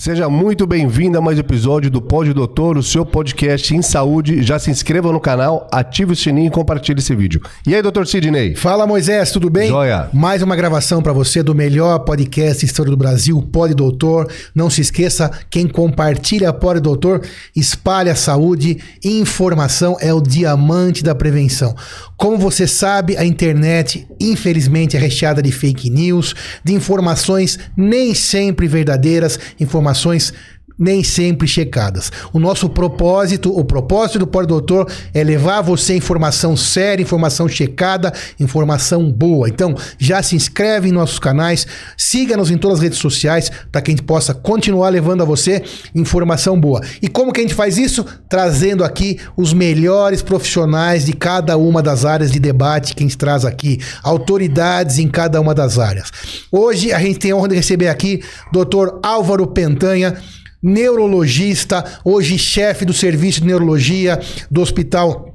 Seja 0.00 0.30
muito 0.30 0.66
bem-vindo 0.66 1.18
a 1.18 1.20
mais 1.20 1.36
um 1.36 1.40
episódio 1.42 1.90
do 1.90 2.00
Pod 2.00 2.32
Doutor, 2.32 2.78
o 2.78 2.82
seu 2.82 3.04
podcast 3.04 3.76
em 3.76 3.82
saúde. 3.82 4.42
Já 4.42 4.58
se 4.58 4.70
inscreva 4.70 5.12
no 5.12 5.20
canal, 5.20 5.68
ative 5.70 6.14
o 6.14 6.16
sininho 6.16 6.46
e 6.46 6.50
compartilhe 6.50 7.00
esse 7.00 7.14
vídeo. 7.14 7.42
E 7.66 7.74
aí, 7.74 7.82
doutor 7.82 8.06
Sidney? 8.06 8.56
Fala, 8.56 8.86
Moisés, 8.86 9.30
tudo 9.30 9.50
bem? 9.50 9.68
Joia. 9.68 10.08
Mais 10.10 10.40
uma 10.40 10.56
gravação 10.56 11.02
para 11.02 11.12
você 11.12 11.42
do 11.42 11.54
melhor 11.54 11.98
podcast 11.98 12.64
história 12.64 12.90
do 12.90 12.96
Brasil, 12.96 13.42
Pod 13.52 13.74
Doutor. 13.74 14.32
Não 14.54 14.70
se 14.70 14.80
esqueça, 14.80 15.30
quem 15.50 15.68
compartilha 15.68 16.50
Pod 16.50 16.80
Doutor, 16.80 17.20
espalha 17.54 18.14
saúde 18.16 18.78
informação 19.04 19.98
é 20.00 20.14
o 20.14 20.20
diamante 20.22 21.04
da 21.04 21.14
prevenção. 21.14 21.76
Como 22.16 22.38
você 22.38 22.66
sabe, 22.66 23.18
a 23.18 23.24
internet, 23.24 24.06
infelizmente, 24.18 24.96
é 24.96 25.00
recheada 25.00 25.42
de 25.42 25.52
fake 25.52 25.90
news, 25.90 26.34
de 26.64 26.72
informações 26.72 27.58
nem 27.76 28.14
sempre 28.14 28.66
verdadeiras, 28.66 29.38
informações 29.58 29.89
informações 29.90 30.32
nem 30.80 31.04
sempre 31.04 31.46
checadas. 31.46 32.10
O 32.32 32.38
nosso 32.40 32.70
propósito, 32.70 33.54
o 33.54 33.62
propósito 33.62 34.20
do 34.20 34.26
Pó 34.26 34.40
Doutor 34.46 34.90
é 35.12 35.22
levar 35.22 35.60
você 35.60 35.94
informação 35.94 36.56
séria, 36.56 37.02
informação 37.02 37.46
checada, 37.46 38.10
informação 38.40 39.12
boa. 39.12 39.46
Então, 39.46 39.76
já 39.98 40.22
se 40.22 40.34
inscreve 40.34 40.88
em 40.88 40.92
nossos 40.92 41.18
canais, 41.18 41.66
siga-nos 41.98 42.50
em 42.50 42.56
todas 42.56 42.78
as 42.78 42.82
redes 42.82 42.98
sociais 42.98 43.52
para 43.70 43.82
que 43.82 43.90
a 43.90 43.94
gente 43.94 44.04
possa 44.04 44.32
continuar 44.32 44.88
levando 44.88 45.20
a 45.22 45.26
você 45.26 45.62
informação 45.94 46.58
boa. 46.58 46.80
E 47.02 47.08
como 47.08 47.30
que 47.30 47.40
a 47.40 47.42
gente 47.42 47.54
faz 47.54 47.76
isso? 47.76 48.06
Trazendo 48.30 48.82
aqui 48.82 49.18
os 49.36 49.52
melhores 49.52 50.22
profissionais 50.22 51.04
de 51.04 51.12
cada 51.12 51.58
uma 51.58 51.82
das 51.82 52.06
áreas 52.06 52.32
de 52.32 52.40
debate 52.40 52.94
que 52.94 53.02
a 53.02 53.06
gente 53.06 53.18
traz 53.18 53.44
aqui, 53.44 53.78
autoridades 54.02 54.98
em 54.98 55.08
cada 55.08 55.38
uma 55.40 55.54
das 55.54 55.78
áreas. 55.78 56.10
Hoje 56.50 56.90
a 56.92 56.98
gente 56.98 57.18
tem 57.18 57.32
a 57.32 57.36
honra 57.36 57.48
de 57.48 57.56
receber 57.56 57.88
aqui 57.88 58.22
Dr. 58.52 58.98
Álvaro 59.02 59.46
Pentanha, 59.46 60.16
neurologista, 60.62 61.84
hoje 62.04 62.38
chefe 62.38 62.84
do 62.84 62.92
serviço 62.92 63.40
de 63.40 63.46
neurologia 63.46 64.20
do 64.50 64.60
Hospital 64.60 65.30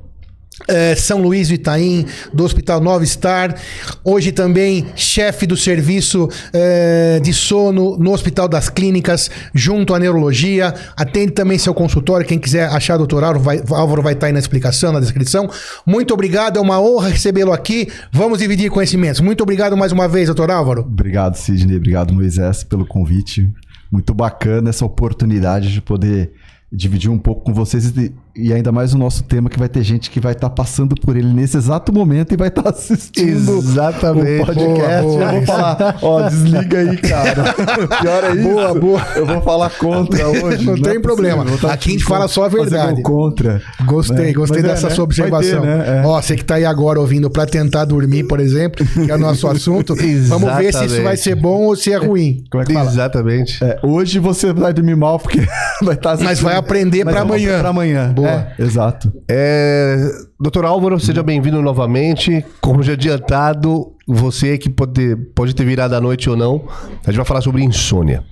eh, 0.69 0.95
São 0.95 1.21
Luís 1.21 1.49
do 1.49 1.53
Itaim, 1.53 2.05
do 2.33 2.43
Hospital 2.45 2.79
Nova 2.79 3.05
Star. 3.05 3.55
Hoje 4.03 4.31
também 4.31 4.85
chefe 4.95 5.45
do 5.45 5.57
serviço 5.57 6.29
eh, 6.53 7.19
de 7.21 7.33
sono 7.33 7.97
no 7.97 8.13
Hospital 8.13 8.47
das 8.47 8.69
Clínicas, 8.69 9.29
junto 9.53 9.93
à 9.93 9.99
neurologia. 9.99 10.73
Atende 10.95 11.33
também 11.33 11.57
seu 11.57 11.73
consultório. 11.73 12.25
Quem 12.25 12.39
quiser 12.39 12.69
achar 12.69 12.97
Dr. 12.97 13.15
Álvaro 13.15 13.39
vai, 13.39 13.61
Álvaro 13.69 14.01
vai 14.01 14.13
estar 14.13 14.27
aí 14.27 14.33
na 14.33 14.39
explicação, 14.39 14.93
na 14.93 15.01
descrição. 15.01 15.49
Muito 15.85 16.13
obrigado, 16.13 16.57
é 16.57 16.61
uma 16.61 16.79
honra 16.79 17.09
recebê-lo 17.09 17.51
aqui. 17.51 17.89
Vamos 18.11 18.39
dividir 18.39 18.71
conhecimentos. 18.71 19.19
Muito 19.19 19.41
obrigado 19.43 19.75
mais 19.75 19.91
uma 19.91 20.07
vez, 20.07 20.27
doutor 20.27 20.49
Álvaro. 20.49 20.81
Obrigado, 20.81 21.35
Sidney. 21.35 21.75
Obrigado, 21.75 22.13
Moisés, 22.13 22.63
pelo 22.63 22.85
convite. 22.85 23.51
Muito 23.91 24.13
bacana 24.13 24.69
essa 24.69 24.85
oportunidade 24.85 25.71
de 25.71 25.81
poder 25.81 26.33
dividir 26.71 27.09
um 27.09 27.19
pouco 27.19 27.43
com 27.43 27.53
vocês 27.53 27.85
e, 27.97 28.13
e 28.35 28.51
ainda 28.51 28.71
mais 28.71 28.93
o 28.93 28.97
nosso 28.97 29.23
tema 29.23 29.49
que 29.49 29.57
vai 29.57 29.69
ter 29.69 29.81
gente 29.81 30.09
que 30.11 30.19
vai 30.19 30.33
estar 30.33 30.49
passando 30.49 30.93
por 30.95 31.15
ele 31.15 31.31
nesse 31.31 31.55
exato 31.55 31.93
momento 31.93 32.33
e 32.33 32.37
vai 32.37 32.49
estar 32.49 32.67
assistindo 32.67 33.57
Exatamente. 33.57 34.41
o 34.41 34.45
podcast. 34.45 35.01
Boa, 35.01 35.17
boa. 35.17 35.23
Eu 35.23 35.31
vou 35.31 35.45
falar, 35.45 35.99
ó, 36.01 36.21
desliga 36.29 36.79
aí, 36.79 36.97
cara. 36.97 37.43
Pior 38.01 38.23
é 38.25 38.33
isso. 38.33 38.43
Boa, 38.43 38.73
boa. 38.73 39.07
Eu 39.15 39.25
vou 39.25 39.41
falar 39.41 39.69
contra 39.69 40.27
hoje. 40.27 40.65
Não 40.65 40.73
é 40.73 40.81
tem 40.81 41.01
problema. 41.01 41.43
possível. 41.43 41.55
Eu 41.55 41.61
vou 41.61 41.71
Aqui 41.71 41.89
a 41.89 41.91
gente 41.93 42.03
fala 42.03 42.27
só 42.27 42.43
a 42.43 42.49
verdade. 42.49 43.01
contra. 43.01 43.61
Gostei, 43.85 44.27
né? 44.27 44.33
gostei 44.33 44.61
Mas 44.61 44.69
é, 44.69 44.73
dessa 44.73 44.89
né? 44.89 44.95
sua 44.95 45.03
observação. 45.05 45.61
Vai 45.61 45.69
ter, 45.69 45.77
né? 45.77 46.01
É. 46.03 46.05
Ó, 46.05 46.21
você 46.21 46.35
que 46.35 46.43
tá 46.43 46.55
aí 46.55 46.65
agora 46.65 46.99
ouvindo 46.99 47.29
pra 47.29 47.45
tentar 47.45 47.85
dormir, 47.85 48.25
por 48.25 48.41
exemplo, 48.41 48.85
que 48.85 49.09
é 49.09 49.15
o 49.15 49.19
nosso 49.19 49.47
assunto, 49.47 49.95
vamos 50.27 50.53
ver 50.57 50.73
se 50.73 50.85
isso 50.85 51.01
vai 51.01 51.15
ser 51.15 51.35
bom 51.35 51.63
ou 51.63 51.75
se 51.75 51.93
é 51.93 51.97
ruim. 51.97 52.43
Como 52.51 52.61
é 52.63 52.65
que 52.65 52.73
fala? 52.73 52.89
Exatamente. 52.89 53.63
É, 53.63 53.79
hoje 53.81 54.19
você 54.19 54.51
vai 54.51 54.73
dormir 54.73 54.95
mal 54.95 55.19
porque 55.19 55.39
vai 55.81 55.95
estar 55.95 56.17
Mas 56.21 56.41
vai 56.41 56.57
aprender 56.57 57.05
Mas 57.05 57.13
pra 57.13 57.21
eu 57.23 57.27
vou 57.27 57.35
amanhã. 57.35 57.59
Pra 57.59 57.69
amanhã. 57.69 58.13
Boa. 58.13 58.24
É, 58.27 58.53
exato. 58.59 59.11
É, 59.29 59.97
doutor 60.39 60.65
Álvaro, 60.65 60.99
seja 60.99 61.21
bem-vindo 61.23 61.61
novamente. 61.61 62.43
Como 62.61 62.81
já 62.83 62.93
adiantado, 62.93 63.93
você 64.07 64.57
que 64.57 64.69
pode, 64.69 65.15
pode 65.35 65.53
ter 65.55 65.65
virado 65.65 65.95
à 65.95 66.01
noite 66.01 66.29
ou 66.29 66.35
não, 66.37 66.67
a 67.05 67.11
gente 67.11 67.17
vai 67.17 67.25
falar 67.25 67.41
sobre 67.41 67.63
insônia. 67.63 68.23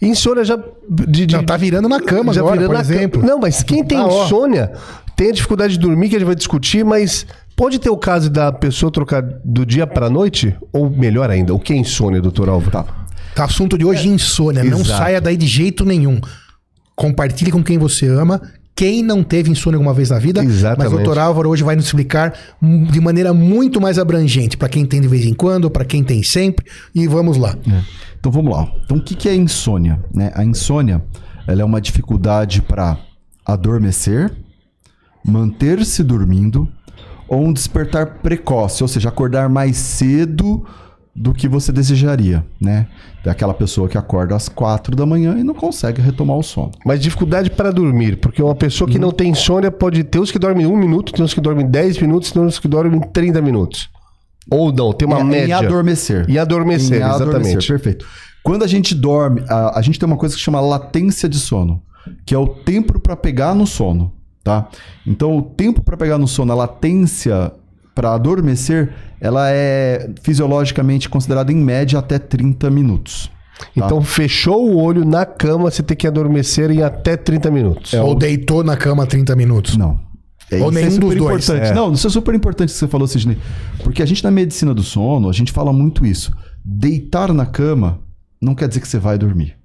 Insônia 0.00 0.44
já. 0.44 0.56
De, 0.88 1.26
de- 1.26 1.36
Não, 1.36 1.44
tá 1.44 1.56
virando 1.56 1.88
na 1.88 2.00
cama 2.00 2.32
já 2.32 2.40
agora, 2.40 2.56
virando 2.56 2.68
por 2.70 2.74
na 2.74 2.80
exemplo. 2.80 3.20
cama. 3.20 3.32
Não, 3.32 3.40
mas 3.40 3.62
quem 3.62 3.84
tem 3.84 3.98
ó. 3.98 4.24
insônia 4.24 4.72
tem 5.16 5.30
a 5.30 5.32
dificuldade 5.32 5.72
de 5.72 5.78
dormir, 5.80 6.08
que 6.08 6.14
a 6.16 6.18
gente 6.20 6.26
vai 6.26 6.36
discutir, 6.36 6.84
mas 6.84 7.26
pode 7.56 7.80
ter 7.80 7.90
o 7.90 7.96
caso 7.96 8.30
da 8.30 8.52
pessoa 8.52 8.92
trocar 8.92 9.20
do 9.44 9.66
dia 9.66 9.84
pra 9.86 10.08
noite? 10.08 10.54
Ou 10.72 10.88
melhor 10.88 11.28
ainda, 11.30 11.52
o 11.52 11.58
que 11.58 11.72
é 11.72 11.76
insônia, 11.76 12.20
doutor 12.22 12.48
Álvaro? 12.48 12.70
Tá. 12.70 12.84
Tá, 13.34 13.44
assunto 13.44 13.76
de 13.76 13.84
hoje 13.84 14.08
insônia. 14.08 14.62
Não 14.64 14.80
Exato. 14.80 14.98
saia 15.02 15.20
daí 15.20 15.36
de 15.36 15.46
jeito 15.46 15.84
nenhum. 15.84 16.20
Compartilhe 16.96 17.50
com 17.52 17.62
quem 17.62 17.78
você 17.78 18.06
ama. 18.08 18.40
Quem 18.78 19.02
não 19.02 19.24
teve 19.24 19.50
insônia 19.50 19.76
alguma 19.76 19.92
vez 19.92 20.10
na 20.10 20.20
vida, 20.20 20.40
Exatamente. 20.40 20.78
mas 20.84 20.92
o 20.92 20.96
doutor 21.02 21.18
Álvaro 21.18 21.48
hoje 21.50 21.64
vai 21.64 21.74
nos 21.74 21.86
explicar 21.86 22.32
de 22.62 23.00
maneira 23.00 23.34
muito 23.34 23.80
mais 23.80 23.98
abrangente, 23.98 24.56
Pra 24.56 24.68
quem 24.68 24.86
tem 24.86 25.00
de 25.00 25.08
vez 25.08 25.26
em 25.26 25.34
quando, 25.34 25.68
pra 25.68 25.84
quem 25.84 26.04
tem 26.04 26.22
sempre, 26.22 26.64
e 26.94 27.08
vamos 27.08 27.36
lá. 27.36 27.56
Então 28.20 28.30
vamos 28.30 28.52
lá. 28.54 28.72
Então 28.84 28.98
o 28.98 29.02
que, 29.02 29.16
que 29.16 29.28
é 29.28 29.34
insônia? 29.34 29.98
né? 30.14 30.30
A 30.32 30.44
insônia 30.44 31.02
ela 31.48 31.60
é 31.60 31.64
uma 31.64 31.80
dificuldade 31.80 32.62
para 32.62 32.96
adormecer, 33.44 34.32
manter-se 35.26 36.04
dormindo 36.04 36.68
ou 37.26 37.44
um 37.44 37.52
despertar 37.52 38.20
precoce, 38.22 38.84
ou 38.84 38.88
seja, 38.88 39.08
acordar 39.08 39.48
mais 39.48 39.76
cedo 39.76 40.64
do 41.20 41.34
que 41.34 41.48
você 41.48 41.72
desejaria, 41.72 42.44
né? 42.60 42.86
Daquela 43.24 43.52
pessoa 43.52 43.88
que 43.88 43.98
acorda 43.98 44.36
às 44.36 44.48
quatro 44.48 44.94
da 44.94 45.04
manhã 45.04 45.36
e 45.36 45.42
não 45.42 45.52
consegue 45.54 46.00
retomar 46.00 46.36
o 46.36 46.42
sono. 46.42 46.70
Mas 46.86 47.00
dificuldade 47.00 47.50
para 47.50 47.72
dormir, 47.72 48.18
porque 48.18 48.40
uma 48.40 48.54
pessoa 48.54 48.88
que 48.88 48.98
não 48.98 49.10
tem 49.10 49.30
insônia 49.30 49.70
pode 49.70 50.04
ter 50.04 50.20
uns 50.20 50.30
que 50.30 50.38
dormem 50.38 50.64
um 50.66 50.76
minuto, 50.76 51.12
tem 51.12 51.24
uns 51.24 51.34
que 51.34 51.40
dormem 51.40 51.66
10 51.66 51.98
minutos, 51.98 52.30
tem 52.30 52.40
uns 52.40 52.58
que 52.60 52.68
dormem 52.68 53.00
30 53.00 53.42
minutos. 53.42 53.90
Ou 54.50 54.72
não, 54.72 54.92
tem 54.92 55.08
uma 55.08 55.20
Em- 55.20 55.24
média. 55.24 55.46
Em 55.48 55.52
adormecer. 55.52 56.24
Em 56.30 56.38
adormecer, 56.38 57.02
adormecer, 57.02 57.34
exatamente. 57.36 57.66
perfeito. 57.66 58.06
Quando 58.42 58.62
a 58.62 58.68
gente 58.68 58.94
dorme, 58.94 59.42
a, 59.48 59.78
a 59.78 59.82
gente 59.82 59.98
tem 59.98 60.06
uma 60.06 60.16
coisa 60.16 60.34
que 60.36 60.40
chama 60.40 60.60
latência 60.60 61.28
de 61.28 61.38
sono, 61.38 61.82
que 62.24 62.34
é 62.34 62.38
o 62.38 62.46
tempo 62.46 62.98
para 63.00 63.16
pegar 63.16 63.54
no 63.54 63.66
sono, 63.66 64.12
tá? 64.44 64.68
Então, 65.06 65.36
o 65.36 65.42
tempo 65.42 65.82
para 65.82 65.96
pegar 65.96 66.16
no 66.16 66.28
sono, 66.28 66.52
a 66.52 66.54
latência 66.54 67.52
para 67.98 68.14
adormecer, 68.14 68.94
ela 69.20 69.50
é 69.50 70.08
fisiologicamente 70.22 71.08
considerada 71.08 71.52
em 71.52 71.56
média 71.56 71.98
até 71.98 72.16
30 72.16 72.70
minutos. 72.70 73.28
tá? 73.58 73.66
Então, 73.74 74.00
fechou 74.00 74.70
o 74.70 74.76
olho 74.80 75.04
na 75.04 75.26
cama, 75.26 75.68
você 75.68 75.82
tem 75.82 75.96
que 75.96 76.06
adormecer 76.06 76.70
em 76.70 76.80
até 76.80 77.16
30 77.16 77.50
minutos. 77.50 77.92
Ou 77.94 78.14
deitou 78.14 78.62
na 78.62 78.76
cama 78.76 79.04
30 79.04 79.34
minutos. 79.34 79.76
Não. 79.76 79.98
É, 80.48 80.60
Ou 80.60 80.70
isso 80.70 80.74
nenhum 80.74 80.86
é 80.86 80.90
dos 80.90 80.94
super 80.94 81.18
dois. 81.18 81.44
importante. 81.48 81.72
É. 81.72 81.74
Não, 81.74 81.92
isso 81.92 82.06
é 82.06 82.10
super 82.10 82.34
importante 82.36 82.72
que 82.72 82.78
você 82.78 82.86
falou, 82.86 83.08
Sidney. 83.08 83.36
Porque 83.82 84.00
a 84.00 84.06
gente 84.06 84.22
na 84.22 84.30
medicina 84.30 84.72
do 84.72 84.84
sono, 84.84 85.28
a 85.28 85.32
gente 85.32 85.50
fala 85.50 85.72
muito 85.72 86.06
isso. 86.06 86.32
Deitar 86.64 87.32
na 87.32 87.46
cama 87.46 87.98
não 88.40 88.54
quer 88.54 88.68
dizer 88.68 88.80
que 88.80 88.86
você 88.86 89.00
vai 89.00 89.18
dormir. 89.18 89.56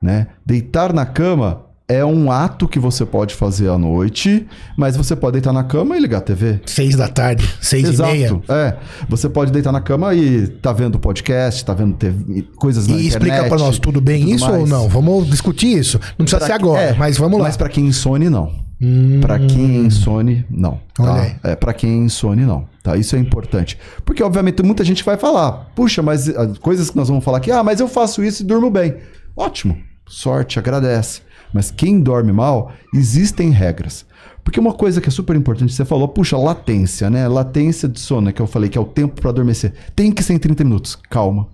Né? 0.00 0.28
Deitar 0.46 0.94
na 0.94 1.04
cama 1.04 1.66
é 1.92 2.04
um 2.04 2.30
ato 2.30 2.68
que 2.68 2.78
você 2.78 3.04
pode 3.04 3.34
fazer 3.34 3.68
à 3.68 3.76
noite, 3.76 4.46
mas 4.76 4.96
você 4.96 5.16
pode 5.16 5.32
deitar 5.34 5.52
na 5.52 5.64
cama 5.64 5.96
e 5.96 6.00
ligar 6.00 6.18
a 6.18 6.20
TV. 6.20 6.60
Seis 6.66 6.94
da 6.96 7.08
tarde, 7.08 7.48
seis 7.60 7.98
e 7.98 8.02
meia. 8.02 8.26
Exato. 8.26 8.42
É. 8.52 8.76
Você 9.08 9.28
pode 9.28 9.50
deitar 9.50 9.72
na 9.72 9.80
cama 9.80 10.14
e 10.14 10.46
tá 10.46 10.72
vendo 10.72 10.98
podcast, 10.98 11.64
tá 11.64 11.74
vendo 11.74 11.94
TV, 11.96 12.42
coisas 12.56 12.86
na 12.86 12.94
E 12.96 13.06
internet. 13.06 13.28
explica 13.30 13.48
pra 13.48 13.58
nós, 13.58 13.78
tudo 13.78 14.00
bem 14.00 14.20
tudo 14.22 14.34
isso 14.34 14.46
ou 14.46 14.58
mais. 14.58 14.68
não? 14.70 14.88
Vamos 14.88 15.28
discutir 15.28 15.76
isso. 15.78 15.98
Não 16.18 16.24
precisa 16.24 16.38
Pra 16.38 16.46
ser 16.46 16.52
agora, 16.52 16.80
é, 16.80 16.94
mas 16.94 17.18
vamos 17.18 17.38
lá. 17.38 17.44
Mas 17.46 17.56
pra 17.56 17.68
quem 17.68 17.86
insone, 17.86 18.28
não. 18.30 18.52
Hum, 18.82 19.18
Pra 19.20 19.38
quem 19.38 19.76
insone, 19.84 20.46
não. 20.48 20.80
Tá? 20.94 21.26
É, 21.44 21.54
pra 21.54 21.74
quem 21.74 22.04
insone, 22.04 22.46
não. 22.46 22.66
Tá? 22.82 22.96
Isso 22.96 23.14
é 23.14 23.18
importante. 23.18 23.76
Porque, 24.06 24.22
obviamente, 24.22 24.62
muita 24.62 24.82
gente 24.84 25.04
vai 25.04 25.18
falar, 25.18 25.70
puxa, 25.74 26.00
mas 26.02 26.28
as 26.30 26.56
coisas 26.56 26.88
que 26.88 26.96
nós 26.96 27.08
vamos 27.08 27.22
falar 27.22 27.36
aqui, 27.38 27.50
ah, 27.50 27.62
mas 27.62 27.78
eu 27.80 27.86
faço 27.88 28.24
isso 28.24 28.42
e 28.42 28.46
durmo 28.46 28.70
bem. 28.70 28.94
Ótimo. 29.36 29.76
Sorte, 30.08 30.58
agradece. 30.58 31.20
Mas 31.52 31.70
quem 31.70 32.00
dorme 32.00 32.32
mal, 32.32 32.72
existem 32.94 33.50
regras. 33.50 34.06
Porque 34.42 34.58
uma 34.58 34.72
coisa 34.72 35.00
que 35.00 35.08
é 35.08 35.12
super 35.12 35.36
importante, 35.36 35.72
você 35.72 35.84
falou, 35.84 36.08
puxa, 36.08 36.36
latência, 36.36 37.10
né? 37.10 37.28
Latência 37.28 37.88
de 37.88 38.00
sono, 38.00 38.22
né, 38.22 38.32
que 38.32 38.40
eu 38.40 38.46
falei, 38.46 38.68
que 38.68 38.78
é 38.78 38.80
o 38.80 38.84
tempo 38.84 39.20
para 39.20 39.30
adormecer. 39.30 39.72
Tem 39.94 40.10
que 40.10 40.22
ser 40.22 40.34
em 40.34 40.38
30 40.38 40.64
minutos. 40.64 40.96
Calma. 41.08 41.48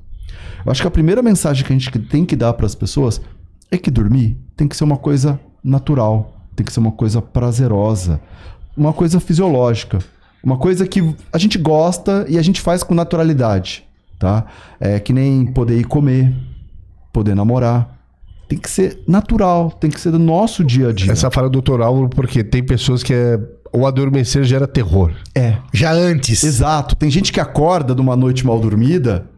Eu 0.64 0.72
acho 0.72 0.82
que 0.82 0.88
a 0.88 0.90
primeira 0.90 1.22
mensagem 1.22 1.64
que 1.64 1.72
a 1.72 1.78
gente 1.78 1.90
tem 2.08 2.24
que 2.24 2.36
dar 2.36 2.52
para 2.54 2.66
as 2.66 2.74
pessoas 2.74 3.20
é 3.70 3.76
que 3.76 3.90
dormir 3.90 4.36
tem 4.56 4.66
que 4.66 4.76
ser 4.76 4.84
uma 4.84 4.96
coisa 4.96 5.38
natural, 5.62 6.34
tem 6.54 6.64
que 6.64 6.72
ser 6.72 6.80
uma 6.80 6.92
coisa 6.92 7.20
prazerosa, 7.20 8.20
uma 8.76 8.92
coisa 8.92 9.20
fisiológica, 9.20 9.98
uma 10.42 10.56
coisa 10.56 10.86
que 10.86 11.14
a 11.32 11.38
gente 11.38 11.58
gosta 11.58 12.24
e 12.28 12.38
a 12.38 12.42
gente 12.42 12.60
faz 12.60 12.82
com 12.82 12.94
naturalidade, 12.94 13.84
tá? 14.18 14.46
É 14.78 14.98
que 15.00 15.12
nem 15.12 15.46
poder 15.46 15.78
ir 15.78 15.84
comer, 15.84 16.34
poder 17.12 17.34
namorar. 17.34 17.95
Tem 18.48 18.58
que 18.58 18.70
ser 18.70 19.00
natural, 19.08 19.70
tem 19.72 19.90
que 19.90 20.00
ser 20.00 20.12
do 20.12 20.18
nosso 20.18 20.64
dia 20.64 20.90
a 20.90 20.92
dia. 20.92 21.10
Essa 21.10 21.30
fala 21.30 21.48
do 21.48 21.54
doutor 21.54 21.82
Álvaro, 21.82 22.08
porque 22.08 22.44
tem 22.44 22.62
pessoas 22.62 23.02
que 23.02 23.12
é, 23.12 23.40
o 23.72 23.86
adormecer 23.86 24.44
gera 24.44 24.66
terror. 24.66 25.12
É, 25.34 25.58
Já 25.72 25.92
antes. 25.92 26.44
Exato. 26.44 26.94
Tem 26.94 27.10
gente 27.10 27.32
que 27.32 27.40
acorda 27.40 27.94
de 27.94 28.00
uma 28.00 28.14
noite 28.14 28.46
mal 28.46 28.58
dormida 28.58 29.28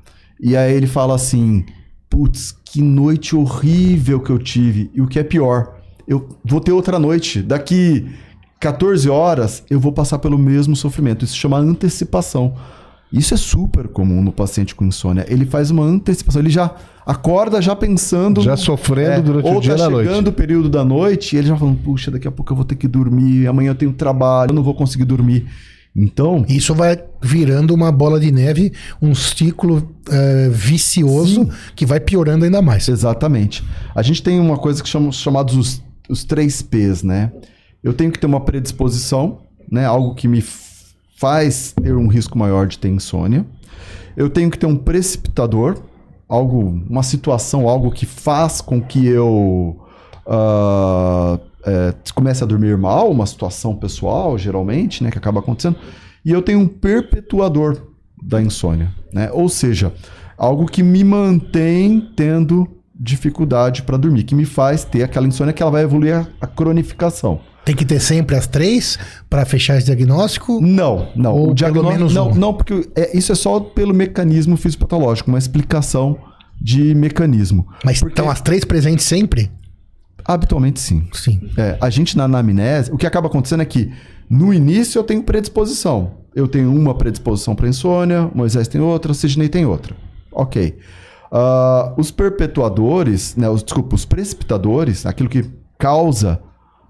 e 0.41 0.57
aí 0.57 0.75
ele 0.75 0.87
fala 0.87 1.15
assim: 1.15 1.65
putz, 2.09 2.55
que 2.65 2.83
noite 2.83 3.35
horrível 3.35 4.21
que 4.21 4.31
eu 4.31 4.39
tive. 4.39 4.91
E 4.95 5.01
o 5.01 5.07
que 5.07 5.19
é 5.19 5.25
pior, 5.25 5.75
eu 6.07 6.29
vou 6.45 6.61
ter 6.61 6.73
outra 6.73 6.99
noite. 6.99 7.43
Daqui 7.43 8.07
14 8.61 9.09
horas, 9.09 9.63
eu 9.71 9.81
vou 9.81 9.93
passar 9.93 10.19
pelo 10.19 10.39
mesmo 10.39 10.77
sofrimento. 10.77 11.25
Isso 11.25 11.35
se 11.35 11.39
chama 11.39 11.59
antecipação. 11.59 12.55
Isso 13.13 13.33
é 13.33 13.37
super 13.37 13.89
comum 13.89 14.23
no 14.23 14.33
paciente 14.33 14.75
com 14.75 14.85
insônia. 14.85 15.25
Ele 15.29 15.47
faz 15.47 15.71
uma 15.71 15.83
antecipação, 15.83 16.43
ele 16.43 16.51
já 16.51 16.75
acorda 17.07 17.61
já 17.63 17.75
pensando. 17.75 18.43
Já 18.43 18.57
sofrendo 18.57 19.23
durante 19.23 19.47
ou 19.47 19.57
o 19.57 19.61
dia 19.61 19.77
tá 19.77 19.85
na 19.85 19.91
noite. 19.91 20.09
chegando 20.09 20.29
o 20.29 20.33
período 20.33 20.69
da 20.69 20.85
noite 20.85 21.35
e 21.35 21.39
ele 21.39 21.49
já 21.49 21.57
falando, 21.57 21.79
puxa, 21.79 22.11
daqui 22.11 22.29
a 22.29 22.31
pouco 22.31 22.53
eu 22.53 22.57
vou 22.57 22.65
ter 22.65 22.75
que 22.75 22.87
dormir, 22.87 23.47
amanhã 23.47 23.71
eu 23.71 23.75
tenho 23.75 23.93
trabalho, 23.93 24.51
eu 24.51 24.55
não 24.55 24.63
vou 24.63 24.75
conseguir 24.75 25.05
dormir. 25.05 25.47
Então, 25.97 26.45
Isso 26.49 26.75
vai 26.75 27.03
virando 27.21 27.75
uma 27.75 27.91
bola 27.91 28.21
de 28.21 28.31
neve, 28.31 28.73
um 29.03 29.17
ciclo 29.17 29.91
eh, 30.09 30.49
vicioso 30.53 31.45
Sim. 31.45 31.51
que 31.75 31.85
vai 31.85 31.99
piorando 31.99 32.45
ainda 32.45 32.63
mais. 32.63 32.89
Exatamente. 32.89 33.65
A 33.95 34.03
gente 34.03 34.23
tem 34.23 34.39
uma 34.39 34.57
coisa 34.57 34.81
que 34.81 34.89
chamamos 34.89 35.17
chamados 35.17 35.57
os, 35.57 35.83
os 36.09 36.23
três 36.23 36.63
P's, 36.63 37.03
né? 37.03 37.33
Eu 37.83 37.93
tenho 37.93 38.13
que 38.13 38.19
ter 38.19 38.27
uma 38.27 38.41
predisposição, 38.41 39.39
né? 39.69 39.87
Algo 39.87 40.15
que 40.15 40.29
me 40.29 40.41
faz 41.19 41.73
ter 41.73 41.97
um 41.97 42.07
risco 42.07 42.39
maior 42.39 42.67
de 42.67 42.79
ter 42.79 42.89
insônia. 42.89 43.45
Eu 44.17 44.31
tenho 44.31 44.51
que 44.51 44.59
ter 44.59 44.67
um 44.67 44.77
precipitador, 44.77 45.77
algo, 46.29 46.61
uma 46.89 47.03
situação, 47.03 47.69
algo 47.69 47.91
que 47.91 48.07
faz 48.07 48.61
com 48.61 48.81
que 48.81 49.05
eu 49.07 49.81
ah, 50.27 51.39
é, 51.67 51.95
comece 52.15 52.45
a 52.45 52.47
dormir 52.47 52.77
mal, 52.79 53.11
uma 53.11 53.27
situação 53.27 53.75
pessoal, 53.75 54.39
geralmente, 54.39 55.03
né? 55.03 55.11
Que 55.11 55.19
acaba 55.19 55.41
acontecendo. 55.41 55.77
E 56.25 56.31
eu 56.31 56.41
tenho 56.41 56.61
um 56.61 56.69
perpetuador 56.69 57.77
da 58.23 58.41
insônia, 58.41 58.95
né? 59.13 59.29
Ou 59.33 59.49
seja, 59.49 59.93
algo 60.37 60.67
que 60.67 60.85
me 60.85 61.03
mantém 61.03 62.13
tendo 62.15 62.69
dificuldade 62.95 63.83
para 63.83 63.97
dormir, 63.97 64.23
que 64.23 64.35
me 64.35 64.45
faz 64.45 64.85
ter 64.85 65.03
aquela 65.03 65.27
insônia 65.27 65.53
que 65.53 65.63
ela 65.63 65.73
vai 65.73 65.83
evoluir 65.83 66.15
a, 66.15 66.27
a 66.41 66.47
cronificação. 66.47 67.41
Tem 67.69 67.77
que 67.77 67.85
ter 67.85 68.01
sempre 68.01 68.35
as 68.35 68.47
três 68.47 68.99
para 69.29 69.45
fechar 69.45 69.77
esse 69.77 69.85
diagnóstico. 69.85 70.59
Não, 70.59 71.09
não. 71.15 71.35
Ou 71.35 71.51
o 71.51 71.55
diagnóstico 71.55 72.09
não, 72.15 72.31
um. 72.31 72.35
não, 72.35 72.55
porque 72.55 72.89
é- 72.97 73.15
isso 73.15 73.31
é 73.31 73.35
só 73.35 73.61
pelo 73.61 73.93
mecanismo 73.93 74.57
fisiopatológico, 74.57 75.29
uma 75.29 75.37
explicação 75.39 76.17
de 76.59 76.95
mecanismo. 76.95 77.69
Mas 77.85 77.99
Porque- 78.01 78.13
estão 78.15 78.31
as 78.31 78.41
três 78.41 78.65
presentes 78.65 79.05
sempre? 79.05 79.51
Habitualmente 80.25 80.81
sim. 80.81 81.07
Sim. 81.13 81.41
É, 81.59 81.77
a 81.79 81.91
gente 81.91 82.17
na 82.17 82.25
anamnese, 82.25 82.91
o 82.91 82.97
que 82.97 83.07
acaba 83.07 83.27
acontecendo 83.27 83.61
é 83.63 83.67
que 83.67 83.93
no 84.31 84.55
início 84.55 84.99
eu 84.99 85.05
tenho 85.05 85.23
predisposição. 85.23 86.13
Eu 86.35 86.49
tenho 86.49 86.75
uma 86.75 86.95
predisposição 86.95 87.55
para 87.55 87.69
insônia, 87.69 88.31
Moisés 88.35 88.67
tem 88.67 88.81
outra, 88.81 89.13
Sidney 89.13 89.51
tem 89.51 89.67
outra. 89.67 89.95
Ok. 90.33 90.79
Ah, 91.31 91.93
os 91.99 92.11
perpetuadores, 92.11 93.37
né, 93.37 93.47
os, 93.51 93.63
desculpa, 93.63 93.95
os 93.95 94.07
precipitadores, 94.07 95.05
aquilo 95.05 95.29
que 95.29 95.45
causa 95.79 96.41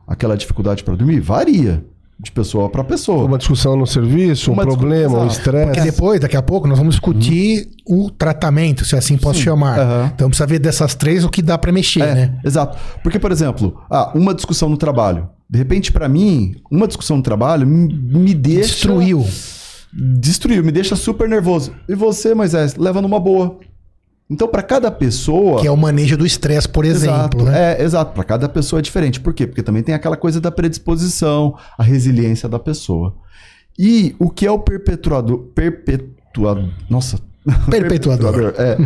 aquela 0.08 0.36
dificuldade 0.36 0.82
para 0.82 0.96
dormir, 0.96 1.20
varia 1.20 1.84
de 2.20 2.32
pessoa 2.32 2.68
para 2.68 2.82
pessoa. 2.82 3.26
Uma 3.26 3.38
discussão 3.38 3.76
no 3.76 3.86
serviço, 3.86 4.50
um 4.50 4.54
Uma 4.54 4.64
discu- 4.64 4.78
problema, 4.80 5.20
um 5.20 5.26
estresse. 5.28 5.66
Porque 5.66 5.80
depois, 5.82 6.18
daqui 6.20 6.36
a 6.36 6.42
pouco, 6.42 6.66
nós 6.66 6.76
vamos 6.76 6.94
discutir 6.96 7.68
o 7.86 8.10
tratamento, 8.10 8.84
se 8.84 8.96
assim 8.96 9.16
posso 9.16 9.38
chamar. 9.40 9.78
aham. 9.78 10.10
Então 10.14 10.28
precisa 10.28 10.44
ver 10.46 10.58
dessas 10.58 10.96
três 10.96 11.22
o 11.24 11.28
que 11.28 11.40
dá 11.40 11.56
para 11.56 11.70
mexer, 11.70 12.02
É, 12.02 12.14
né? 12.14 12.40
Exato. 12.44 12.76
Porque, 13.04 13.20
por 13.20 13.30
exemplo, 13.30 13.80
ah, 13.88 14.10
uma 14.16 14.34
discussão 14.34 14.68
no 14.68 14.76
trabalho. 14.76 15.28
De 15.48 15.58
repente, 15.58 15.92
para 15.92 16.08
mim, 16.08 16.56
uma 16.68 16.88
discussão 16.88 17.18
no 17.18 17.22
trabalho 17.22 17.64
me, 17.66 17.86
me 17.94 18.34
deixa. 18.34 18.62
Destruiu. 18.68 19.24
Destruiu, 19.92 20.62
me 20.62 20.70
deixa 20.72 20.94
super 20.96 21.28
nervoso. 21.28 21.72
E 21.88 21.94
você, 21.94 22.34
Moisés, 22.34 22.74
leva 22.76 23.00
numa 23.00 23.18
boa. 23.18 23.58
Então, 24.30 24.46
para 24.46 24.62
cada 24.62 24.90
pessoa. 24.90 25.60
Que 25.60 25.66
é 25.66 25.70
o 25.70 25.76
manejo 25.76 26.16
do 26.16 26.26
estresse, 26.26 26.68
por 26.68 26.84
exemplo, 26.84 27.40
exato, 27.40 27.44
né? 27.44 27.72
É, 27.80 27.82
exato. 27.82 28.12
Para 28.12 28.24
cada 28.24 28.48
pessoa 28.48 28.80
é 28.80 28.82
diferente. 28.82 29.20
Por 29.20 29.32
quê? 29.32 29.46
Porque 29.46 29.62
também 29.62 29.82
tem 29.82 29.94
aquela 29.94 30.16
coisa 30.16 30.40
da 30.40 30.50
predisposição, 30.50 31.56
a 31.78 31.82
resiliência 31.82 32.48
da 32.48 32.58
pessoa. 32.58 33.16
E 33.78 34.14
o 34.18 34.28
que 34.28 34.46
é 34.46 34.50
o 34.50 34.58
perpetuador. 34.58 35.38
Perpetuador. 35.54 36.68
Nossa. 36.90 37.18
Perpetuador. 37.70 38.54
é. 38.58 38.76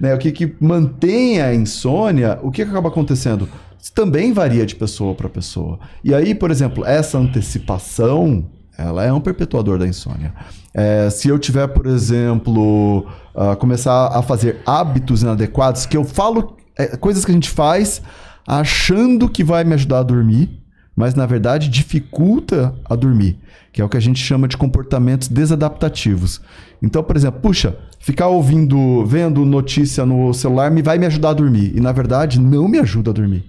né, 0.00 0.14
o 0.14 0.18
que, 0.18 0.32
que 0.32 0.56
mantém 0.58 1.40
a 1.40 1.54
insônia, 1.54 2.38
o 2.42 2.50
que, 2.50 2.64
que 2.64 2.70
acaba 2.70 2.88
acontecendo? 2.88 3.48
Também 3.94 4.32
varia 4.32 4.66
de 4.66 4.74
pessoa 4.74 5.14
para 5.14 5.28
pessoa. 5.28 5.78
E 6.02 6.12
aí, 6.12 6.34
por 6.34 6.50
exemplo, 6.50 6.84
essa 6.84 7.18
antecipação, 7.18 8.44
ela 8.78 9.04
é 9.04 9.12
um 9.12 9.20
perpetuador 9.20 9.76
da 9.78 9.86
insônia. 9.86 10.32
É, 10.72 11.10
se 11.10 11.28
eu 11.28 11.38
tiver, 11.38 11.66
por 11.66 11.86
exemplo, 11.86 13.04
ah, 13.34 13.56
começar 13.56 14.06
a 14.16 14.22
fazer 14.22 14.60
hábitos 14.64 15.22
inadequados, 15.22 15.84
que 15.84 15.96
eu 15.96 16.04
falo 16.04 16.56
é, 16.78 16.96
coisas 16.96 17.24
que 17.24 17.32
a 17.32 17.34
gente 17.34 17.50
faz 17.50 18.00
achando 18.46 19.28
que 19.28 19.42
vai 19.42 19.64
me 19.64 19.74
ajudar 19.74 19.98
a 19.98 20.02
dormir, 20.04 20.62
mas 20.94 21.14
na 21.14 21.26
verdade 21.26 21.68
dificulta 21.68 22.74
a 22.84 22.94
dormir, 22.94 23.38
que 23.72 23.82
é 23.82 23.84
o 23.84 23.88
que 23.88 23.96
a 23.96 24.00
gente 24.00 24.20
chama 24.20 24.46
de 24.46 24.56
comportamentos 24.56 25.28
desadaptativos. 25.28 26.40
Então, 26.80 27.02
por 27.02 27.16
exemplo, 27.16 27.40
puxa, 27.40 27.76
ficar 27.98 28.28
ouvindo, 28.28 29.04
vendo 29.04 29.44
notícia 29.44 30.06
no 30.06 30.32
celular 30.32 30.70
me 30.70 30.82
vai 30.82 30.98
me 30.98 31.06
ajudar 31.06 31.30
a 31.30 31.34
dormir, 31.34 31.72
e 31.76 31.80
na 31.80 31.92
verdade 31.92 32.40
não 32.40 32.68
me 32.68 32.78
ajuda 32.78 33.10
a 33.10 33.14
dormir, 33.14 33.44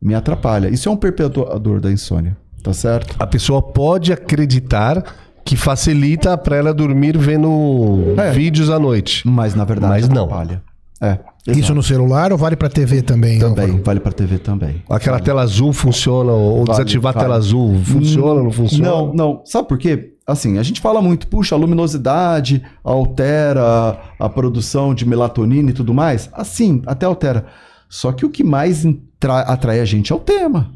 me 0.00 0.14
atrapalha. 0.14 0.68
Isso 0.68 0.88
é 0.88 0.92
um 0.92 0.96
perpetuador 0.96 1.80
da 1.80 1.92
insônia, 1.92 2.36
tá 2.62 2.72
certo? 2.72 3.16
A 3.18 3.26
pessoa 3.26 3.60
pode 3.62 4.12
acreditar 4.12 5.02
que 5.44 5.56
facilita 5.56 6.36
para 6.38 6.56
ela 6.56 6.72
dormir 6.74 7.16
vendo 7.18 8.14
É. 8.16 8.30
vídeos 8.30 8.70
à 8.70 8.78
noite. 8.78 9.26
Mas 9.26 9.54
na 9.54 9.64
verdade 9.64 9.92
Mas 9.92 10.08
não. 10.08 10.24
atrapalha. 10.24 10.62
É, 11.02 11.18
Isso 11.48 11.74
no 11.74 11.82
celular 11.82 12.30
ou 12.30 12.36
vale 12.36 12.54
para 12.56 12.68
TV 12.68 13.00
também? 13.00 13.38
também, 13.38 13.64
Álvaro? 13.64 13.82
vale 13.82 14.00
para 14.00 14.12
TV 14.12 14.36
também. 14.38 14.82
Aquela 14.88 15.18
tela 15.18 15.40
azul 15.40 15.72
funciona, 15.72 16.30
ou 16.30 16.56
Vale, 16.66 16.70
desativar 16.70 17.14
vale. 17.14 17.24
a 17.24 17.26
tela 17.26 17.36
azul 17.38 17.80
funciona, 17.82 18.42
não 18.42 18.50
funciona? 18.52 18.84
Não, 18.90 19.14
não. 19.14 19.42
Sabe 19.46 19.66
por 19.66 19.78
quê? 19.78 20.12
Assim, 20.26 20.58
a 20.58 20.62
gente 20.62 20.78
fala 20.80 21.00
muito, 21.00 21.26
puxa, 21.26 21.54
a 21.54 21.58
luminosidade 21.58 22.62
altera 22.84 23.98
a 24.18 24.28
produção 24.28 24.94
de 24.94 25.06
melatonina 25.06 25.70
e 25.70 25.72
tudo 25.72 25.94
mais. 25.94 26.28
Assim, 26.34 26.82
até 26.86 27.06
altera. 27.06 27.46
Só 27.88 28.12
que 28.12 28.24
o 28.26 28.30
que 28.30 28.44
mais 28.44 28.86
atrai 29.46 29.80
a 29.80 29.84
gente 29.86 30.12
é 30.12 30.14
o 30.14 30.20
tema. 30.20 30.70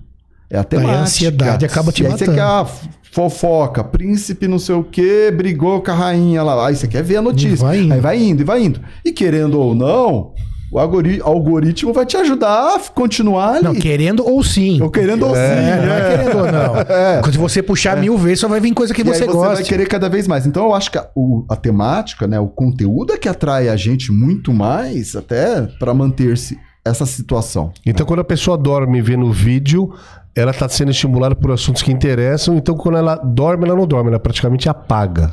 É 0.50 0.58
a 0.58 0.64
temática. 0.64 0.98
ansiedade 1.00 1.64
acaba 1.64 1.90
te 1.92 2.02
e 2.02 2.06
aí 2.06 2.12
você 2.12 2.26
matando. 2.26 2.36
quer 2.36 2.42
a 2.44 2.66
fofoca, 3.12 3.82
príncipe 3.84 4.48
não 4.48 4.58
sei 4.58 4.74
o 4.74 4.82
quê, 4.84 5.32
brigou 5.34 5.80
com 5.82 5.90
a 5.90 5.94
rainha 5.94 6.42
lá. 6.42 6.66
Aí 6.68 6.76
você 6.76 6.86
quer 6.88 7.02
ver 7.02 7.16
a 7.16 7.22
notícia. 7.22 7.64
vai 7.66 7.78
indo. 7.80 7.94
Aí 7.94 8.00
vai 8.00 8.22
indo 8.22 8.40
e 8.42 8.44
vai 8.44 8.62
indo. 8.62 8.80
E 9.04 9.12
querendo 9.12 9.58
ou 9.60 9.74
não, 9.74 10.32
o 10.72 10.78
algori- 10.78 11.20
algoritmo 11.22 11.92
vai 11.92 12.04
te 12.04 12.16
ajudar 12.16 12.74
a 12.74 12.78
continuar 12.92 13.54
ali. 13.56 13.64
Não, 13.64 13.74
querendo 13.74 14.26
ou 14.28 14.42
sim. 14.42 14.82
Ou 14.82 14.90
querendo 14.90 15.26
ou 15.26 15.34
sim. 15.34 15.40
É, 15.40 15.82
não 15.86 15.92
é 15.94 15.98
é. 16.00 16.16
querendo 16.16 16.38
ou 16.38 16.52
não. 16.52 17.22
Se 17.32 17.38
você 17.38 17.62
puxar 17.62 17.96
mil 17.96 18.18
vezes, 18.18 18.40
só 18.40 18.48
vai 18.48 18.58
vir 18.60 18.74
coisa 18.74 18.92
que 18.92 19.02
E 19.02 19.04
você 19.04 19.20
você 19.20 19.26
gosta. 19.32 19.54
vai 19.54 19.62
querer 19.62 19.86
cada 19.86 20.08
vez 20.08 20.26
mais. 20.26 20.44
Então 20.46 20.64
eu 20.64 20.74
acho 20.74 20.90
que 20.90 20.98
a, 20.98 21.06
o- 21.14 21.44
a 21.48 21.54
temática, 21.56 22.26
né, 22.26 22.38
o 22.40 22.48
conteúdo 22.48 23.12
é 23.12 23.16
que 23.16 23.28
atrai 23.28 23.68
a 23.68 23.76
gente 23.76 24.10
muito 24.10 24.52
mais 24.52 25.14
até 25.14 25.62
para 25.78 25.94
manter-se 25.94 26.58
essa 26.84 27.06
situação. 27.06 27.72
Então, 27.86 28.04
quando 28.06 28.20
a 28.20 28.24
pessoa 28.24 28.58
dorme 28.58 29.00
vendo 29.00 29.30
vídeo, 29.32 29.92
ela 30.34 30.50
está 30.50 30.68
sendo 30.68 30.90
estimulada 30.90 31.34
por 31.34 31.50
assuntos 31.50 31.80
que 31.82 31.90
interessam. 31.92 32.56
Então, 32.56 32.74
quando 32.76 32.98
ela 32.98 33.16
dorme, 33.16 33.64
ela 33.66 33.76
não 33.76 33.86
dorme, 33.86 34.10
ela 34.10 34.20
praticamente 34.20 34.68
apaga. 34.68 35.32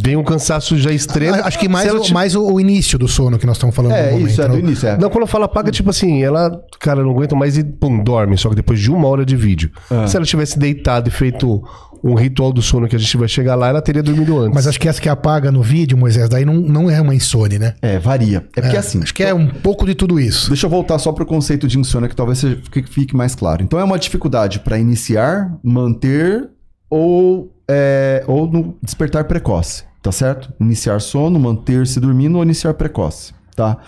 Vem 0.00 0.16
um 0.16 0.22
cansaço 0.22 0.78
já 0.78 0.92
extremo. 0.92 1.34
Acho 1.44 1.58
que 1.58 1.68
mais, 1.68 1.88
ela 1.88 1.98
o, 1.98 2.02
ti- 2.02 2.14
mais 2.14 2.36
o, 2.36 2.46
o 2.52 2.60
início 2.60 2.96
do 2.98 3.08
sono 3.08 3.36
que 3.38 3.44
nós 3.44 3.56
estamos 3.56 3.74
falando 3.74 3.92
É, 3.92 4.06
no 4.06 4.12
momento. 4.12 4.30
isso 4.30 4.40
é 4.40 4.48
do 4.48 4.58
início, 4.58 4.88
é. 4.88 4.96
Não, 4.96 5.10
quando 5.10 5.22
eu 5.22 5.26
falo 5.26 5.44
apaga, 5.44 5.70
tipo 5.72 5.90
assim, 5.90 6.22
ela, 6.22 6.62
cara, 6.78 7.02
não 7.02 7.10
aguento 7.10 7.34
mais 7.34 7.58
e 7.58 7.64
pum, 7.64 8.02
dorme, 8.02 8.38
só 8.38 8.48
que 8.48 8.54
depois 8.54 8.78
de 8.78 8.90
uma 8.90 9.08
hora 9.08 9.26
de 9.26 9.36
vídeo. 9.36 9.70
É. 9.90 10.06
Se 10.06 10.16
ela 10.16 10.24
tivesse 10.24 10.56
deitado 10.58 11.08
e 11.08 11.10
feito 11.10 11.62
um 12.04 12.14
ritual 12.14 12.52
do 12.52 12.60
sono 12.60 12.88
que 12.88 12.96
a 12.96 12.98
gente 12.98 13.16
vai 13.16 13.28
chegar 13.28 13.54
lá, 13.54 13.68
ela 13.68 13.80
teria 13.80 14.02
dormido 14.02 14.38
antes. 14.38 14.54
Mas 14.54 14.66
acho 14.66 14.80
que 14.80 14.88
essa 14.88 15.00
que 15.00 15.08
apaga 15.08 15.52
no 15.52 15.62
vídeo, 15.62 15.96
Moisés, 15.96 16.28
daí 16.28 16.44
não, 16.44 16.54
não 16.54 16.90
é 16.90 17.00
uma 17.00 17.14
insônia, 17.14 17.58
né? 17.58 17.74
É, 17.80 17.98
varia. 17.98 18.38
É 18.56 18.60
porque 18.60 18.76
assim, 18.76 19.00
Acho 19.02 19.14
que 19.14 19.22
é 19.22 19.32
um 19.32 19.46
pouco 19.48 19.86
de 19.86 19.94
tudo 19.94 20.18
isso. 20.18 20.48
Deixa 20.48 20.66
eu 20.66 20.70
voltar 20.70 20.98
só 20.98 21.12
para 21.12 21.22
o 21.22 21.26
conceito 21.26 21.68
de 21.68 21.78
insônia, 21.78 22.08
que 22.08 22.16
talvez 22.16 22.38
seja- 22.38 22.58
fique, 22.72 22.90
fique 22.90 23.16
mais 23.16 23.34
claro. 23.34 23.62
Então, 23.62 23.78
é 23.78 23.84
uma 23.84 23.98
dificuldade 23.98 24.58
para 24.60 24.78
iniciar, 24.78 25.56
manter 25.62 26.48
ou, 26.90 27.54
é, 27.68 28.24
ou 28.26 28.50
no 28.50 28.76
despertar 28.82 29.24
precoce, 29.24 29.84
tá 30.02 30.10
certo? 30.10 30.52
Iniciar 30.60 31.00
sono, 31.00 31.38
manter-se 31.38 32.00
dormindo 32.00 32.36
ou 32.36 32.42
iniciar 32.42 32.74
precoce, 32.74 33.32
tá? 33.56 33.78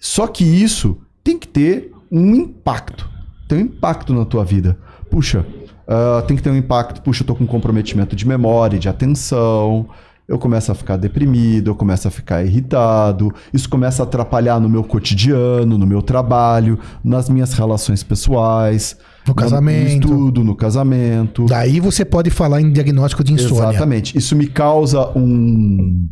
Só 0.00 0.26
que 0.26 0.44
isso 0.44 0.98
tem 1.24 1.38
que 1.38 1.48
ter 1.48 1.92
um 2.12 2.34
impacto. 2.34 3.08
Tem 3.48 3.58
um 3.58 3.62
impacto 3.62 4.12
na 4.14 4.24
tua 4.24 4.44
vida. 4.44 4.78
Puxa, 5.10 5.44
ah, 5.88 6.22
tem 6.26 6.36
que 6.36 6.42
ter 6.42 6.50
um 6.50 6.56
impacto. 6.56 7.00
Puxa, 7.00 7.22
eu 7.22 7.26
tô 7.26 7.34
com 7.34 7.46
comprometimento 7.46 8.14
de 8.14 8.28
memória, 8.28 8.78
de 8.78 8.88
atenção. 8.88 9.88
Eu 10.28 10.38
começo 10.38 10.70
a 10.70 10.74
ficar 10.74 10.98
deprimido, 10.98 11.70
eu 11.70 11.74
começo 11.74 12.06
a 12.06 12.10
ficar 12.10 12.44
irritado. 12.44 13.34
Isso 13.50 13.66
começa 13.66 14.02
a 14.02 14.04
atrapalhar 14.04 14.60
no 14.60 14.68
meu 14.68 14.84
cotidiano, 14.84 15.78
no 15.78 15.86
meu 15.86 16.02
trabalho, 16.02 16.78
nas 17.02 17.30
minhas 17.30 17.54
relações 17.54 18.02
pessoais. 18.02 18.98
No 19.26 19.34
casamento. 19.34 20.06
No 20.06 20.14
estudo, 20.14 20.44
no 20.44 20.54
casamento. 20.54 21.46
Daí 21.46 21.80
você 21.80 22.04
pode 22.04 22.28
falar 22.28 22.60
em 22.60 22.70
diagnóstico 22.70 23.24
de 23.24 23.32
insônia. 23.32 23.70
Exatamente. 23.70 24.18
Isso 24.18 24.36
me 24.36 24.46
causa 24.46 25.08
um, 25.16 26.06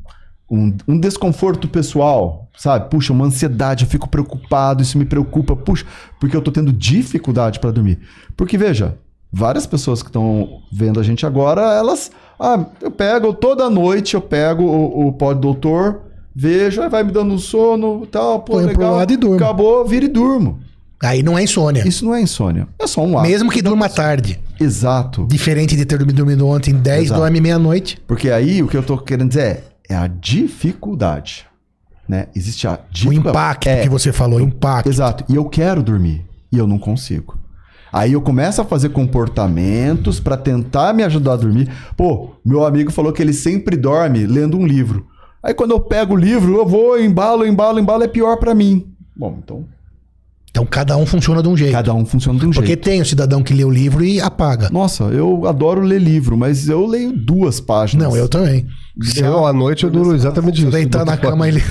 um, 0.50 0.75
um 0.88 0.99
desconforto 0.99 1.68
pessoal, 1.68 2.49
sabe? 2.56 2.88
Puxa, 2.88 3.12
uma 3.12 3.26
ansiedade, 3.26 3.85
eu 3.85 3.90
fico 3.90 4.09
preocupado, 4.09 4.83
isso 4.83 4.97
me 4.97 5.04
preocupa, 5.04 5.54
puxa, 5.54 5.85
porque 6.18 6.35
eu 6.35 6.40
tô 6.40 6.50
tendo 6.50 6.73
dificuldade 6.73 7.61
para 7.61 7.71
dormir. 7.71 7.99
Porque 8.35 8.56
veja, 8.56 8.97
várias 9.33 9.66
pessoas 9.66 10.02
que 10.02 10.09
estão 10.09 10.61
vendo 10.73 10.99
a 11.00 11.02
gente 11.02 11.26
agora, 11.26 11.61
elas, 11.75 12.11
ah, 12.40 12.64
eu 12.80 12.90
pego 12.90 13.33
toda 13.35 13.68
noite, 13.71 14.14
eu 14.14 14.21
pego 14.21 14.62
o, 14.64 15.09
o 15.09 15.12
pó 15.12 15.33
de 15.33 15.40
doutor, 15.40 16.02
vejo, 16.35 16.80
aí 16.83 16.88
vai 16.88 17.02
me 17.02 17.12
dando 17.12 17.35
um 17.35 17.38
sono, 17.38 18.06
tal, 18.06 18.40
pô, 18.40 18.54
Põe 18.54 18.62
pro 18.68 18.73
legal, 18.78 18.97
lado 18.97 19.12
e 19.12 19.16
durmo. 19.16 19.37
acabou, 19.37 19.85
vira 19.85 20.04
e 20.04 20.09
durmo. 20.09 20.59
Aí 21.02 21.23
não 21.23 21.37
é 21.37 21.42
insônia. 21.42 21.87
Isso 21.87 22.04
não 22.06 22.14
é 22.14 22.23
insônia, 22.23 22.66
é 22.78 22.87
só 22.87 23.02
um 23.02 23.18
hábito. 23.18 23.30
Mesmo 23.33 23.50
que 23.50 23.61
durma 23.61 23.88
tarde. 23.88 24.40
Exato. 24.59 25.26
Diferente 25.28 25.76
de 25.76 25.85
ter 25.85 25.99
dormido, 26.02 26.47
ontem 26.49 26.73
10, 26.75 27.04
Exato. 27.06 27.21
dorme 27.21 27.38
meia-noite. 27.40 28.00
Porque 28.06 28.30
aí 28.30 28.62
o 28.62 28.66
que 28.68 28.76
eu 28.76 28.83
tô 28.83 28.97
querendo 28.97 29.28
dizer 29.28 29.64
é, 29.88 29.92
é 29.92 29.95
a 29.95 30.06
dificuldade, 30.06 31.45
né? 32.09 32.28
Existe 32.35 32.66
a 32.66 32.73
O 32.75 32.78
dificuldade. 32.90 33.28
impacto 33.30 33.66
É, 33.68 33.83
que 33.83 33.88
você 33.90 34.12
falou, 34.12 34.40
impacto. 34.40 34.88
Exato. 34.88 35.25
E 35.28 35.37
eu 35.37 35.45
quero 35.45 35.83
dormir 35.83 36.25
e 36.50 36.56
eu 36.59 36.66
não 36.66 36.78
consigo. 36.78 37.37
Aí 37.92 38.12
eu 38.12 38.20
começo 38.20 38.60
a 38.60 38.64
fazer 38.64 38.90
comportamentos 38.90 40.20
pra 40.20 40.36
tentar 40.36 40.92
me 40.92 41.02
ajudar 41.02 41.34
a 41.34 41.36
dormir. 41.36 41.70
Pô, 41.96 42.30
meu 42.44 42.64
amigo 42.64 42.90
falou 42.90 43.12
que 43.12 43.22
ele 43.22 43.32
sempre 43.32 43.76
dorme 43.76 44.26
lendo 44.26 44.58
um 44.58 44.66
livro. 44.66 45.06
Aí 45.42 45.54
quando 45.54 45.70
eu 45.70 45.80
pego 45.80 46.14
o 46.14 46.18
livro, 46.18 46.56
eu 46.56 46.66
vou, 46.66 47.00
embalo, 47.00 47.46
embalo, 47.46 47.78
embalo, 47.78 48.02
é 48.02 48.08
pior 48.08 48.36
pra 48.36 48.54
mim. 48.54 48.92
Bom, 49.14 49.38
então 49.42 49.64
Então 50.56 50.64
cada 50.64 50.96
um 50.96 51.04
funciona 51.04 51.42
de 51.42 51.48
um 51.50 51.54
jeito. 51.54 51.72
cada 51.72 51.92
um 51.92 52.06
funciona 52.06 52.38
de 52.38 52.46
um 52.46 52.50
Porque 52.50 52.68
jeito. 52.68 52.82
tem 52.82 53.02
o 53.02 53.04
cidadão 53.04 53.42
que 53.42 53.52
lê 53.52 53.62
o 53.62 53.68
livro 53.68 54.02
e 54.02 54.22
apaga. 54.22 54.70
Nossa, 54.72 55.04
eu 55.04 55.46
adoro 55.46 55.82
ler 55.82 56.00
livro, 56.00 56.34
mas 56.34 56.66
eu 56.66 56.86
leio 56.86 57.12
duas 57.12 57.60
páginas. 57.60 58.08
Não, 58.08 58.16
eu 58.16 58.26
também. 58.26 58.64
Eu, 59.18 59.44
à 59.46 59.52
noite, 59.52 59.84
eu 59.84 59.90
duro 59.90 60.14
exatamente 60.14 60.62
isso. 60.62 60.70
deitar 60.70 61.04
na 61.04 61.18
cama, 61.18 61.46
ele- 61.46 61.62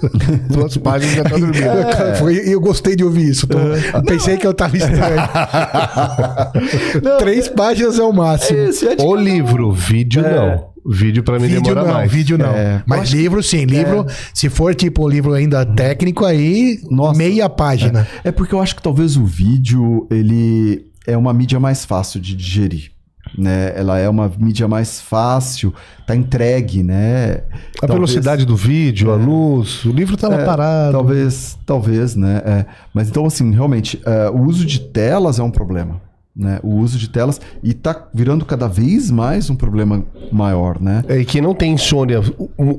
Duas 0.48 0.74
páginas 0.78 1.16
já 1.16 1.22
tá 1.24 1.36
dormindo. 1.36 1.90
Cara, 1.90 2.14
foi- 2.14 2.38
eu 2.46 2.58
gostei 2.58 2.96
de 2.96 3.04
ouvir 3.04 3.28
isso. 3.28 3.46
Tô- 3.46 3.58
pensei 4.06 4.38
que 4.38 4.46
eu 4.46 4.54
tava 4.54 4.74
estranho. 4.78 5.20
Três 7.18 7.46
páginas 7.48 7.98
é 7.98 8.02
o 8.02 8.12
máximo. 8.14 8.58
Esse 8.58 8.88
é 8.88 8.96
O 9.00 9.14
livro, 9.14 9.70
vídeo 9.70 10.22
não. 10.22 10.69
Vídeo 10.90 11.22
pra 11.22 11.38
mim 11.38 11.46
Vídeo 11.46 11.62
demora 11.62 11.84
não, 11.86 11.94
mais. 11.94 12.10
vídeo 12.12 12.36
não. 12.36 12.50
É, 12.52 12.82
Mas 12.86 13.02
acho 13.02 13.16
livro 13.16 13.42
sim, 13.42 13.64
livro. 13.64 14.04
Se 14.34 14.48
for 14.50 14.74
tipo 14.74 15.04
um 15.04 15.08
livro 15.08 15.32
ainda 15.32 15.64
técnico, 15.64 16.24
aí 16.24 16.80
Nossa. 16.90 17.16
meia 17.16 17.48
página. 17.48 18.06
É 18.24 18.32
porque 18.32 18.54
eu 18.54 18.60
acho 18.60 18.74
que 18.74 18.82
talvez 18.82 19.16
o 19.16 19.24
vídeo, 19.24 20.06
ele 20.10 20.86
é 21.06 21.16
uma 21.16 21.32
mídia 21.32 21.60
mais 21.60 21.84
fácil 21.84 22.20
de 22.20 22.34
digerir. 22.34 22.90
Né? 23.38 23.72
Ela 23.76 23.98
é 23.98 24.08
uma 24.08 24.30
mídia 24.38 24.66
mais 24.66 25.00
fácil, 25.00 25.72
tá 26.04 26.16
entregue, 26.16 26.82
né? 26.82 27.42
A 27.80 27.86
velocidade 27.86 28.44
do 28.44 28.56
vídeo, 28.56 29.12
a 29.12 29.14
luz, 29.14 29.84
o 29.84 29.92
livro 29.92 30.16
tava 30.16 30.34
É, 30.34 30.44
parado. 30.44 30.92
Talvez, 30.92 31.56
talvez, 31.64 32.16
né? 32.16 32.42
É. 32.44 32.66
Mas 32.92 33.08
então, 33.08 33.24
assim, 33.24 33.52
realmente, 33.52 34.00
é, 34.04 34.28
o 34.30 34.40
uso 34.42 34.66
de 34.66 34.80
telas 34.80 35.38
é 35.38 35.42
um 35.44 35.50
problema. 35.50 36.00
Né? 36.40 36.58
O 36.62 36.76
uso 36.76 36.96
de 36.98 37.06
telas 37.10 37.38
e 37.62 37.74
tá 37.74 38.08
virando 38.14 38.46
cada 38.46 38.66
vez 38.66 39.10
mais 39.10 39.50
um 39.50 39.54
problema 39.54 40.02
maior, 40.32 40.80
né? 40.80 41.04
É, 41.06 41.18
e 41.18 41.24
quem 41.26 41.42
não 41.42 41.54
tem 41.54 41.74
insônia, 41.74 42.22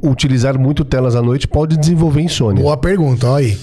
utilizar 0.03 0.57
muito 0.57 0.83
telas 0.83 1.15
à 1.15 1.21
noite 1.21 1.47
pode 1.47 1.77
desenvolver 1.77 2.21
insônia. 2.21 2.63
Boa 2.63 2.75
pergunta, 2.75 3.27
olha 3.29 3.45
aí. 3.45 3.59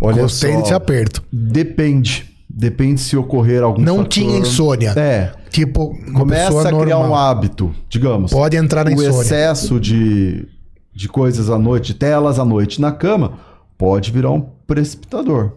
Olha 0.00 0.22
Gostei 0.22 0.52
só, 0.52 0.60
desse 0.60 0.74
aperto. 0.74 1.24
Depende. 1.32 2.32
Depende 2.48 3.00
se 3.00 3.16
ocorrer 3.16 3.64
algum 3.64 3.82
Não 3.82 3.96
fator- 3.96 4.08
tinha 4.10 4.38
insônia. 4.38 4.90
É, 4.96 5.32
Tipo, 5.50 5.96
começa 6.14 6.60
a 6.60 6.72
criar 6.80 6.96
normal. 6.98 7.10
um 7.10 7.14
hábito, 7.16 7.74
digamos. 7.88 8.30
Pode 8.30 8.56
entrar 8.56 8.84
na 8.84 8.90
o 8.90 8.94
insônia. 8.94 9.20
excesso 9.22 9.80
de, 9.80 10.46
de 10.94 11.08
coisas 11.08 11.50
à 11.50 11.58
noite, 11.58 11.94
telas 11.94 12.38
à 12.38 12.44
noite 12.44 12.80
na 12.80 12.92
cama, 12.92 13.32
pode 13.76 14.12
virar 14.12 14.30
um 14.30 14.40
precipitador. 14.66 15.52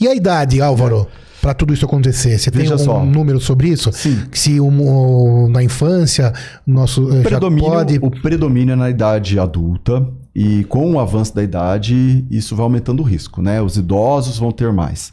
E 0.00 0.06
a 0.08 0.14
idade, 0.14 0.60
Álvaro, 0.60 1.06
pra 1.44 1.52
tudo 1.52 1.74
isso 1.74 1.84
acontecer? 1.84 2.38
Você 2.38 2.50
tem 2.50 2.62
Veja 2.62 2.76
um 2.76 2.78
só. 2.78 3.04
número 3.04 3.38
sobre 3.38 3.68
isso? 3.68 3.92
Sim. 3.92 4.18
Se 4.32 4.58
um, 4.58 4.80
o- 4.80 5.48
na 5.50 5.62
infância, 5.62 6.32
o 6.66 6.70
nosso 6.72 7.06
eh, 7.12 7.16
já 7.16 7.22
Predomínio, 7.28 7.70
pode... 7.70 7.98
O 8.00 8.10
predomínio 8.10 8.72
é 8.72 8.76
na 8.76 8.88
idade 8.88 9.38
adulta 9.38 10.08
e 10.34 10.64
com 10.64 10.92
o 10.92 10.98
avanço 10.98 11.34
da 11.34 11.42
idade, 11.42 12.24
isso 12.30 12.56
vai 12.56 12.64
aumentando 12.64 13.00
o 13.00 13.02
risco, 13.02 13.42
né? 13.42 13.60
Os 13.60 13.76
idosos 13.76 14.38
vão 14.38 14.50
ter 14.50 14.72
mais. 14.72 15.12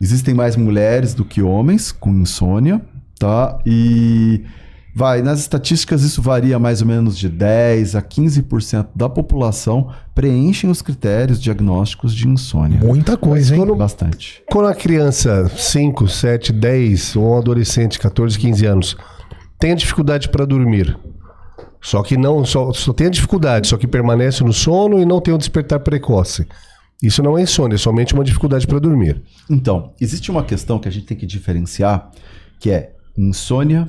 Existem 0.00 0.34
mais 0.34 0.56
mulheres 0.56 1.14
do 1.14 1.24
que 1.24 1.40
homens 1.40 1.92
com 1.92 2.10
insônia, 2.10 2.80
tá? 3.16 3.56
E 3.64 4.42
vai, 4.94 5.22
nas 5.22 5.40
estatísticas 5.40 6.02
isso 6.02 6.20
varia 6.20 6.58
mais 6.58 6.80
ou 6.82 6.86
menos 6.88 7.16
de 7.16 7.28
10 7.28 7.94
a 7.94 8.02
15% 8.02 8.88
da 8.94 9.08
população 9.08 9.90
preenchem 10.14 10.68
os 10.70 10.82
critérios 10.82 11.40
diagnósticos 11.40 12.14
de 12.14 12.26
insônia. 12.28 12.80
Muita 12.80 13.16
coisa, 13.16 13.54
hein? 13.54 13.60
Quando- 13.62 13.76
Bastante. 13.76 14.42
Quando 14.50 14.68
a 14.68 14.74
criança, 14.74 15.48
5, 15.56 16.08
7, 16.08 16.52
10, 16.52 17.16
ou 17.16 17.34
um 17.34 17.38
adolescente, 17.38 17.98
14, 17.98 18.38
15 18.38 18.66
anos, 18.66 18.96
tem 19.58 19.74
dificuldade 19.74 20.28
para 20.28 20.44
dormir, 20.44 20.96
só 21.82 22.02
que 22.02 22.16
não 22.16 22.44
só, 22.44 22.72
só 22.72 22.92
tem 22.92 23.06
a 23.06 23.10
dificuldade, 23.10 23.68
só 23.68 23.76
que 23.76 23.86
permanece 23.86 24.42
no 24.44 24.52
sono 24.52 24.98
e 24.98 25.04
não 25.06 25.20
tem 25.20 25.32
o 25.32 25.38
despertar 25.38 25.80
precoce. 25.80 26.46
Isso 27.02 27.22
não 27.22 27.38
é 27.38 27.42
insônia, 27.42 27.76
é 27.76 27.78
somente 27.78 28.12
uma 28.12 28.22
dificuldade 28.24 28.66
para 28.66 28.78
dormir. 28.78 29.22
Então, 29.48 29.92
existe 29.98 30.30
uma 30.30 30.42
questão 30.44 30.78
que 30.78 30.86
a 30.86 30.92
gente 30.92 31.06
tem 31.06 31.16
que 31.16 31.24
diferenciar, 31.24 32.10
que 32.58 32.70
é 32.70 32.92
insônia 33.16 33.88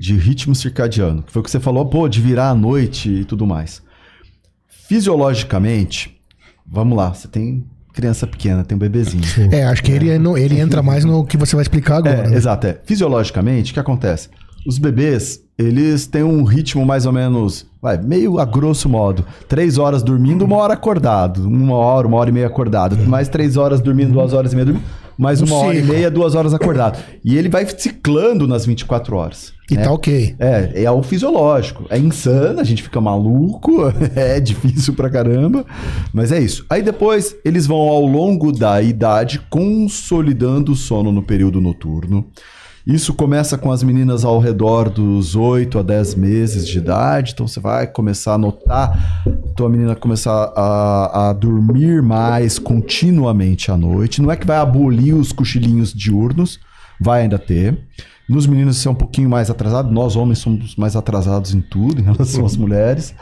de 0.00 0.16
ritmo 0.16 0.54
circadiano, 0.54 1.22
que 1.22 1.30
foi 1.30 1.40
o 1.40 1.42
que 1.44 1.50
você 1.50 1.60
falou, 1.60 1.84
pô, 1.84 2.08
de 2.08 2.22
virar 2.22 2.48
à 2.48 2.54
noite 2.54 3.10
e 3.10 3.24
tudo 3.26 3.46
mais. 3.46 3.82
Fisiologicamente, 4.88 6.18
vamos 6.66 6.96
lá, 6.96 7.12
você 7.12 7.28
tem 7.28 7.62
criança 7.92 8.26
pequena, 8.26 8.64
tem 8.64 8.74
um 8.76 8.78
bebezinho. 8.78 9.22
É, 9.52 9.64
acho 9.64 9.82
que 9.82 9.92
ele, 9.92 10.18
não- 10.18 10.38
ele 10.38 10.58
entra 10.58 10.82
mais 10.82 11.04
no 11.04 11.22
que 11.24 11.36
você 11.36 11.54
vai 11.54 11.62
explicar 11.62 11.98
agora. 11.98 12.16
É, 12.26 12.30
né? 12.30 12.36
exato, 12.36 12.66
é. 12.66 12.80
Fisiologicamente, 12.84 13.72
o 13.72 13.74
que 13.74 13.80
acontece? 13.80 14.30
Os 14.66 14.78
bebês, 14.78 15.42
eles 15.58 16.06
têm 16.06 16.22
um 16.22 16.44
ritmo 16.44 16.84
mais 16.86 17.04
ou 17.04 17.12
menos, 17.12 17.66
vai, 17.80 17.98
meio 17.98 18.38
a 18.38 18.44
grosso 18.46 18.88
modo. 18.88 19.24
Três 19.48 19.76
horas 19.76 20.02
dormindo, 20.02 20.44
uma 20.46 20.56
hora 20.56 20.74
acordado. 20.74 21.46
Uma 21.46 21.76
hora, 21.76 22.06
uma 22.06 22.16
hora 22.16 22.30
e 22.30 22.32
meia 22.32 22.46
acordado. 22.46 22.96
Mais 23.06 23.28
três 23.28 23.56
horas 23.58 23.80
dormindo, 23.82 24.12
duas 24.12 24.32
horas 24.32 24.52
e 24.52 24.56
meia 24.56 24.64
dormindo. 24.66 24.84
Mais 25.18 25.42
Um 25.42 25.44
uma 25.46 25.56
hora 25.56 25.76
e 25.78 25.82
meia, 25.82 26.10
duas 26.10 26.34
horas 26.34 26.54
acordado. 26.54 26.98
E 27.24 27.36
ele 27.36 27.48
vai 27.50 27.66
ciclando 27.66 28.46
nas 28.46 28.64
24 28.66 29.16
horas. 29.16 29.52
E 29.70 29.76
né? 29.76 29.82
tá 29.82 29.92
ok. 29.92 30.34
É, 30.38 30.84
é 30.84 30.90
o 30.90 31.02
fisiológico. 31.02 31.86
É 31.88 31.98
insano, 31.98 32.60
a 32.60 32.64
gente 32.64 32.82
fica 32.82 33.00
maluco, 33.00 33.82
é 34.16 34.40
difícil 34.40 34.94
pra 34.94 35.10
caramba, 35.10 35.64
mas 36.12 36.32
é 36.32 36.40
isso. 36.40 36.64
Aí 36.68 36.82
depois 36.82 37.36
eles 37.44 37.66
vão 37.66 37.78
ao 37.78 38.04
longo 38.04 38.52
da 38.52 38.82
idade 38.82 39.40
consolidando 39.48 40.72
o 40.72 40.76
sono 40.76 41.12
no 41.12 41.22
período 41.22 41.60
noturno. 41.60 42.26
Isso 42.86 43.12
começa 43.12 43.58
com 43.58 43.70
as 43.70 43.82
meninas 43.82 44.24
ao 44.24 44.38
redor 44.38 44.88
dos 44.88 45.36
8 45.36 45.78
a 45.78 45.82
10 45.82 46.14
meses 46.14 46.66
de 46.66 46.78
idade, 46.78 47.32
então 47.32 47.46
você 47.46 47.60
vai 47.60 47.86
começar 47.86 48.34
a 48.34 48.38
notar 48.38 49.22
tua 49.54 49.68
menina 49.68 49.94
começar 49.94 50.50
a, 50.56 51.28
a 51.28 51.32
dormir 51.34 52.02
mais 52.02 52.58
continuamente 52.58 53.70
à 53.70 53.76
noite. 53.76 54.22
Não 54.22 54.30
é 54.30 54.36
que 54.36 54.46
vai 54.46 54.56
abolir 54.56 55.14
os 55.14 55.30
cochilinhos 55.30 55.92
diurnos, 55.92 56.58
vai 56.98 57.22
ainda 57.22 57.38
ter. 57.38 57.78
Nos 58.30 58.46
meninos 58.46 58.76
isso 58.76 58.88
é 58.88 58.92
um 58.92 58.94
pouquinho 58.94 59.28
mais 59.28 59.50
atrasado, 59.50 59.90
nós 59.90 60.14
homens 60.14 60.38
somos 60.38 60.76
mais 60.76 60.94
atrasados 60.94 61.52
em 61.52 61.60
tudo 61.60 62.00
em 62.00 62.04
relação 62.04 62.46
às 62.46 62.56
mulheres. 62.56 63.12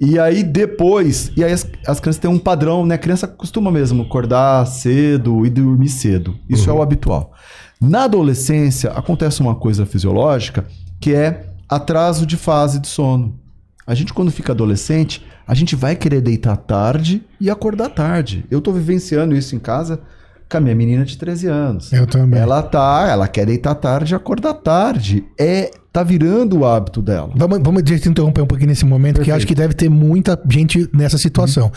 E 0.00 0.18
aí 0.18 0.42
depois, 0.42 1.30
e 1.36 1.44
aí 1.44 1.52
as, 1.52 1.66
as 1.86 2.00
crianças 2.00 2.20
têm 2.20 2.30
um 2.30 2.38
padrão, 2.38 2.86
né? 2.86 2.94
A 2.94 2.98
criança 2.98 3.28
costuma 3.28 3.70
mesmo 3.70 4.04
acordar 4.04 4.66
cedo 4.66 5.44
e 5.44 5.50
dormir 5.50 5.90
cedo. 5.90 6.38
Isso 6.48 6.70
é 6.70 6.72
o 6.72 6.80
habitual. 6.80 7.34
Na 7.78 8.04
adolescência 8.04 8.92
acontece 8.92 9.42
uma 9.42 9.54
coisa 9.54 9.84
fisiológica 9.84 10.66
que 10.98 11.14
é 11.14 11.50
atraso 11.68 12.24
de 12.24 12.38
fase 12.38 12.78
de 12.78 12.88
sono. 12.88 13.38
A 13.86 13.94
gente 13.94 14.14
quando 14.14 14.30
fica 14.30 14.52
adolescente, 14.52 15.22
a 15.46 15.54
gente 15.54 15.76
vai 15.76 15.94
querer 15.94 16.22
deitar 16.22 16.56
tarde 16.56 17.22
e 17.38 17.50
acordar 17.50 17.90
tarde. 17.90 18.46
Eu 18.50 18.62
tô 18.62 18.72
vivenciando 18.72 19.36
isso 19.36 19.54
em 19.54 19.58
casa 19.58 20.00
com 20.48 20.56
a 20.56 20.60
minha 20.60 20.74
menina 20.74 21.04
de 21.04 21.16
13 21.16 21.46
anos. 21.48 21.92
Eu 21.92 22.06
também. 22.06 22.40
Ela 22.40 22.62
tá, 22.62 23.06
ela 23.10 23.26
quer 23.28 23.46
deitar 23.46 23.74
tarde 23.74 24.14
e 24.14 24.16
acordar 24.16 24.54
tarde. 24.54 25.24
É, 25.38 25.70
tá 25.92 26.02
virando 26.02 26.58
o 26.58 26.64
hábito 26.64 27.02
dela. 27.02 27.30
Vamos, 27.34 27.60
vamos 27.62 27.82
te 27.82 28.08
interromper 28.08 28.42
um 28.42 28.46
pouquinho 28.46 28.68
nesse 28.68 28.84
momento, 28.84 29.14
que 29.14 29.24
Perfeito. 29.24 29.36
acho 29.36 29.46
que 29.46 29.54
deve 29.54 29.74
ter 29.74 29.88
muita 29.88 30.40
gente 30.48 30.88
nessa 30.92 31.18
situação. 31.18 31.72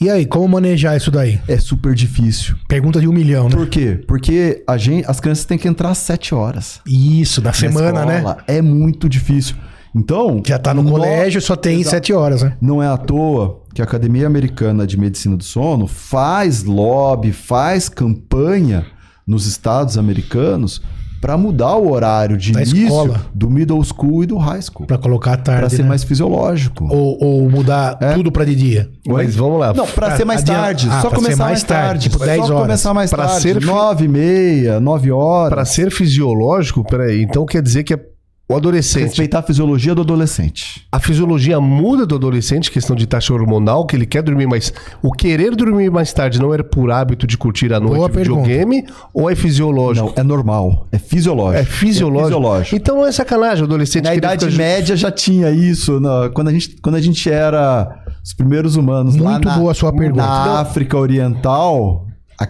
E 0.00 0.08
aí, 0.08 0.24
como 0.26 0.46
manejar 0.46 0.96
isso 0.96 1.10
daí? 1.10 1.40
É 1.48 1.58
super 1.58 1.92
difícil. 1.92 2.54
Pergunta 2.68 3.00
de 3.00 3.08
um 3.08 3.12
milhão, 3.12 3.48
né? 3.48 3.56
Por 3.56 3.66
quê? 3.68 4.00
Porque 4.06 4.62
a 4.64 4.76
gente, 4.76 5.04
as 5.10 5.18
crianças 5.18 5.44
têm 5.44 5.58
que 5.58 5.66
entrar 5.66 5.90
às 5.90 5.98
7 5.98 6.36
horas. 6.36 6.80
Isso, 6.86 7.40
da 7.40 7.50
na 7.50 7.54
semana, 7.54 8.06
né? 8.06 8.18
escola. 8.18 8.38
É 8.46 8.62
muito 8.62 9.08
difícil. 9.08 9.56
Então. 9.94 10.42
Já 10.46 10.58
tá 10.58 10.72
no 10.74 10.84
colégio, 10.84 11.40
só 11.40 11.56
tem 11.56 11.80
Exato. 11.80 11.90
sete 11.96 12.12
horas, 12.12 12.42
né? 12.42 12.56
Não 12.60 12.82
é 12.82 12.86
à 12.86 12.96
toa 12.96 13.62
que 13.74 13.80
a 13.80 13.84
Academia 13.84 14.26
Americana 14.26 14.86
de 14.86 14.98
Medicina 14.98 15.36
do 15.36 15.44
Sono 15.44 15.86
faz 15.86 16.62
lobby, 16.64 17.32
faz 17.32 17.88
campanha 17.88 18.84
nos 19.26 19.46
estados 19.46 19.96
americanos 19.98 20.80
para 21.20 21.36
mudar 21.36 21.74
o 21.74 21.90
horário 21.90 22.36
de 22.36 22.52
Da 22.52 22.60
início 22.62 22.84
escola. 22.84 23.20
do 23.34 23.50
middle 23.50 23.82
school 23.82 24.22
e 24.22 24.26
do 24.26 24.36
high 24.36 24.62
school. 24.62 24.86
Pra 24.86 24.96
colocar 24.96 25.32
Para 25.38 25.58
tarde, 25.58 25.74
ser 25.74 25.82
né? 25.82 25.88
mais 25.88 26.04
fisiológico. 26.04 26.86
Ou, 26.88 27.18
ou 27.20 27.50
mudar 27.50 27.98
É. 28.00 28.12
tudo 28.14 28.30
pra 28.30 28.44
de 28.44 28.54
dia. 28.54 28.88
Mas 29.06 29.34
vamos 29.34 29.58
lá. 29.58 29.74
Não, 29.74 29.84
para 29.86 30.06
Pra 30.08 30.16
ser 30.16 30.24
mais 30.24 30.44
tarde. 30.44 30.86
Ah, 30.88 31.00
só 31.02 31.10
começar 31.10 31.28
mais 31.38 31.38
mais 31.38 31.62
tarde, 31.64 31.84
tarde. 31.88 32.08
tipo 32.08 32.18
10 32.24 32.38
só 32.38 32.52
horas. 32.52 32.60
começar 32.62 32.94
mais 32.94 33.10
Pra 33.10 33.26
tarde. 33.26 33.42
ser 33.42 33.60
fi- 33.60 33.66
Nove 33.66 34.04
e 34.04 34.08
meia, 34.08 34.78
nove 34.78 35.10
horas. 35.10 35.50
Para 35.50 35.64
ser 35.64 35.90
fisiológico, 35.90 36.84
peraí, 36.84 37.22
então 37.22 37.44
quer 37.44 37.62
dizer 37.62 37.82
que 37.82 37.94
é 37.94 38.00
o 38.48 38.56
adolescente. 38.56 39.04
Respeitar 39.08 39.40
a 39.40 39.42
fisiologia 39.42 39.94
do 39.94 40.00
adolescente. 40.00 40.86
A 40.90 40.98
fisiologia 40.98 41.60
muda 41.60 42.06
do 42.06 42.14
adolescente, 42.14 42.70
questão 42.70 42.96
de 42.96 43.06
taxa 43.06 43.34
hormonal, 43.34 43.84
que 43.84 43.94
ele 43.94 44.06
quer 44.06 44.22
dormir 44.22 44.46
mais. 44.46 44.72
O 45.02 45.12
querer 45.12 45.54
dormir 45.54 45.90
mais 45.90 46.12
tarde 46.14 46.40
não 46.40 46.54
era 46.54 46.64
por 46.64 46.90
hábito 46.90 47.26
de 47.26 47.36
curtir 47.36 47.72
a 47.74 47.78
noite 47.80 47.96
Boa 47.96 48.08
videogame 48.08 48.86
ou 49.12 49.28
é 49.30 49.34
fisiológico? 49.34 50.06
Não, 50.06 50.14
é 50.16 50.22
normal. 50.22 50.86
É 50.90 50.98
fisiológico. 50.98 51.60
É 51.60 51.64
fisiológico. 51.64 52.20
É 52.20 52.24
fisiológico. 52.30 52.76
Então 52.76 52.96
não 52.96 53.06
é 53.06 53.12
sacanagem 53.12 53.62
o 53.62 53.66
adolescente 53.66 54.04
Na 54.04 54.14
Idade 54.14 54.46
ficar 54.46 54.56
Média 54.56 54.96
já 54.96 55.10
tinha 55.10 55.50
isso. 55.50 56.00
na- 56.00 56.30
quando, 56.32 56.48
a 56.48 56.52
gente, 56.52 56.76
quando 56.80 56.94
a 56.94 57.00
gente 57.02 57.30
era 57.30 58.02
os 58.24 58.32
primeiros 58.32 58.76
humanos 58.76 59.16
lá 59.16 59.32
Muito 59.32 59.50
boa 59.50 59.72
a 59.72 59.74
sua 59.74 59.92
pergunta. 59.92 60.22
na 60.24 60.60
África 60.60 60.96
Oriental, 60.96 62.06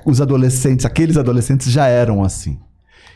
os 0.06 0.20
adolescentes, 0.20 0.86
aqueles 0.86 1.16
adolescentes 1.16 1.70
já 1.72 1.86
eram 1.86 2.22
assim. 2.22 2.56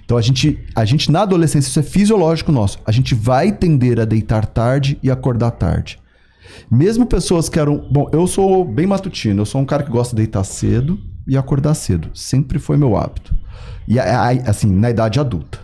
Então 0.04 0.16
a 0.16 0.20
gente, 0.20 0.58
a 0.74 0.84
gente 0.84 1.10
na 1.10 1.22
adolescência, 1.22 1.68
isso 1.68 1.80
é 1.80 1.82
fisiológico 1.82 2.52
nosso. 2.52 2.78
A 2.84 2.92
gente 2.92 3.14
vai 3.14 3.52
tender 3.52 4.00
a 4.00 4.04
deitar 4.04 4.46
tarde 4.46 4.98
e 5.02 5.10
acordar 5.10 5.52
tarde. 5.52 5.98
Mesmo 6.70 7.06
pessoas 7.06 7.48
que 7.48 7.58
eram. 7.58 7.78
Bom, 7.90 8.08
eu 8.12 8.26
sou 8.26 8.64
bem 8.64 8.86
matutino, 8.86 9.42
eu 9.42 9.46
sou 9.46 9.60
um 9.60 9.64
cara 9.64 9.82
que 9.82 9.90
gosta 9.90 10.14
de 10.14 10.22
deitar 10.22 10.44
cedo 10.44 10.98
e 11.26 11.36
acordar 11.36 11.74
cedo. 11.74 12.10
Sempre 12.14 12.58
foi 12.58 12.76
meu 12.76 12.96
hábito. 12.96 13.34
E 13.86 13.98
assim, 13.98 14.70
na 14.70 14.90
idade 14.90 15.18
adulta. 15.18 15.60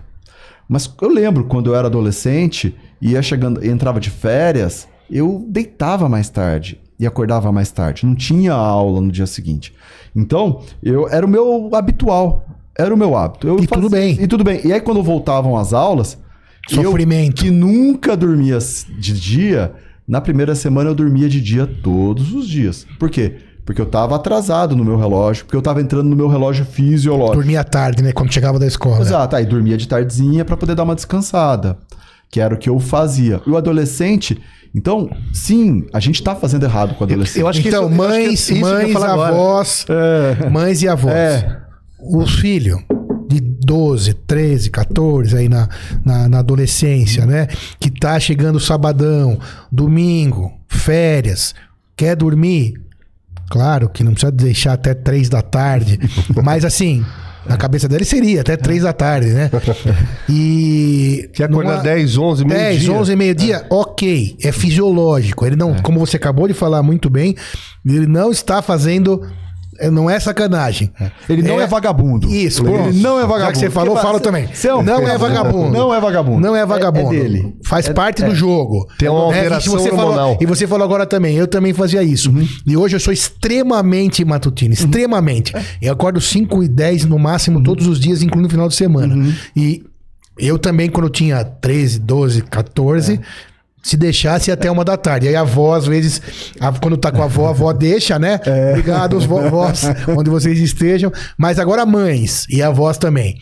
Mas 0.68 0.92
eu 1.00 1.09
lembro 1.09 1.45
quando 1.45 1.71
eu 1.71 1.75
era 1.75 1.87
adolescente, 1.87 2.76
ia 3.00 3.23
chegando, 3.23 3.64
entrava 3.64 3.99
de 3.99 4.11
férias, 4.11 4.87
eu 5.11 5.47
deitava 5.49 6.09
mais 6.09 6.28
tarde 6.28 6.78
e 6.99 7.07
acordava 7.07 7.50
mais 7.52 7.71
tarde. 7.71 8.04
Não 8.04 8.14
tinha 8.14 8.52
aula 8.52 9.00
no 9.00 9.11
dia 9.11 9.26
seguinte. 9.26 9.75
Então, 10.14 10.62
eu 10.83 11.09
era 11.09 11.25
o 11.25 11.28
meu 11.28 11.71
habitual, 11.75 12.45
era 12.78 12.94
o 12.94 12.97
meu 12.97 13.16
hábito. 13.16 13.47
Eu 13.49 13.58
E 13.58 13.66
tudo 13.66 13.90
bem. 13.90 14.16
E 14.20 14.26
tudo 14.26 14.44
bem. 14.44 14.61
E 14.64 14.73
aí 14.73 14.80
quando 14.80 15.02
voltavam 15.02 15.56
as 15.56 15.73
aulas, 15.73 16.16
Sofrimento. 16.68 17.40
eu 17.42 17.44
que 17.44 17.50
nunca 17.50 18.16
dormia 18.16 18.58
de 18.99 19.18
dia, 19.20 19.73
na 20.06 20.20
primeira 20.20 20.54
semana 20.54 20.88
eu 20.90 20.94
dormia 20.94 21.28
de 21.28 21.40
dia 21.40 21.66
todos 21.66 22.32
os 22.32 22.49
dias. 22.49 22.87
Por 22.99 23.11
quê? 23.11 23.37
Porque 23.66 23.80
eu 23.82 23.87
tava 23.87 24.16
atrasado 24.16 24.75
no 24.75 24.82
meu 24.85 24.97
relógio, 24.97 25.44
porque 25.44 25.56
eu 25.56 25.61
tava 25.61 25.80
entrando 25.82 26.08
no 26.08 26.16
meu 26.16 26.28
relógio 26.28 26.64
fisiológico. 26.64 27.37
Dormia 27.37 27.62
tarde, 27.64 28.02
né? 28.02 28.12
Quando 28.12 28.32
chegava 28.32 28.58
da 28.58 28.66
escola. 28.66 29.00
Exato, 29.00 29.37
aí 29.37 29.44
dormia 29.44 29.76
de 29.76 29.87
tardezinha 29.87 30.42
pra 30.44 30.56
poder 30.56 30.75
dar 30.75 30.85
uma 30.85 30.94
descansada, 30.94 31.76
que 32.30 32.40
era 32.40 32.54
o 32.54 32.58
que 32.58 32.70
eu 32.70 32.78
fazia. 32.80 33.42
E 33.47 33.50
o 33.50 33.58
adolescente, 33.58 34.40
então, 34.75 35.11
sim, 35.35 35.85
a 35.92 36.00
gente 36.00 36.23
tá 36.23 36.35
fazendo 36.35 36.62
errado 36.64 36.94
com 36.94 37.04
o 37.04 37.06
adolescente. 37.06 37.40
Eu 37.40 37.47
acho 37.49 37.61
que 37.61 37.68
então, 37.68 37.90
isso- 37.90 38.00
eu 38.00 38.04
acho 38.04 38.14
que 38.14 38.25
mães, 38.28 38.47
que 38.47 38.52
eu 38.52 38.56
ia 38.56 38.62
mães, 38.62 38.97
avós, 38.97 39.87
É. 39.90 40.49
mães 40.49 40.80
e 40.82 40.88
avós. 40.88 41.12
É. 41.14 41.67
Os 42.00 42.34
filhos 42.38 42.80
de 43.28 43.40
12, 43.40 44.14
13, 44.14 44.70
14 44.70 45.36
aí 45.36 45.48
na, 45.48 45.68
na, 46.04 46.28
na 46.28 46.38
adolescência, 46.38 47.26
né? 47.26 47.46
Que 47.78 47.90
tá 47.90 48.18
chegando 48.18 48.58
sabadão, 48.60 49.38
domingo, 49.70 50.52
férias, 50.68 51.54
quer 51.96 52.16
dormir? 52.16 52.74
Claro 53.50 53.88
que 53.88 54.04
não 54.04 54.12
precisa 54.12 54.32
deixar 54.32 54.72
até 54.74 54.94
3 54.94 55.28
da 55.28 55.42
tarde, 55.42 55.98
mas 56.42 56.64
assim, 56.64 57.04
na 57.46 57.56
cabeça 57.56 57.88
dele 57.88 58.04
seria 58.04 58.42
até 58.42 58.56
3 58.56 58.82
da 58.82 58.92
tarde, 58.92 59.28
né? 59.28 59.50
E. 60.28 61.28
Quer 61.32 61.44
acordar 61.44 61.72
numa- 61.72 61.82
10, 61.82 62.16
11, 62.18 62.44
meio 62.44 62.60
10, 62.60 62.80
dia. 62.80 62.92
11 62.92 63.12
e 63.12 63.16
meio-dia, 63.16 63.66
ok, 63.70 64.36
é 64.42 64.52
fisiológico. 64.52 65.46
Ele 65.46 65.56
não, 65.56 65.74
como 65.76 65.98
você 65.98 66.16
acabou 66.16 66.46
de 66.46 66.54
falar 66.54 66.82
muito 66.82 67.08
bem, 67.10 67.34
ele 67.86 68.06
não 68.06 68.30
está 68.30 68.60
fazendo. 68.62 69.22
É, 69.78 69.90
Não 69.90 70.08
é 70.11 70.18
sacanagem. 70.20 70.90
Ele 71.28 71.42
não 71.42 71.61
é, 71.61 71.66
vagabundo. 71.66 72.29
Isso, 72.29 72.62
Ele 72.66 72.72
pronto. 72.72 72.92
não 72.94 73.18
é 73.18 73.22
vagabundo. 73.26 73.40
Já 73.46 73.52
que 73.52 73.59
você 73.59 73.70
falou, 73.70 73.94
Porque 73.94 74.07
falo 74.07 74.20
também. 74.20 74.46
você 74.52 74.68
é 74.68 74.83
não 74.83 75.09
é 75.09 75.16
vagabundo. 75.18 75.70
Não 75.72 75.94
é 75.94 76.00
vagabundo. 76.00 76.40
Não 76.40 76.57
é 76.57 76.66
vagabundo. 76.66 77.14
É- 77.14 77.16
é 77.16 77.20
dele. 77.22 77.55
Faz 77.64 77.88
É- 77.88 77.92
parte 77.92 78.22
é. 78.22 78.26
do 78.29 78.35
jogo. 78.35 78.87
Tem 78.98 79.09
uma 79.09 79.20
É, 79.35 79.38
alteração 79.38 79.74
e 79.74 79.79
você 79.79 79.88
hormonal. 79.90 80.14
Falou, 80.14 80.38
e 80.40 80.46
você 80.46 80.66
falou 80.66 80.85
agora 80.85 81.07
também. 81.07 81.37
Eu 81.37 81.46
também 81.46 81.72
fazia 81.72 82.02
isso. 82.02 82.31
Uhum. 82.31 82.46
E 82.66 82.76
hoje 82.76 82.96
eu 82.96 83.00
sou 83.00 83.12
extremamente 83.12 84.24
matutino. 84.24 84.74
Extremamente. 84.74 85.57
É. 85.57 85.62
Eu 85.83 85.92
acordo 85.92 86.20
5 86.20 86.62
e 86.62 86.68
10 86.68 87.05
no 87.05 87.16
Uhum. 87.16 87.22
máximo 87.22 87.62
todos 87.62 87.87
os 87.87 87.98
dias, 88.00 88.22
incluindo 88.22 88.48
o 88.48 88.50
final 88.50 88.68
de 88.68 88.74
semana. 88.74 89.16
E 89.57 89.83
eu 90.38 90.59
também, 90.59 90.88
quando 90.88 91.07
eu 91.07 91.11
tinha 91.11 91.44
13, 91.44 91.98
12, 91.98 92.42
14... 92.42 93.14
É. 93.14 93.58
Se 93.82 93.96
deixasse 93.96 94.50
até 94.50 94.70
uma 94.70 94.84
da 94.84 94.96
tarde. 94.96 95.28
Aí 95.28 95.36
a 95.36 95.40
avó, 95.42 95.74
às 95.74 95.86
vezes, 95.86 96.20
a- 96.60 96.72
quando 96.72 96.96
tá 96.96 97.10
com 97.12 97.22
a 97.22 97.24
avó, 97.26 97.46
a 97.46 97.50
avó 97.50 97.72
deixa, 97.72 98.18
né? 98.18 98.40
É. 98.44 98.70
Obrigado, 98.70 99.16
os 99.16 99.24
vovós, 99.24 99.82
onde 100.16 100.28
vocês 100.28 100.58
estejam. 100.58 101.10
Mas 101.38 101.58
agora 101.58 101.86
mães 101.86 102.44
e 102.50 102.62
avós 102.62 102.98
também. 102.98 103.38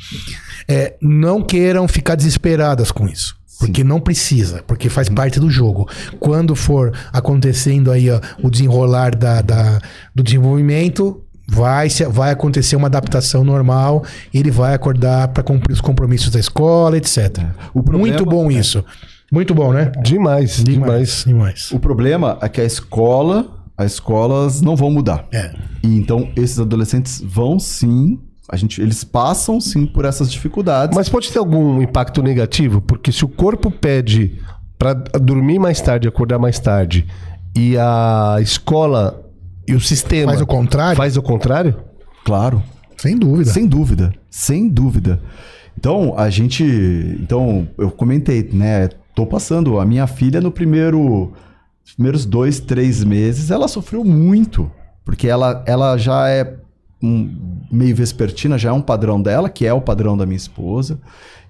É, 0.68 0.94
não 1.01 1.42
queiram 1.42 1.87
ficar 1.88 2.14
desesperadas 2.14 2.90
com 2.92 3.07
isso. 3.09 3.35
Porque 3.59 3.83
não 3.83 3.99
precisa, 3.99 4.62
porque 4.66 4.90
faz 4.90 5.09
parte 5.09 5.40
do 5.40 5.51
jogo. 5.51 5.88
Quando 6.20 6.55
for 6.55 6.92
acontecendo 7.11 7.90
aí 7.90 8.11
ó, 8.11 8.20
o 8.42 8.51
desenrolar 8.51 9.14
da, 9.16 9.40
da- 9.40 9.79
do 10.14 10.22
desenvolvimento, 10.22 11.22
vai, 11.49 11.88
vai 12.11 12.31
acontecer 12.33 12.77
uma 12.77 12.88
adaptação 12.88 13.42
normal, 13.44 14.05
ele 14.35 14.51
vai 14.51 14.75
acordar 14.75 15.29
para 15.29 15.42
cumprir 15.42 15.72
os 15.72 15.81
compromissos 15.81 16.29
da 16.31 16.38
escola, 16.38 16.99
etc. 16.99 17.38
O 17.72 17.83
problema- 17.83 17.99
Muito 18.07 18.27
bom 18.27 18.51
isso. 18.51 18.85
Muito 19.31 19.55
bom, 19.55 19.73
né? 19.73 19.91
Demais, 20.03 20.62
demais. 20.62 21.25
Demais. 21.27 21.71
O 21.73 21.81
problema 21.81 22.39
é 22.41 22.49
que 22.49 22.61
a 22.61 22.65
escola, 22.65 23.47
as 23.77 23.95
escolas 23.95 24.61
não 24.61 24.77
vão 24.77 24.91
mudar. 24.91 25.27
É. 25.33 25.53
E 25.83 25.97
então 25.97 26.31
esses 26.37 26.59
adolescentes 26.59 27.21
vão 27.25 27.59
sim, 27.59 28.21
a 28.49 28.57
gente, 28.57 28.81
eles 28.81 29.03
passam 29.03 29.61
sim 29.61 29.87
por 29.87 30.05
essas 30.05 30.31
dificuldades. 30.31 30.97
Mas 30.97 31.09
pode 31.09 31.33
ter 31.33 31.39
algum 31.39 31.83
impacto 31.83 32.23
negativo? 32.23 32.81
Porque 32.81 33.11
se 33.11 33.25
o 33.25 33.29
corpo 33.29 33.71
pede 33.71 34.39
para 34.79 34.95
dormir 34.95 35.59
mais 35.59 35.81
tarde, 35.81 36.07
acordar 36.07 36.39
mais 36.39 36.59
tarde, 36.59 37.07
e 37.57 37.77
a 37.79 38.37
escola 38.41 39.25
e 39.67 39.75
o 39.75 39.81
sistema 39.81 40.31
Faz 40.31 40.41
o 40.41 40.47
contrário? 40.47 40.97
faz 40.97 41.17
o 41.17 41.23
contrário? 41.23 41.75
claro. 42.25 42.62
Sem 42.99 43.19
dúvida. 43.19 43.51
Sem 43.51 43.67
dúvida, 43.67 44.15
sem 44.31 44.69
dúvida. 44.69 45.21
Então, 45.79 46.15
a 46.17 46.31
gente. 46.31 46.65
Então, 47.21 47.69
eu 47.77 47.91
comentei, 47.91 48.49
né? 48.53 48.89
Tô 49.17 49.25
passando. 49.25 49.81
A 49.81 49.87
minha 49.87 50.07
filha, 50.07 50.43
no 50.43 50.53
primeiro. 50.53 51.33
Os 51.83 51.95
primeiros 51.95 52.27
dois, 52.27 52.61
três 52.61 53.03
meses, 53.03 53.51
ela 53.51 53.67
sofreu 53.67 54.05
muito. 54.05 54.71
Porque 55.05 55.27
ela, 55.27 55.65
ela 55.67 55.97
já 55.97 56.29
é 56.29 56.55
um, 57.03 57.65
meio 57.73 57.97
vespertina, 57.97 58.59
já 58.59 58.69
é 58.69 58.73
um 58.73 58.83
padrão 58.83 59.23
dela, 59.23 59.49
que 59.49 59.65
é 59.65 59.73
o 59.73 59.81
padrão 59.81 60.19
da 60.19 60.27
minha 60.27 60.37
esposa. 60.37 61.01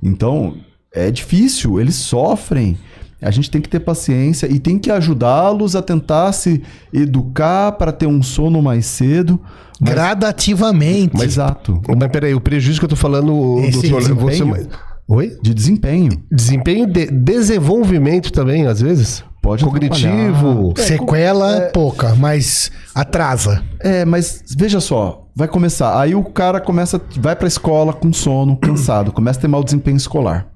Então, 0.00 0.58
é 0.92 1.10
difícil, 1.10 1.80
eles 1.80 1.96
sofrem. 1.96 2.78
A 3.20 3.32
gente 3.32 3.50
tem 3.50 3.60
que 3.60 3.68
ter 3.68 3.80
paciência 3.80 4.46
e 4.46 4.60
tem 4.60 4.78
que 4.78 4.90
ajudá-los 4.90 5.74
a 5.74 5.82
tentar 5.82 6.30
se 6.32 6.62
educar 6.92 7.72
para 7.72 7.90
ter 7.90 8.06
um 8.06 8.22
sono 8.22 8.62
mais 8.62 8.86
cedo. 8.86 9.40
Mas, 9.80 9.90
Gradativamente. 9.90 11.20
Exato. 11.20 11.82
Mas 11.98 12.10
peraí, 12.12 12.34
o 12.34 12.40
prejuízo 12.40 12.78
que 12.78 12.84
eu 12.84 12.90
tô 12.90 12.96
falando, 12.96 13.58
Esse 13.60 13.88
doutor, 13.88 14.14
você... 14.14 14.68
Oi? 15.08 15.38
De 15.40 15.54
desempenho. 15.54 16.10
Desempenho 16.30 16.86
de 16.86 17.06
desenvolvimento 17.06 18.32
também, 18.32 18.66
às 18.66 18.80
vezes? 18.80 19.24
Pode 19.40 19.64
Cognitivo. 19.64 20.74
Sequela 20.76 21.70
pouca, 21.72 22.16
mas 22.16 22.72
atrasa. 22.92 23.62
É, 23.78 24.04
mas 24.04 24.42
veja 24.58 24.80
só, 24.80 25.28
vai 25.36 25.46
começar. 25.46 26.00
Aí 26.00 26.16
o 26.16 26.24
cara 26.24 26.60
começa, 26.60 27.00
vai 27.18 27.36
pra 27.36 27.46
escola 27.46 27.92
com 27.92 28.12
sono, 28.12 28.56
cansado, 28.56 29.12
começa 29.12 29.38
a 29.38 29.42
ter 29.42 29.48
mau 29.48 29.62
desempenho 29.62 29.96
escolar. 29.96 30.48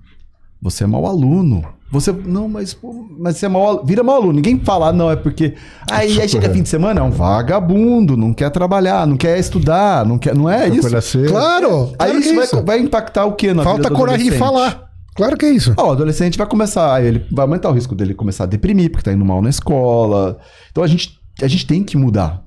Você 0.60 0.82
é 0.82 0.86
mau 0.88 1.06
aluno. 1.06 1.64
Você, 1.90 2.12
não, 2.12 2.48
mas, 2.48 2.72
pô, 2.72 3.09
mas 3.18 3.37
você 3.37 3.46
é 3.46 3.48
mau. 3.48 3.85
Vira 3.85 4.05
mau 4.05 4.16
aluno. 4.16 4.35
Ninguém 4.35 4.61
fala, 4.61 4.88
ah, 4.88 4.92
não, 4.92 5.11
é 5.11 5.16
porque. 5.16 5.55
Aí, 5.90 6.20
aí 6.20 6.29
chega 6.29 6.48
fim 6.48 6.62
de 6.62 6.68
semana, 6.68 7.00
é 7.00 7.03
um 7.03 7.11
vagabundo, 7.11 8.16
não 8.16 8.33
quer 8.33 8.48
trabalhar, 8.50 9.07
não 9.07 9.16
quer 9.16 9.38
estudar, 9.38 10.07
não 10.07 10.16
quer. 10.16 10.35
Não 10.35 10.48
é 10.48 10.68
isso. 10.68 10.88
Claro! 11.26 11.92
Aí 11.98 12.12
claro 12.12 12.18
isso, 12.18 12.31
é 12.31 12.35
vai, 12.35 12.44
isso. 12.44 12.64
vai 12.64 12.79
impactar 12.79 13.26
o 13.26 13.33
quê 13.33 13.48
na 13.48 13.62
vida 13.62 13.74
Falta 13.74 13.90
coragem 13.90 14.31
de 14.31 14.38
falar. 14.38 14.88
Claro 15.16 15.37
que 15.37 15.44
é 15.44 15.50
isso. 15.50 15.74
Ó, 15.76 15.88
o 15.88 15.90
adolescente 15.90 16.38
vai 16.38 16.46
começar, 16.46 17.05
ele 17.05 17.26
vai 17.33 17.44
aumentar 17.44 17.68
o 17.68 17.72
risco 17.72 17.94
dele 17.94 18.14
começar 18.14 18.44
a 18.44 18.46
deprimir, 18.46 18.90
porque 18.90 19.05
tá 19.05 19.12
indo 19.12 19.24
mal 19.24 19.42
na 19.42 19.50
escola. 19.50 20.38
Então 20.70 20.85
a 20.85 20.87
gente, 20.87 21.18
a 21.42 21.48
gente 21.48 21.66
tem 21.66 21.83
que 21.83 21.96
mudar. 21.96 22.44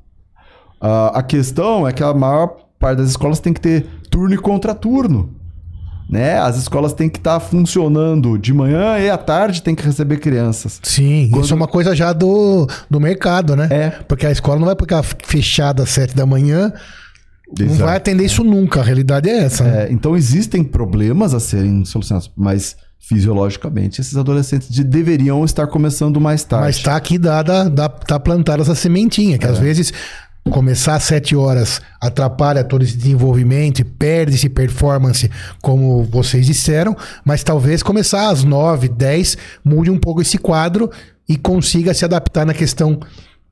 Ah, 0.80 1.20
a 1.20 1.22
questão 1.22 1.86
é 1.86 1.92
que 1.92 2.02
a 2.02 2.14
maior 2.14 2.56
parte 2.80 2.98
das 2.98 3.10
escolas 3.10 3.40
tem 3.40 3.52
que 3.52 3.60
ter 3.60 3.86
turno 4.10 4.34
e 4.34 4.38
contraturno. 4.38 5.43
Né? 6.14 6.38
As 6.38 6.58
escolas 6.58 6.94
têm 6.94 7.10
que 7.10 7.18
estar 7.18 7.40
funcionando 7.40 8.38
de 8.38 8.54
manhã 8.54 9.00
e 9.00 9.10
à 9.10 9.18
tarde 9.18 9.64
tem 9.64 9.74
que 9.74 9.84
receber 9.84 10.18
crianças. 10.18 10.80
Sim, 10.84 11.32
isso 11.42 11.52
é 11.52 11.56
uma 11.56 11.68
coisa 11.68 11.96
já 11.96 12.14
do, 12.14 12.68
do 12.88 13.00
mercado, 13.00 13.56
né? 13.56 13.68
É. 13.72 13.90
Porque 14.08 14.28
a 14.28 14.32
escola 14.32 14.60
não 14.60 14.68
vai 14.68 14.76
ficar 14.76 15.02
fechada 15.02 15.82
às 15.82 15.90
sete 15.90 16.16
da 16.16 16.24
manhã 16.24 16.72
Não 17.60 17.66
Exato. 17.66 17.84
vai 17.86 17.98
atender 17.98 18.26
isso 18.26 18.44
nunca. 18.44 18.82
A 18.82 18.84
realidade 18.84 19.28
é 19.28 19.40
essa. 19.40 19.64
né? 19.64 19.86
É, 19.86 19.92
então 19.92 20.16
existem 20.16 20.64
problemas 20.64 21.34
a 21.34 21.40
serem 21.40 21.84
solucionados, 21.84 22.32
mas 22.38 22.76
fisiologicamente 23.00 24.00
esses 24.00 24.16
adolescentes 24.16 24.70
de- 24.70 24.84
deveriam 24.84 25.44
estar 25.44 25.68
começando 25.68 26.22
mais 26.22 26.44
tarde. 26.44 26.66
Mas 26.68 26.80
tá 26.82 26.96
aqui 26.96 27.18
dada, 27.18 27.70
dá, 27.70 27.90
tá 27.90 28.20
plantada 28.20 28.62
essa 28.62 28.76
sementinha, 28.76 29.36
É. 29.36 29.38
que 29.38 29.46
às 29.46 29.58
vezes 29.60 29.92
começar 30.50 30.96
às 30.96 31.04
7 31.04 31.36
horas 31.36 31.82
atrapalha 32.02 32.64
todo 32.64 32.84
esse 32.84 32.98
desenvolvimento 32.98 33.80
e 33.80 33.84
perde-se 33.84 34.50
performance, 34.50 35.30
como 35.62 36.04
vocês 36.04 36.46
disseram, 36.46 36.96
mas 37.24 37.44
talvez 37.44 37.82
começar 37.82 38.30
às 38.30 38.44
9, 38.44 38.90
10 38.90 39.38
mude 39.64 39.90
um 39.90 39.98
pouco 39.98 40.22
esse 40.22 40.38
quadro 40.38 40.90
e 41.28 41.38
consiga 41.38 41.94
se 41.94 42.04
adaptar 42.04 42.46
na 42.46 42.54
questão 42.54 43.00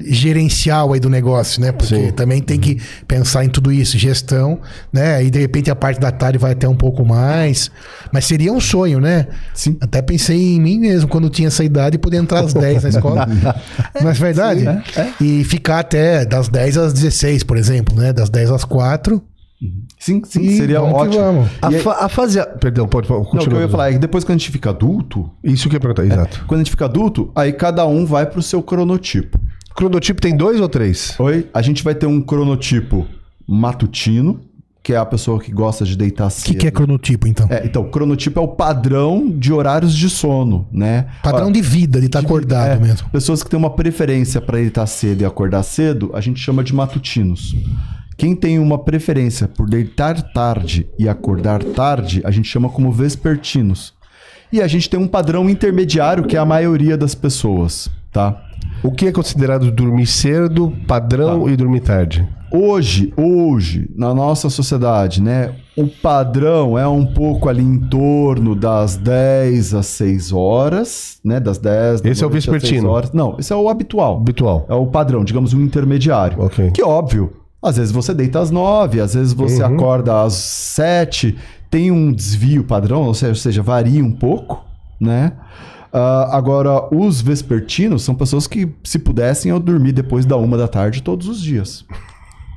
gerencial 0.07 0.93
aí 0.93 0.99
do 0.99 1.09
negócio, 1.09 1.61
né? 1.61 1.71
Porque 1.71 1.95
Sim. 1.95 2.11
também 2.11 2.41
tem 2.41 2.59
que 2.59 2.79
pensar 3.07 3.43
em 3.45 3.49
tudo 3.49 3.71
isso, 3.71 3.97
gestão, 3.97 4.59
né? 4.91 5.23
E 5.23 5.29
de 5.29 5.39
repente 5.39 5.69
a 5.71 5.75
parte 5.75 5.99
da 5.99 6.11
tarde 6.11 6.37
vai 6.37 6.51
até 6.53 6.67
um 6.67 6.75
pouco 6.75 7.05
mais, 7.05 7.69
mas 8.11 8.25
seria 8.25 8.51
um 8.53 8.59
sonho, 8.59 8.99
né? 8.99 9.27
Sim. 9.53 9.77
Até 9.81 10.01
pensei 10.01 10.55
em 10.55 10.59
mim 10.61 10.79
mesmo 10.79 11.07
quando 11.09 11.29
tinha 11.29 11.47
essa 11.47 11.63
idade 11.63 11.97
poder 11.97 12.17
entrar 12.17 12.41
às 12.41 12.53
10 12.53 12.83
na 12.83 12.89
escola. 12.89 13.27
Mas 14.03 14.17
é 14.17 14.19
verdade. 14.19 14.65
E 15.19 15.43
ficar 15.43 15.79
até 15.79 16.25
das 16.25 16.47
10 16.47 16.77
às 16.77 16.93
16, 16.93 17.43
por 17.43 17.57
exemplo, 17.57 17.95
né? 17.95 18.13
Das 18.13 18.29
10 18.29 18.51
às 18.51 18.63
4. 18.63 19.21
Sim, 19.99 20.21
sim, 20.25 20.41
E 20.41 20.57
seria 20.57 20.81
ótimo. 20.81 21.21
vamos. 21.23 21.49
A, 21.61 21.67
aí- 21.67 21.79
fa- 21.79 22.05
a 22.05 22.09
fase. 22.09 22.39
Perdão, 22.59 22.87
pode 22.87 23.07
pode 23.07 23.19
Não, 23.19 23.21
o 23.21 23.25
que 23.29 23.37
continuar. 23.37 23.59
eu 23.59 23.65
ia 23.65 23.69
falar 23.69 23.89
é 23.89 23.93
que 23.93 23.99
depois 23.99 24.23
que 24.23 24.31
a 24.31 24.35
gente 24.35 24.49
fica 24.49 24.71
adulto, 24.71 25.29
Isso 25.43 25.69
que 25.69 25.75
eu 25.75 25.77
ia 25.77 25.79
perguntar, 25.79 26.05
exato. 26.05 26.43
quando 26.47 26.61
a 26.61 26.63
gente 26.63 26.71
fica 26.71 26.85
adulto, 26.85 27.31
aí 27.35 27.53
cada 27.53 27.85
um 27.85 28.03
vai 28.05 28.25
pro 28.25 28.41
seu 28.41 28.63
cronotipo. 28.63 29.39
Cronotipo 29.75 30.21
tem 30.21 30.35
dois 30.35 30.59
ou 30.59 30.69
três? 30.69 31.15
Oi? 31.19 31.47
A 31.53 31.61
gente 31.61 31.83
vai 31.83 31.95
ter 31.95 32.05
um 32.05 32.21
cronotipo 32.21 33.07
matutino, 33.47 34.41
que 34.83 34.93
é 34.93 34.97
a 34.97 35.05
pessoa 35.05 35.39
que 35.39 35.51
gosta 35.51 35.85
de 35.85 35.95
deitar 35.95 36.27
O 36.27 36.29
cedo. 36.29 36.45
que, 36.45 36.55
que 36.55 36.67
é 36.67 36.71
cronotipo, 36.71 37.27
então? 37.27 37.47
É, 37.49 37.65
então, 37.65 37.83
cronotipo 37.89 38.39
é 38.39 38.43
o 38.43 38.47
padrão 38.47 39.29
de 39.29 39.53
horários 39.53 39.95
de 39.95 40.09
sono, 40.09 40.67
né? 40.71 41.07
Padrão 41.23 41.45
Olha, 41.45 41.53
de 41.53 41.61
vida, 41.61 41.99
de 41.99 42.07
estar 42.07 42.19
acordado 42.19 42.71
é, 42.71 42.79
mesmo. 42.79 43.09
Pessoas 43.09 43.43
que 43.43 43.49
têm 43.49 43.59
uma 43.59 43.69
preferência 43.69 44.41
para 44.41 44.57
deitar 44.57 44.87
cedo 44.87 45.21
e 45.21 45.25
acordar 45.25 45.63
cedo, 45.63 46.11
a 46.13 46.21
gente 46.21 46.39
chama 46.39 46.63
de 46.63 46.73
matutinos. 46.73 47.55
Quem 48.17 48.35
tem 48.35 48.59
uma 48.59 48.77
preferência 48.77 49.47
por 49.47 49.69
deitar 49.69 50.21
tarde 50.33 50.87
e 50.97 51.07
acordar 51.07 51.63
tarde, 51.63 52.21
a 52.23 52.31
gente 52.31 52.47
chama 52.47 52.69
como 52.69 52.91
vespertinos. 52.91 53.93
E 54.51 54.61
a 54.61 54.67
gente 54.67 54.89
tem 54.89 54.99
um 54.99 55.07
padrão 55.07 55.49
intermediário 55.49 56.25
que 56.25 56.35
é 56.35 56.39
a 56.39 56.45
maioria 56.45 56.97
das 56.97 57.15
pessoas, 57.15 57.89
tá? 58.11 58.39
O 58.83 58.91
que 58.91 59.07
é 59.07 59.11
considerado 59.11 59.71
dormir 59.71 60.07
cedo, 60.07 60.73
padrão 60.87 61.45
Tá. 61.45 61.51
e 61.51 61.55
dormir 61.55 61.81
tarde? 61.81 62.27
Hoje, 62.51 63.13
hoje, 63.15 63.89
na 63.95 64.13
nossa 64.13 64.49
sociedade, 64.49 65.21
né, 65.21 65.51
o 65.77 65.87
padrão 65.87 66.77
é 66.77 66.85
um 66.85 67.05
pouco 67.05 67.47
ali 67.47 67.63
em 67.63 67.79
torno 67.79 68.55
das 68.55 68.97
10 68.97 69.73
às 69.73 69.85
6 69.85 70.33
horas, 70.33 71.19
né, 71.23 71.39
das 71.39 71.57
10 71.57 72.01
da 72.01 72.09
Esse 72.09 72.23
é 72.23 72.27
o 72.27 72.29
noite 72.29 72.39
às 72.39 72.43
6 72.45 72.61
vespertino. 72.61 72.89
horas. 72.89 73.11
Não, 73.13 73.35
esse 73.39 73.53
é 73.53 73.55
o 73.55 73.69
habitual. 73.69 74.17
Habitual. 74.17 74.65
É 74.67 74.73
o 74.73 74.85
padrão, 74.87 75.23
digamos, 75.23 75.53
um 75.53 75.61
intermediário. 75.61 76.41
Ok. 76.41 76.71
Que 76.71 76.83
óbvio, 76.83 77.31
às 77.63 77.77
vezes 77.77 77.91
você 77.91 78.13
deita 78.13 78.39
às 78.39 78.51
9, 78.51 78.99
às 78.99 79.13
vezes 79.13 79.31
você 79.31 79.63
Uhum. 79.63 79.75
acorda 79.75 80.21
às 80.23 80.33
7, 80.33 81.37
tem 81.69 81.89
um 81.89 82.11
desvio 82.11 82.65
padrão, 82.65 83.03
ou 83.03 83.13
seja, 83.13 83.61
varia 83.61 84.03
um 84.03 84.11
pouco, 84.11 84.65
né? 84.99 85.31
Ah, 85.93 86.35
agora, 86.37 86.93
os 86.95 87.21
vespertinos 87.21 88.03
são 88.03 88.15
pessoas 88.15 88.47
que, 88.47 88.69
se 88.83 88.97
pudessem, 88.97 89.51
eu 89.51 89.59
dormir 89.59 89.91
depois 89.91 90.25
da 90.25 90.37
uma 90.37 90.57
da 90.57 90.67
tarde 90.67 91.03
todos 91.03 91.27
os 91.27 91.41
dias. 91.41 91.85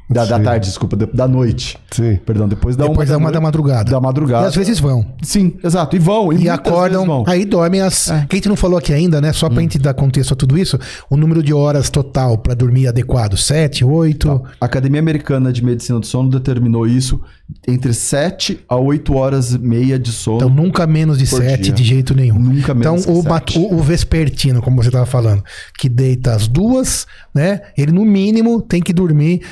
Da, 0.09 0.25
da 0.27 0.39
tarde, 0.39 0.67
desculpa, 0.67 0.97
de- 0.97 1.07
da 1.07 1.27
noite. 1.27 1.79
Sim. 1.91 2.17
Perdão, 2.27 2.47
depois 2.47 2.77
da 2.77 2.87
Depois 2.87 3.09
uma 3.09 3.17
da 3.17 3.19
uma 3.25 3.33
da 3.33 3.41
madrugada. 3.41 3.91
Da 3.91 4.01
madrugada. 4.01 4.45
E 4.45 4.49
às 4.49 4.55
vezes 4.55 4.79
vão. 4.79 5.07
Sim, 5.23 5.55
exato. 5.65 5.97
E 5.97 5.99
vão. 5.99 6.31
E, 6.33 6.43
E 6.45 6.49
acordam, 6.49 7.25
aí 7.27 7.45
dormem 7.47 7.81
as. 7.81 8.11
É. 8.11 8.27
Que 8.29 8.35
a 8.35 8.37
gente 8.37 8.49
não 8.49 8.57
falou 8.57 8.79
aqui 8.79 8.93
ainda, 8.93 9.21
né? 9.21 9.33
Só 9.33 9.49
pra 9.49 9.63
gente 9.63 9.79
dar 9.79 9.95
contexto 9.95 10.33
a 10.33 10.37
tudo 10.37 10.59
isso, 10.59 10.79
o 11.09 11.17
número 11.17 11.43
de 11.43 11.55
horas 11.55 11.89
total 11.89 12.37
pra 12.37 12.53
dormir 12.55 12.87
adequado: 12.87 13.37
7, 13.37 13.83
8. 13.85 14.43
A 14.61 14.67
Academia 14.67 15.01
Americana 15.01 15.51
de 15.53 15.65
Medicina 15.65 15.99
do 15.99 16.05
Sono 16.07 16.29
determinou 16.29 16.87
isso 16.87 17.21
entre 17.67 17.93
7 17.93 18.61
a 18.69 18.77
8 18.77 19.15
horas 19.15 19.53
e 19.53 19.59
meia 19.59 19.99
de 19.99 20.13
sono. 20.13 20.37
Então 20.37 20.49
nunca 20.51 20.87
menos 20.87 21.19
de 21.19 21.27
Por 21.27 21.43
7 21.43 21.63
dia. 21.65 21.73
de 21.73 21.85
jeito 21.85 22.15
nenhum. 22.15 22.39
Nunca 22.39 22.73
Então 22.73 22.93
menos 22.93 23.07
que 23.07 23.11
o, 23.13 23.23
sete. 23.23 23.59
o, 23.59 23.75
o 23.75 23.83
vespertino, 23.83 24.61
como 24.63 24.83
você 24.83 24.89
estava 24.89 25.07
falando, 25.07 25.43
que 25.79 25.89
deita 25.89 26.33
às 26.35 26.47
duas, 26.49 27.07
né? 27.35 27.61
Ele 27.77 27.93
no 27.93 28.05
mínimo 28.05 28.61
tem 28.63 28.83
que 28.83 28.93
dormir 28.93 29.43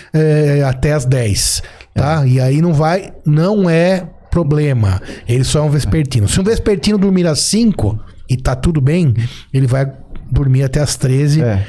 eh, 0.43 0.63
até 0.65 0.93
às 0.93 1.05
10, 1.05 1.63
tá? 1.95 2.27
E 2.27 2.41
aí 2.41 2.61
não 2.61 2.73
vai, 2.73 3.13
não 3.25 3.69
é 3.69 4.07
problema. 4.31 5.01
Ele 5.29 5.45
só 5.45 5.61
é 5.61 5.63
um 5.63 5.71
vespertino. 5.71 6.29
Se 6.29 6.41
um 6.41 6.45
vespertino 6.45 6.99
dormir 6.99 7.27
às 7.27 7.41
5 7.41 7.99
e 8.29 8.37
tá 8.37 8.55
tudo 8.57 8.81
bem, 8.81 9.15
ele 9.53 9.67
vai 9.67 9.91
dormir 10.31 10.63
até 10.63 10.81
às 10.81 10.97
13. 10.97 11.43
É. 11.43 11.67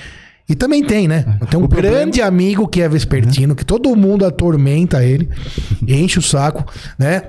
E 0.47 0.55
também 0.55 0.83
tem, 0.83 1.07
né? 1.07 1.37
Tem 1.49 1.59
um 1.59 1.63
O 1.63 1.69
problema- 1.69 1.95
grande 1.97 2.21
amigo 2.21 2.67
que 2.67 2.81
é 2.81 2.87
vespertino, 2.89 3.55
que 3.55 3.65
todo 3.65 3.95
mundo 3.95 4.25
atormenta 4.25 5.03
ele, 5.03 5.29
enche 5.87 6.19
o 6.19 6.21
saco, 6.21 6.65
né? 6.99 7.23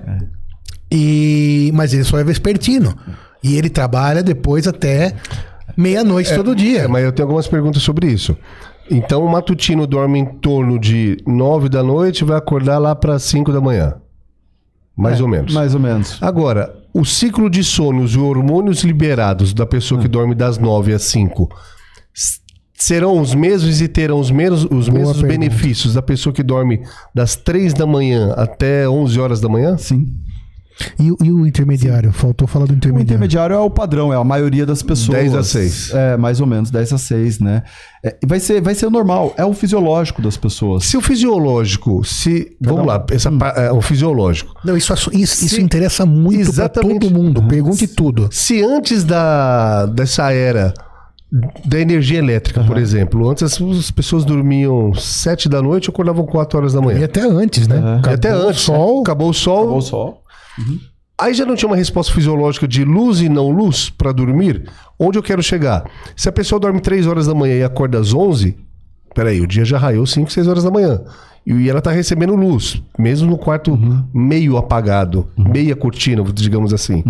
E 0.90 1.70
mas 1.74 1.92
ele 1.92 2.04
só 2.04 2.18
é 2.18 2.24
vespertino. 2.24 2.96
E 3.42 3.56
ele 3.56 3.68
trabalha 3.68 4.22
depois 4.22 4.66
até 4.66 5.12
meia-noite 5.76 6.34
todo 6.34 6.54
dia. 6.54 6.82
É, 6.82 6.88
mas 6.88 7.04
eu 7.04 7.12
tenho 7.12 7.26
algumas 7.26 7.46
perguntas 7.46 7.82
sobre 7.82 8.06
isso. 8.10 8.36
Então 8.90 9.24
o 9.24 9.30
matutino 9.30 9.86
dorme 9.86 10.18
em 10.18 10.24
torno 10.26 10.78
de 10.78 11.16
9 11.26 11.68
da 11.68 11.82
noite 11.82 12.20
e 12.20 12.24
vai 12.24 12.36
acordar 12.36 12.78
lá 12.78 12.94
para 12.94 13.18
5 13.18 13.52
da 13.52 13.60
manhã. 13.60 13.94
Mais 14.96 15.18
É, 15.18 15.22
ou 15.22 15.28
menos. 15.28 15.52
Mais 15.52 15.74
ou 15.74 15.80
menos. 15.80 16.18
Agora, 16.22 16.74
o 16.92 17.04
ciclo 17.04 17.50
de 17.50 17.64
sono, 17.64 18.02
os 18.02 18.14
hormônios 18.16 18.84
liberados 18.84 19.52
da 19.52 19.66
pessoa 19.66 20.00
que 20.00 20.06
dorme 20.06 20.34
das 20.34 20.58
9 20.58 20.92
às 20.92 21.02
5 21.04 21.48
s- 22.14 22.38
serão 22.74 23.18
os 23.20 23.34
mesmos 23.34 23.80
e 23.80 23.88
terão 23.88 24.20
os 24.20 24.30
mesmos, 24.30 24.64
os 24.64 24.88
Boa 24.88 24.98
mesmos 25.00 25.20
pergunta. 25.20 25.26
benefícios 25.38 25.94
da 25.94 26.02
pessoa 26.02 26.32
que 26.32 26.42
dorme 26.42 26.82
das 27.14 27.34
3 27.34 27.74
da 27.74 27.86
manhã 27.86 28.32
até 28.36 28.88
11 28.88 29.18
horas 29.18 29.40
da 29.40 29.48
manhã? 29.48 29.76
Sim. 29.78 30.12
E, 30.98 31.12
o- 31.12 31.16
e 31.22 31.30
o 31.30 31.46
intermediário? 31.46 32.12
Faltou 32.12 32.48
falar 32.48 32.66
do 32.66 32.72
O 32.72 32.76
intermediário. 32.76 33.04
intermediário 33.14 33.54
é 33.54 33.58
o 33.60 33.70
padrão, 33.70 34.12
é 34.12 34.16
a 34.16 34.24
maioria 34.24 34.66
das 34.66 34.82
pessoas. 34.82 35.18
10 35.18 35.34
a 35.34 35.42
6. 35.44 35.90
É, 35.94 36.16
mais 36.16 36.40
ou 36.40 36.46
menos, 36.46 36.70
10 36.70 36.92
a 36.92 36.98
6, 36.98 37.38
né? 37.38 37.62
É, 38.04 38.16
vai, 38.26 38.40
ser, 38.40 38.60
vai 38.60 38.74
ser 38.74 38.86
o 38.86 38.90
normal, 38.90 39.32
é 39.36 39.44
o 39.44 39.52
fisiológico 39.52 40.20
das 40.20 40.36
pessoas. 40.36 40.84
Se 40.84 40.96
o 40.96 41.00
fisiológico, 41.00 42.04
se. 42.04 42.56
Vamos 42.60 42.86
lá, 42.86 43.04
essa, 43.10 43.30
Hum. 43.30 43.38
é, 43.56 43.70
o 43.72 43.80
fisiológico. 43.80 44.52
Não, 44.64 44.76
isso, 44.76 44.92
isso, 44.92 45.12
isso 45.14 45.36
Se- 45.54 45.62
interessa 45.62 46.04
muito 46.04 46.38
pra 46.40 46.50
Exatamente. 46.50 47.00
todo 47.00 47.12
mundo. 47.14 47.42
Pergunte 47.44 47.86
tudo. 47.86 48.28
Se 48.32 48.62
antes 48.62 49.04
da, 49.04 49.86
dessa 49.86 50.32
era 50.32 50.74
da 51.64 51.80
energia 51.80 52.18
elétrica, 52.18 52.62
por 52.62 52.78
exemplo, 52.78 53.28
antes 53.28 53.42
as, 53.42 53.60
as 53.60 53.90
pessoas 53.90 54.24
dormiam 54.24 54.94
7 54.94 55.48
da 55.48 55.60
noite 55.60 55.86
e 55.86 55.90
acordavam 55.90 56.24
4 56.24 56.58
horas 56.58 56.72
da 56.72 56.80
manhã. 56.80 57.00
E 57.00 57.04
até 57.04 57.22
antes, 57.22 57.66
né? 57.66 58.00
É. 58.06 58.10
E 58.10 58.14
até 58.14 58.28
Acabou 58.28 58.46
o 58.46 58.48
antes. 58.50 58.60
sol. 58.62 59.00
Acabou 59.00 59.30
o 59.30 59.34
sol. 59.34 59.58
Acabou 59.62 59.78
o 59.78 59.82
sol. 59.82 60.23
Aí 61.16 61.32
já 61.32 61.46
não 61.46 61.54
tinha 61.54 61.68
uma 61.68 61.76
resposta 61.76 62.12
fisiológica 62.12 62.66
de 62.66 62.84
luz 62.84 63.20
e 63.20 63.28
não 63.28 63.48
luz 63.50 63.88
para 63.88 64.12
dormir? 64.12 64.68
Onde 64.98 65.18
eu 65.18 65.22
quero 65.22 65.42
chegar? 65.42 65.88
Se 66.16 66.28
a 66.28 66.32
pessoa 66.32 66.58
dorme 66.58 66.80
3 66.80 67.06
horas 67.06 67.26
da 67.26 67.34
manhã 67.34 67.56
e 67.56 67.62
acorda 67.62 67.98
às 67.98 68.12
11, 68.12 68.56
peraí, 69.14 69.40
o 69.40 69.46
dia 69.46 69.64
já 69.64 69.78
raiou 69.78 70.06
5, 70.06 70.32
6 70.32 70.48
horas 70.48 70.64
da 70.64 70.70
manhã. 70.70 71.00
E 71.46 71.68
ela 71.68 71.82
tá 71.82 71.90
recebendo 71.90 72.34
luz, 72.34 72.82
mesmo 72.98 73.30
no 73.30 73.36
quarto 73.36 73.78
meio 74.14 74.56
apagado, 74.56 75.28
meia 75.36 75.76
cortina, 75.76 76.24
digamos 76.32 76.72
assim. 76.72 77.04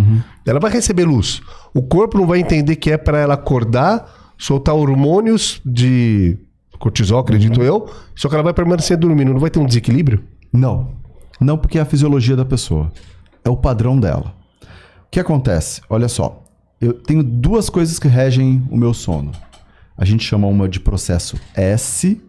Ela 0.45 0.59
vai 0.59 0.73
receber 0.73 1.05
luz. 1.05 1.41
O 1.73 1.81
corpo 1.83 2.19
não 2.19 2.27
vai 2.27 2.41
entender 2.41 2.77
que 2.77 2.91
é 2.91 2.99
para 2.99 3.19
ela 3.19 3.35
acordar, 3.35 4.35
soltar 4.37 4.75
hormônios 4.75 5.61
de 5.65 6.37
cortisol, 6.81 7.21
acredito 7.21 7.63
eu, 7.63 7.89
só 8.15 8.29
que 8.29 8.35
ela 8.35 8.43
vai 8.43 8.53
permanecer 8.53 8.97
dormindo. 8.97 9.33
Não 9.33 9.41
vai 9.41 9.51
ter 9.51 9.61
um 9.61 9.67
desequilíbrio? 9.67 10.23
Não. 10.53 10.91
Não 11.41 11.57
porque 11.57 11.79
é 11.79 11.81
a 11.81 11.87
fisiologia 11.87 12.37
da 12.37 12.45
pessoa. 12.45 12.93
É 13.45 13.51
o 13.51 13.57
padrão 13.57 13.99
dela. 14.01 14.35
O 14.63 15.11
que 15.11 15.21
acontece? 15.21 15.83
Olha 15.89 16.09
só. 16.09 16.43
Eu 16.81 16.93
tenho 16.93 17.23
duas 17.23 17.69
coisas 17.69 17.99
que 17.99 18.09
regem 18.09 18.67
o 18.71 18.77
meu 18.77 18.95
sono. 18.95 19.33
A 19.97 20.05
gente 20.05 20.25
chama 20.25 20.47
uma 20.47 20.69
de 20.69 20.81
processo 20.81 21.39
S 21.55 22.21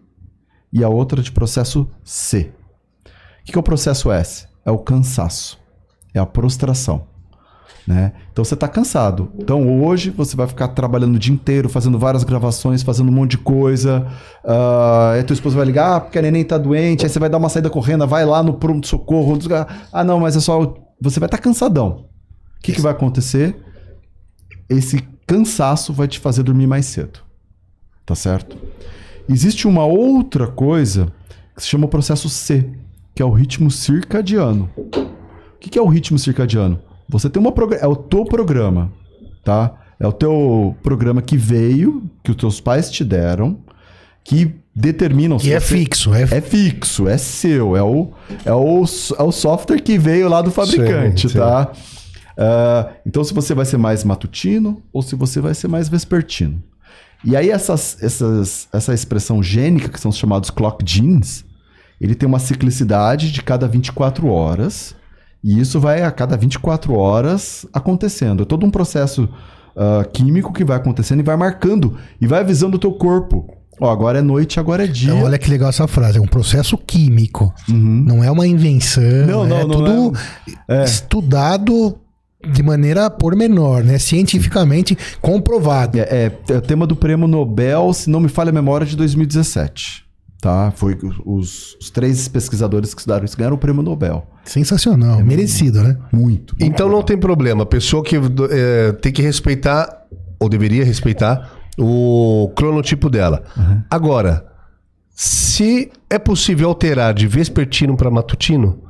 e 0.72 0.84
a 0.84 0.88
outra 0.88 1.22
de 1.22 1.32
processo 1.32 1.88
C. 2.04 2.52
O 3.40 3.44
que 3.44 3.56
é 3.56 3.58
o 3.58 3.62
processo 3.62 4.10
S? 4.10 4.46
É 4.64 4.70
o 4.70 4.78
cansaço. 4.78 5.58
É 6.14 6.18
a 6.18 6.26
prostração. 6.26 7.06
Né? 7.86 8.12
Então 8.32 8.44
você 8.44 8.54
está 8.54 8.66
cansado. 8.66 9.30
Então 9.38 9.82
hoje 9.84 10.10
você 10.10 10.36
vai 10.36 10.46
ficar 10.48 10.68
trabalhando 10.68 11.14
o 11.14 11.18
dia 11.18 11.32
inteiro, 11.32 11.68
fazendo 11.68 11.98
várias 11.98 12.24
gravações, 12.24 12.82
fazendo 12.82 13.08
um 13.08 13.12
monte 13.12 13.32
de 13.32 13.38
coisa. 13.38 14.06
Ah, 14.44 15.12
aí 15.14 15.22
tua 15.22 15.34
esposa 15.34 15.56
vai 15.56 15.64
ligar, 15.64 15.96
ah, 15.96 16.00
porque 16.00 16.18
a 16.18 16.22
neném 16.22 16.44
tá 16.44 16.58
doente, 16.58 17.04
aí 17.04 17.08
você 17.08 17.18
vai 17.18 17.28
dar 17.28 17.38
uma 17.38 17.48
saída 17.48 17.70
correndo, 17.70 18.06
vai 18.06 18.24
lá 18.24 18.42
no 18.42 18.54
pronto-socorro. 18.54 19.38
Ah, 19.92 20.02
não, 20.02 20.18
mas 20.18 20.36
é 20.36 20.40
só. 20.40 20.74
Você 21.00 21.20
vai 21.20 21.26
estar 21.26 21.38
cansadão. 21.38 22.06
O 22.58 22.62
que, 22.62 22.72
que 22.72 22.80
vai 22.80 22.92
acontecer? 22.92 23.56
Esse 24.68 25.00
cansaço 25.26 25.92
vai 25.92 26.08
te 26.08 26.18
fazer 26.18 26.42
dormir 26.42 26.66
mais 26.66 26.86
cedo. 26.86 27.20
Tá 28.04 28.14
certo? 28.14 28.56
Existe 29.28 29.66
uma 29.66 29.84
outra 29.84 30.46
coisa 30.46 31.12
que 31.54 31.62
se 31.62 31.68
chama 31.68 31.86
o 31.86 31.90
processo 31.90 32.28
C. 32.28 32.70
que 33.14 33.22
é 33.22 33.24
o 33.24 33.30
ritmo 33.30 33.70
circadiano. 33.70 34.70
O 34.76 35.58
que, 35.58 35.70
que 35.70 35.78
é 35.78 35.82
o 35.82 35.86
ritmo 35.86 36.18
circadiano? 36.18 36.78
Você 37.08 37.30
tem 37.30 37.40
uma 37.40 37.52
é 37.80 37.86
o 37.86 37.96
teu 37.96 38.24
programa, 38.24 38.92
tá? 39.42 39.74
É 39.98 40.06
o 40.06 40.12
teu 40.12 40.76
programa 40.82 41.22
que 41.22 41.36
veio, 41.36 42.02
que 42.22 42.30
os 42.30 42.36
teus 42.36 42.60
pais 42.60 42.90
te 42.90 43.02
deram, 43.02 43.58
que 44.26 44.54
determinam 44.74 45.38
Que 45.38 45.52
é 45.52 45.60
fixo. 45.60 46.12
É, 46.12 46.22
é 46.22 46.40
fixo, 46.40 47.08
é 47.08 47.16
seu, 47.16 47.76
é 47.76 47.82
o, 47.82 48.10
é 48.44 48.52
o, 48.52 48.84
é 49.18 49.22
o 49.22 49.32
software 49.32 49.80
que 49.80 49.96
veio 49.96 50.28
lá 50.28 50.42
do 50.42 50.50
fabricante, 50.50 51.28
Sim, 51.28 51.34
sim. 51.34 51.38
tá? 51.38 51.72
Ah, 52.36 52.90
então, 53.06 53.22
se 53.24 53.32
você 53.32 53.54
vai 53.54 53.64
ser 53.64 53.78
mais 53.78 54.04
matutino 54.04 54.82
ou 54.92 55.00
se 55.00 55.14
você 55.14 55.40
vai 55.40 55.54
ser 55.54 55.68
mais 55.68 55.88
vespertino. 55.88 56.62
E 57.24 57.34
aí, 57.36 57.48
essas, 57.50 58.02
essas, 58.02 58.68
essa 58.72 58.92
expressão 58.92 59.42
gênica, 59.42 59.88
que 59.88 59.98
são 59.98 60.10
os 60.10 60.18
chamados 60.18 60.50
clock 60.50 60.84
genes, 60.84 61.44
ele 62.00 62.14
tem 62.14 62.28
uma 62.28 62.38
ciclicidade 62.38 63.32
de 63.32 63.42
cada 63.42 63.66
24 63.66 64.28
horas, 64.28 64.94
e 65.42 65.58
isso 65.58 65.80
vai 65.80 66.02
a 66.02 66.10
cada 66.10 66.36
24 66.36 66.92
horas 66.92 67.64
acontecendo. 67.72 68.42
É 68.42 68.46
todo 68.46 68.66
um 68.66 68.70
processo 68.70 69.28
ah, 69.76 70.04
químico 70.12 70.52
que 70.52 70.64
vai 70.64 70.76
acontecendo 70.76 71.20
e 71.20 71.22
vai 71.22 71.36
marcando, 71.36 71.96
e 72.20 72.26
vai 72.26 72.40
avisando 72.40 72.76
o 72.76 72.80
teu 72.80 72.92
corpo. 72.92 73.55
Ó, 73.80 73.90
agora 73.90 74.18
é 74.18 74.22
noite, 74.22 74.58
agora 74.58 74.84
é 74.84 74.86
dia. 74.86 75.12
Então, 75.12 75.24
olha 75.24 75.38
que 75.38 75.50
legal 75.50 75.68
essa 75.68 75.86
frase. 75.86 76.18
É 76.18 76.20
um 76.20 76.26
processo 76.26 76.78
químico. 76.78 77.52
Uhum. 77.68 78.04
Não 78.06 78.24
é 78.24 78.30
uma 78.30 78.46
invenção. 78.46 79.02
Não, 79.26 79.46
não, 79.46 79.58
é 79.58 79.64
não 79.64 79.68
tudo 79.68 80.12
estudado 80.84 81.98
de 82.52 82.62
maneira 82.62 83.10
pormenor, 83.10 83.82
né? 83.82 83.98
Cientificamente 83.98 84.96
comprovado. 85.20 85.98
É, 85.98 86.02
é, 86.02 86.32
é 86.48 86.56
o 86.56 86.60
tema 86.60 86.86
do 86.86 86.96
prêmio 86.96 87.26
Nobel, 87.26 87.92
se 87.92 88.08
não 88.08 88.20
me 88.20 88.28
falha 88.28 88.50
a 88.50 88.52
memória, 88.52 88.86
de 88.86 88.96
2017. 88.96 90.04
Tá? 90.40 90.70
Foi 90.70 90.96
os, 91.24 91.76
os 91.80 91.90
três 91.90 92.28
pesquisadores 92.28 92.94
que 92.94 93.00
estudaram 93.00 93.24
isso 93.24 93.36
ganharam 93.36 93.56
o 93.56 93.58
prêmio 93.58 93.82
Nobel. 93.82 94.26
Sensacional. 94.44 95.22
Merecido, 95.24 95.82
né? 95.82 95.98
Muito. 96.12 96.54
Então 96.60 96.88
não 96.88 97.02
tem 97.02 97.18
problema. 97.18 97.64
A 97.64 97.66
pessoa 97.66 98.02
que 98.02 98.16
é, 98.50 98.92
tem 98.92 99.12
que 99.12 99.22
respeitar, 99.22 100.06
ou 100.38 100.48
deveria 100.48 100.84
respeitar, 100.84 101.55
o 101.78 102.52
cronotipo 102.56 103.08
dela. 103.10 103.44
Agora, 103.90 104.46
se 105.14 105.90
é 106.10 106.18
possível 106.18 106.68
alterar 106.68 107.14
de 107.14 107.26
vespertino 107.26 107.96
para 107.96 108.10
matutino, 108.10 108.82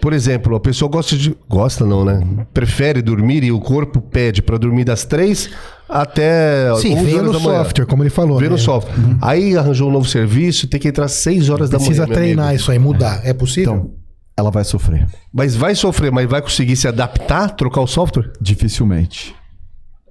por 0.00 0.12
exemplo, 0.12 0.54
a 0.54 0.60
pessoa 0.60 0.90
gosta 0.90 1.16
de. 1.16 1.36
Gosta 1.48 1.84
não, 1.84 2.04
né? 2.04 2.46
Prefere 2.52 3.00
dormir 3.00 3.42
e 3.42 3.50
o 3.50 3.58
corpo 3.58 4.00
pede 4.00 4.42
para 4.42 4.58
dormir 4.58 4.84
das 4.84 5.04
três 5.04 5.50
até 5.88 6.74
Sim, 6.76 6.94
11 6.94 7.04
veio 7.04 7.18
horas 7.18 7.32
no 7.32 7.38
da 7.38 7.40
software, 7.40 7.86
como 7.86 8.02
ele 8.02 8.10
falou. 8.10 8.38
Veio 8.38 8.50
né? 8.50 8.56
no 8.56 8.62
software. 8.62 8.94
Aí 9.22 9.56
arranjou 9.56 9.88
um 9.88 9.92
novo 9.92 10.06
serviço, 10.06 10.66
tem 10.66 10.80
que 10.80 10.88
entrar 10.88 11.06
às 11.06 11.12
6 11.12 11.48
horas 11.48 11.70
da 11.70 11.78
Precisa 11.78 12.02
manhã. 12.02 12.08
meu 12.08 12.16
treinar 12.16 12.54
isso 12.54 12.70
aí, 12.70 12.78
mudar. 12.78 13.20
É 13.24 13.32
possível? 13.32 13.74
Então, 13.74 13.90
ela 14.36 14.50
vai 14.50 14.64
sofrer. 14.64 15.06
Mas 15.32 15.56
vai 15.56 15.74
sofrer, 15.74 16.12
mas 16.12 16.28
vai 16.28 16.42
conseguir 16.42 16.76
se 16.76 16.86
adaptar, 16.86 17.50
trocar 17.50 17.80
o 17.80 17.86
software? 17.86 18.30
Dificilmente. 18.40 19.34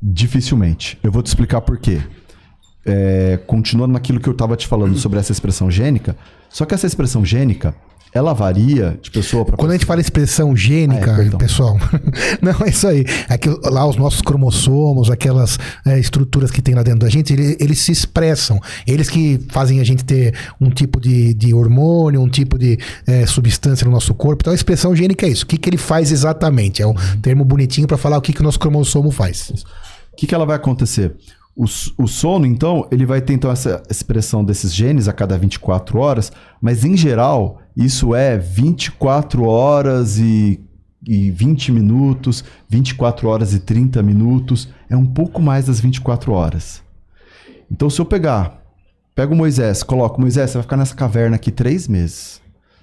Dificilmente. 0.02 1.00
Eu 1.02 1.12
vou 1.12 1.24
te 1.24 1.28
explicar 1.28 1.62
por 1.62 1.78
quê. 1.78 2.02
É, 2.86 3.40
continuando 3.48 3.94
naquilo 3.94 4.20
que 4.20 4.30
eu 4.30 4.34
estava 4.34 4.56
te 4.56 4.68
falando 4.68 4.96
sobre 4.98 5.18
essa 5.20 5.32
expressão 5.32 5.72
gênica, 5.72 6.16
só 6.50 6.66
que 6.66 6.74
essa 6.76 6.86
expressão 6.86 7.26
gênica, 7.26 7.74
ela 8.14 8.32
varia 8.32 8.98
de 9.02 9.10
pessoa 9.12 9.44
para 9.44 9.58
Quando 9.58 9.72
a 9.72 9.74
gente 9.74 9.86
fala 9.86 10.00
expressão 10.00 10.56
gênica, 10.56 11.16
Ah, 11.18 11.26
é, 11.26 11.30
pessoal, 11.32 11.78
não 12.42 12.52
é 12.66 12.70
isso 12.70 12.88
aí. 12.88 13.04
É 13.28 13.38
que 13.40 13.50
lá 13.70 13.86
os 13.88 13.98
nossos 13.98 14.22
cromossomos, 14.22 15.10
aquelas 15.10 15.58
é, 15.86 16.00
estruturas 16.00 16.52
que 16.52 16.62
tem 16.62 16.76
lá 16.76 16.84
dentro 16.84 17.00
da 17.00 17.10
gente, 17.10 17.34
ele- 17.34 17.58
eles 17.60 17.80
se 17.80 17.92
expressam. 17.92 18.60
Eles 18.88 19.10
que 19.10 19.40
fazem 19.50 19.80
a 19.82 19.84
gente 19.84 20.06
ter 20.06 20.34
um 20.62 20.70
tipo 20.70 21.02
de, 21.02 21.34
de 21.34 21.54
hormônio, 21.54 22.22
um 22.22 22.30
tipo 22.30 22.58
de 22.58 22.78
é, 23.08 23.26
substância 23.26 23.84
no 23.84 23.92
nosso 23.92 24.14
corpo. 24.14 24.44
Então 24.44 24.54
a 24.54 24.56
expressão 24.56 24.96
gênica 24.96 25.26
é 25.26 25.30
isso. 25.30 25.44
O 25.44 25.48
que, 25.48 25.58
que 25.58 25.68
ele 25.70 25.78
faz 25.78 26.12
exatamente? 26.12 26.82
É 26.82 26.88
um 26.88 26.94
termo 27.22 27.44
bonitinho 27.44 27.88
para 27.88 27.98
falar 27.98 28.18
o 28.18 28.22
que, 28.22 28.32
que 28.32 28.42
o 28.42 28.44
nosso 28.44 28.60
cromossomo 28.60 29.10
faz. 29.12 29.50
O 30.14 30.16
que, 30.16 30.26
que 30.28 30.34
ela 30.36 30.46
vai 30.46 30.56
acontecer? 30.56 31.14
O, 31.56 31.64
o 31.64 32.08
sono, 32.08 32.46
então, 32.46 32.86
ele 32.92 33.06
vai 33.06 33.22
ter 33.22 33.34
então 33.34 33.50
essa 33.50 33.82
expressão 33.90 34.44
desses 34.44 34.74
genes 34.74 35.08
a 35.08 35.14
cada 35.14 35.38
24 35.38 35.98
horas, 36.00 36.32
mas 36.62 36.84
em 36.84 36.98
geral, 36.98 37.62
isso 37.78 38.14
é 38.14 38.38
24 38.38 39.44
horas 39.46 40.18
e, 40.18 40.60
e 41.08 41.32
20 41.32 41.72
minutos, 41.72 42.44
24 42.68 43.30
horas 43.30 43.54
e 43.54 43.60
30 43.60 44.04
minutos, 44.04 44.68
é 44.90 44.98
um 44.98 45.06
pouco 45.06 45.42
mais 45.42 45.68
das 45.68 45.80
24 45.80 46.34
horas. 46.34 46.84
Então, 47.72 47.90
se 47.90 48.02
eu 48.02 48.06
pegar, 48.06 48.62
pego 49.16 49.34
o 49.34 49.38
Moisés, 49.38 49.82
coloco, 49.82 50.20
Moisés, 50.20 50.50
você 50.50 50.58
vai 50.58 50.64
ficar 50.64 50.78
nessa 50.78 50.94
caverna 50.96 51.38
aqui 51.38 51.52
três 51.52 51.88
meses. 51.88 52.42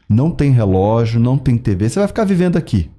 Não 0.08 0.30
tem 0.30 0.50
relógio, 0.50 1.20
não 1.20 1.36
tem 1.36 1.58
TV, 1.58 1.90
você 1.90 1.98
vai 1.98 2.08
ficar 2.08 2.24
vivendo 2.24 2.56
aqui 2.56 2.90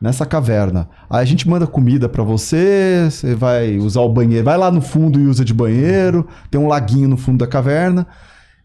nessa 0.00 0.26
caverna. 0.26 0.88
Aí 1.08 1.22
a 1.22 1.24
gente 1.24 1.48
manda 1.48 1.66
comida 1.66 2.08
pra 2.08 2.22
você, 2.22 3.08
você 3.10 3.34
vai 3.34 3.76
usar 3.78 4.00
o 4.02 4.08
banheiro, 4.12 4.44
vai 4.44 4.56
lá 4.58 4.70
no 4.70 4.80
fundo 4.80 5.18
e 5.20 5.26
usa 5.26 5.44
de 5.44 5.54
banheiro, 5.54 6.26
tem 6.50 6.60
um 6.60 6.68
laguinho 6.68 7.08
no 7.08 7.16
fundo 7.16 7.38
da 7.38 7.46
caverna, 7.46 8.06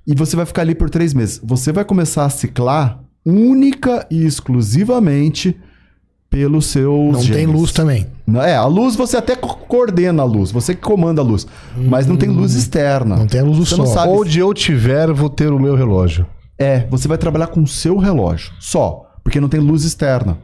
e 0.05 0.13
você 0.15 0.35
vai 0.35 0.45
ficar 0.45 0.63
ali 0.63 0.75
por 0.75 0.89
três 0.89 1.13
meses. 1.13 1.39
Você 1.43 1.71
vai 1.71 1.85
começar 1.85 2.25
a 2.25 2.29
ciclar 2.29 2.99
única 3.25 4.05
e 4.09 4.25
exclusivamente 4.25 5.55
pelos 6.29 6.67
seus 6.67 7.11
Não 7.13 7.19
tem 7.19 7.23
genes. 7.45 7.55
luz 7.55 7.71
também. 7.73 8.07
Não, 8.25 8.41
É, 8.41 8.55
a 8.55 8.65
luz 8.65 8.95
você 8.95 9.17
até 9.17 9.35
co- 9.35 9.55
coordena 9.67 10.23
a 10.23 10.25
luz, 10.25 10.49
você 10.51 10.73
que 10.73 10.81
comanda 10.81 11.21
a 11.21 11.23
luz, 11.25 11.45
mas 11.75 12.07
não 12.07 12.15
tem 12.15 12.29
luz 12.29 12.53
externa. 12.55 13.17
Não 13.17 13.27
tem 13.27 13.41
a 13.41 13.43
luz 13.43 13.57
do 13.57 13.65
Você 13.65 13.75
sol. 13.75 13.85
sabe 13.85 14.13
Onde 14.13 14.39
eu 14.39 14.53
tiver, 14.53 15.11
vou 15.11 15.29
ter 15.29 15.51
o 15.51 15.59
meu 15.59 15.75
relógio. 15.75 16.25
é, 16.57 16.87
você 16.89 17.07
vai 17.07 17.17
trabalhar 17.17 17.47
com 17.47 17.61
o 17.61 17.67
seu 17.67 17.97
relógio, 17.97 18.51
só, 18.59 19.11
porque 19.23 19.41
não 19.41 19.49
tem 19.49 19.59
luz 19.59 19.83
externa. 19.83 20.37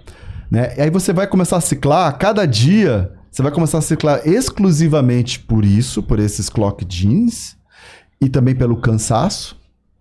Né? 0.49 0.73
E 0.77 0.81
aí 0.81 0.89
você 0.89 1.12
vai 1.12 1.27
começar 1.27 1.57
a 1.57 1.62
ciclar, 1.62 2.17
cada 2.17 2.45
dia, 2.45 3.12
você 3.31 3.41
vai 3.41 3.51
começar 3.51 3.79
a 3.79 3.81
ciclar 3.81 4.21
exclusivamente 4.25 5.39
por 5.39 5.65
isso, 5.65 6.01
por 6.01 6.19
esses 6.19 6.49
clock 6.49 6.86
genes, 6.88 7.57
e 8.19 8.29
também 8.29 8.55
pelo 8.55 8.77
cansaço, 8.77 9.55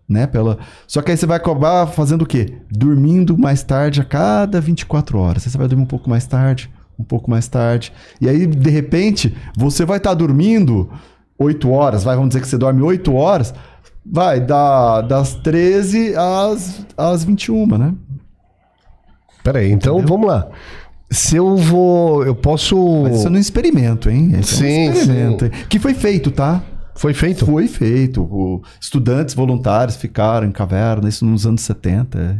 né? 0.08 0.26
Pela... 0.26 0.58
Só 0.86 1.02
que 1.02 1.10
aí 1.10 1.16
você 1.16 1.26
vai 1.26 1.36
acabar 1.36 1.86
fazendo 1.86 2.22
o 2.22 2.26
quê? 2.26 2.58
Dormindo 2.70 3.36
mais 3.36 3.62
tarde 3.62 4.00
a 4.00 4.04
cada 4.04 4.60
24 4.60 5.18
horas. 5.18 5.44
Aí 5.44 5.50
você 5.50 5.58
vai 5.58 5.68
dormir 5.68 5.82
um 5.82 5.88
pouco 5.88 6.08
mais 6.08 6.26
tarde, 6.26 6.70
um 6.98 7.04
pouco 7.04 7.30
mais 7.30 7.48
tarde. 7.48 7.92
E 8.20 8.28
aí, 8.28 8.46
de 8.46 8.70
repente, 8.70 9.36
você 9.56 9.84
vai 9.84 9.98
estar 9.98 10.14
dormindo 10.14 10.88
8 11.38 11.70
horas, 11.70 12.04
vai, 12.04 12.14
vamos 12.14 12.30
dizer 12.30 12.40
que 12.40 12.48
você 12.48 12.56
dorme 12.56 12.82
8 12.82 13.12
horas, 13.14 13.52
vai 14.04 14.40
da, 14.40 15.02
das 15.02 15.34
13 15.34 16.14
às, 16.16 16.86
às 16.96 17.24
21, 17.24 17.66
né? 17.78 17.94
Peraí, 19.52 19.70
então 19.70 20.00
vamos 20.04 20.26
lá. 20.26 20.48
Se 21.08 21.36
eu 21.36 21.56
vou. 21.56 22.24
Eu 22.26 22.34
posso. 22.34 22.76
Mas 23.04 23.18
isso 23.18 23.28
é 23.28 23.30
um 23.30 23.36
experimento, 23.36 24.10
hein? 24.10 24.32
Esse 24.40 24.54
é 24.54 24.68
Sim, 24.68 24.88
um 24.88 24.92
experimento. 24.92 25.44
hein? 25.44 25.50
Que 25.68 25.78
foi 25.78 25.94
feito, 25.94 26.32
tá? 26.32 26.60
Foi 26.96 27.14
feito? 27.14 27.46
Foi 27.46 27.68
feito. 27.68 28.22
O- 28.22 28.60
estudantes 28.80 29.32
voluntários 29.34 29.96
ficaram 29.96 30.46
em 30.48 30.50
caverna, 30.50 31.08
isso 31.08 31.24
nos 31.24 31.46
anos 31.46 31.60
70. 31.60 32.18
É 32.18 32.36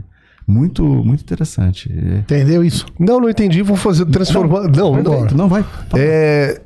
muito, 0.51 0.83
muito 0.85 1.21
interessante. 1.21 1.89
É. 1.93 2.19
Entendeu 2.19 2.65
isso? 2.65 2.87
Não, 2.99 3.21
não 3.21 3.31
entendi. 3.31 3.63
Vou 3.63 3.77
fazer 3.77 4.05
transformar. 4.07 4.63
Não, 4.63 4.97
não. 4.97 5.03
Perfeito. 5.05 5.37
Não, 5.37 5.49
vai. 5.49 5.63
fala. 5.63 6.03
É, 6.03 6.61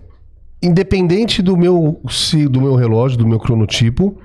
independente 0.63 1.43
do 1.43 1.55
meu, 1.57 2.01
se, 2.09 2.49
do 2.49 2.61
meu 2.63 2.77
relógio, 2.77 3.19
do 3.19 3.27
meu 3.27 3.39
cronotipo, 3.39 4.17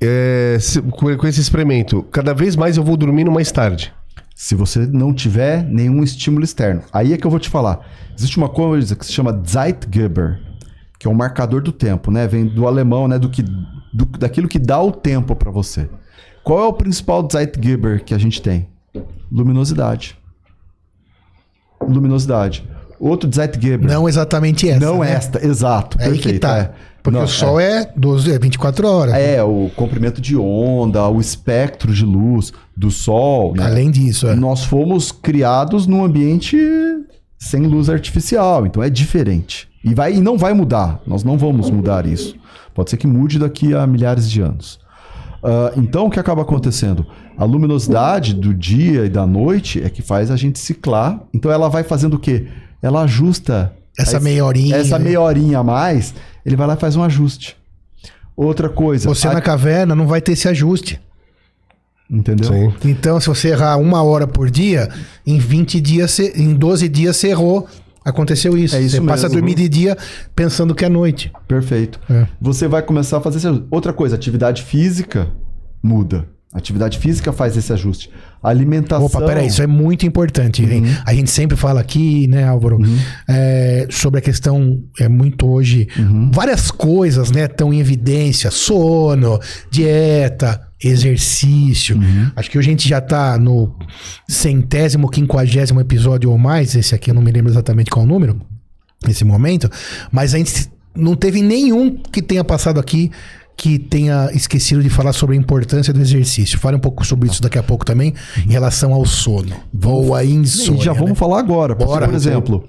é, 0.00 0.56
se- 0.60 0.82
com, 0.82 1.16
com 1.16 1.26
esse 1.26 1.40
experimento, 1.40 2.02
cada 2.10 2.34
vez 2.34 2.56
mais 2.56 2.76
eu 2.76 2.82
vou 2.82 2.96
dormindo 2.96 3.30
mais 3.30 3.52
tarde. 3.52 3.92
Se 4.38 4.54
você 4.54 4.80
não 4.86 5.14
tiver 5.14 5.64
nenhum 5.64 6.02
estímulo 6.02 6.44
externo. 6.44 6.82
Aí 6.92 7.14
é 7.14 7.16
que 7.16 7.26
eu 7.26 7.30
vou 7.30 7.40
te 7.40 7.48
falar. 7.48 7.80
Existe 8.14 8.36
uma 8.36 8.50
coisa 8.50 8.94
que 8.94 9.06
se 9.06 9.10
chama 9.10 9.32
Zeitgeber, 9.48 10.38
que 10.98 11.08
é 11.08 11.10
um 11.10 11.14
marcador 11.14 11.62
do 11.62 11.72
tempo, 11.72 12.10
né? 12.10 12.28
Vem 12.28 12.44
do 12.44 12.66
alemão, 12.66 13.08
né? 13.08 13.18
Do 13.18 13.30
que, 13.30 13.42
do- 13.42 14.04
daquilo 14.18 14.46
que 14.46 14.58
dá 14.58 14.78
o 14.78 14.92
tempo 14.92 15.34
para 15.34 15.50
você. 15.50 15.88
Qual 16.44 16.60
é 16.60 16.66
o 16.68 16.72
principal 16.74 17.26
Zeitgeber 17.32 18.04
que 18.04 18.12
a 18.12 18.18
gente 18.18 18.42
tem? 18.42 18.68
Luminosidade. 19.32 20.18
Luminosidade. 21.80 22.68
Outro 23.00 23.30
Zeitgeber. 23.34 23.88
Não 23.88 24.06
exatamente 24.06 24.68
essa. 24.68 24.80
Não 24.84 25.00
né? 25.00 25.12
esta, 25.12 25.46
exato. 25.46 25.96
É 25.98 26.04
aí 26.04 26.12
que 26.12 26.16
perfeito, 26.24 26.42
tá. 26.42 26.58
é. 26.58 26.74
Porque 27.06 27.18
Não, 27.18 27.24
o 27.24 27.28
sol 27.28 27.60
é, 27.60 27.88
12, 27.96 28.32
é 28.32 28.38
24 28.38 28.88
horas. 28.88 29.14
É, 29.14 29.40
o 29.40 29.70
comprimento 29.76 30.20
de 30.20 30.36
onda, 30.36 31.08
o 31.08 31.20
espectro 31.20 31.94
de 31.94 32.04
luz 32.04 32.52
do 32.76 32.90
sol. 32.90 33.54
né? 33.54 33.64
Além 33.64 33.92
disso, 33.92 34.26
é. 34.26 34.34
Nós 34.34 34.64
fomos 34.64 35.12
criados 35.12 35.86
num 35.86 36.04
ambiente 36.04 36.58
sem 37.38 37.62
luz 37.62 37.88
artificial, 37.88 38.66
então 38.66 38.82
é 38.82 38.90
diferente. 38.90 39.68
E, 39.84 39.94
vai, 39.94 40.14
e 40.14 40.20
não 40.20 40.36
vai 40.36 40.52
mudar, 40.52 41.00
nós 41.06 41.22
não 41.22 41.38
vamos 41.38 41.70
mudar 41.70 42.06
isso. 42.06 42.34
Pode 42.74 42.90
ser 42.90 42.96
que 42.96 43.06
mude 43.06 43.38
daqui 43.38 43.72
a 43.72 43.86
milhares 43.86 44.28
de 44.28 44.40
anos. 44.40 44.80
Ah, 45.44 45.72
então, 45.76 46.06
o 46.06 46.10
que 46.10 46.18
acaba 46.18 46.42
acontecendo? 46.42 47.06
A 47.38 47.44
luminosidade 47.44 48.34
do 48.34 48.52
dia 48.52 49.04
e 49.04 49.08
da 49.08 49.24
noite 49.24 49.80
é 49.80 49.88
que 49.88 50.02
faz 50.02 50.28
a 50.32 50.36
gente 50.36 50.58
ciclar. 50.58 51.20
Então, 51.32 51.52
ela 51.52 51.68
vai 51.68 51.84
fazendo 51.84 52.14
o 52.14 52.18
quê? 52.18 52.48
Ela 52.82 53.02
ajusta. 53.02 53.72
Essa 53.96 54.18
meia 54.18 54.44
horinha. 54.44 54.74
Essa 54.74 54.98
né? 54.98 55.04
meia 55.04 55.20
horinha 55.20 55.60
a 55.60 55.62
mais, 55.62 56.12
ele 56.46 56.56
vai 56.56 56.66
lá 56.66 56.74
e 56.74 56.78
faz 56.78 56.96
um 56.96 57.02
ajuste. 57.02 57.56
Outra 58.36 58.68
coisa. 58.68 59.08
Você 59.08 59.26
a- 59.28 59.32
na 59.34 59.40
caverna 59.40 59.94
não 59.94 60.06
vai 60.06 60.20
ter 60.20 60.32
esse 60.32 60.48
ajuste. 60.48 61.00
Entendeu? 62.08 62.48
Sim. 62.48 62.88
Então, 62.88 63.18
se 63.20 63.26
você 63.26 63.48
errar 63.48 63.76
uma 63.78 64.02
hora 64.02 64.26
por 64.28 64.48
dia, 64.48 64.88
em 65.26 65.38
20 65.38 65.80
dias, 65.80 66.18
em 66.20 66.54
12 66.54 66.88
dias 66.88 67.16
você 67.16 67.28
errou. 67.28 67.66
Aconteceu 68.04 68.56
isso. 68.56 68.76
É 68.76 68.80
isso 68.80 68.94
você 68.96 69.02
passa 69.02 69.26
a 69.26 69.28
mesmo. 69.28 69.40
dormir 69.40 69.56
de 69.56 69.68
dia 69.68 69.96
pensando 70.36 70.72
que 70.72 70.84
é 70.84 70.88
noite. 70.88 71.32
Perfeito. 71.48 71.98
É. 72.08 72.28
Você 72.40 72.68
vai 72.68 72.80
começar 72.80 73.16
a 73.16 73.20
fazer 73.20 73.38
esse 73.38 73.48
ajuste. 73.48 73.66
Outra 73.68 73.92
coisa, 73.92 74.14
atividade 74.14 74.62
física 74.62 75.28
muda. 75.82 76.28
Atividade 76.52 76.98
física 76.98 77.32
faz 77.32 77.56
esse 77.56 77.72
ajuste. 77.72 78.08
Alimentação. 78.42 79.04
Opa, 79.06 79.20
peraí, 79.20 79.46
isso 79.48 79.62
é 79.62 79.66
muito 79.66 80.06
importante. 80.06 80.62
Uhum. 80.62 80.84
A 81.04 81.12
gente 81.12 81.30
sempre 81.30 81.56
fala 81.56 81.80
aqui, 81.80 82.26
né, 82.28 82.44
Álvaro, 82.44 82.78
é, 83.28 83.86
sobre 83.90 84.20
a 84.20 84.22
questão, 84.22 84.82
é 84.98 85.08
muito 85.08 85.46
hoje, 85.46 85.88
Uhum. 85.98 86.30
várias 86.32 86.70
coisas, 86.70 87.30
né, 87.30 87.44
estão 87.44 87.74
em 87.74 87.80
evidência, 87.80 88.50
sono, 88.50 89.38
dieta, 89.70 90.62
exercício. 90.82 91.96
Uhum. 91.96 92.30
Acho 92.36 92.50
que 92.50 92.58
hoje 92.58 92.68
a 92.68 92.72
gente 92.72 92.88
já 92.88 93.00
tá 93.00 93.36
no 93.38 93.74
centésimo, 94.28 95.10
quinquagésimo 95.10 95.80
episódio 95.80 96.30
ou 96.30 96.38
mais, 96.38 96.74
esse 96.74 96.94
aqui 96.94 97.10
eu 97.10 97.14
não 97.14 97.22
me 97.22 97.32
lembro 97.32 97.50
exatamente 97.50 97.90
qual 97.90 98.04
o 98.04 98.08
número, 98.08 98.40
nesse 99.06 99.24
momento, 99.24 99.70
mas 100.12 100.32
a 100.34 100.38
gente 100.38 100.70
não 100.94 101.14
teve 101.14 101.42
nenhum 101.42 101.96
que 101.96 102.22
tenha 102.22 102.44
passado 102.44 102.80
aqui 102.80 103.10
que 103.56 103.78
tenha 103.78 104.30
esquecido 104.32 104.82
de 104.82 104.90
falar 104.90 105.12
sobre 105.12 105.34
a 105.34 105.38
importância 105.38 105.92
do 105.92 106.00
exercício. 106.00 106.58
Fale 106.58 106.76
um 106.76 106.80
pouco 106.80 107.04
sobre 107.06 107.28
isso 107.28 107.40
daqui 107.40 107.58
a 107.58 107.62
pouco 107.62 107.84
também, 107.84 108.12
em 108.44 108.50
relação 108.50 108.92
ao 108.92 109.06
sono. 109.06 109.56
Ou 109.82 110.14
a 110.14 110.24
insônia. 110.24 110.80
E 110.80 110.84
já 110.84 110.92
vamos 110.92 111.10
né? 111.10 111.14
falar 111.14 111.38
agora. 111.38 111.74
Porque, 111.74 111.90
Bora. 111.90 112.06
por 112.06 112.14
exemplo, 112.14 112.68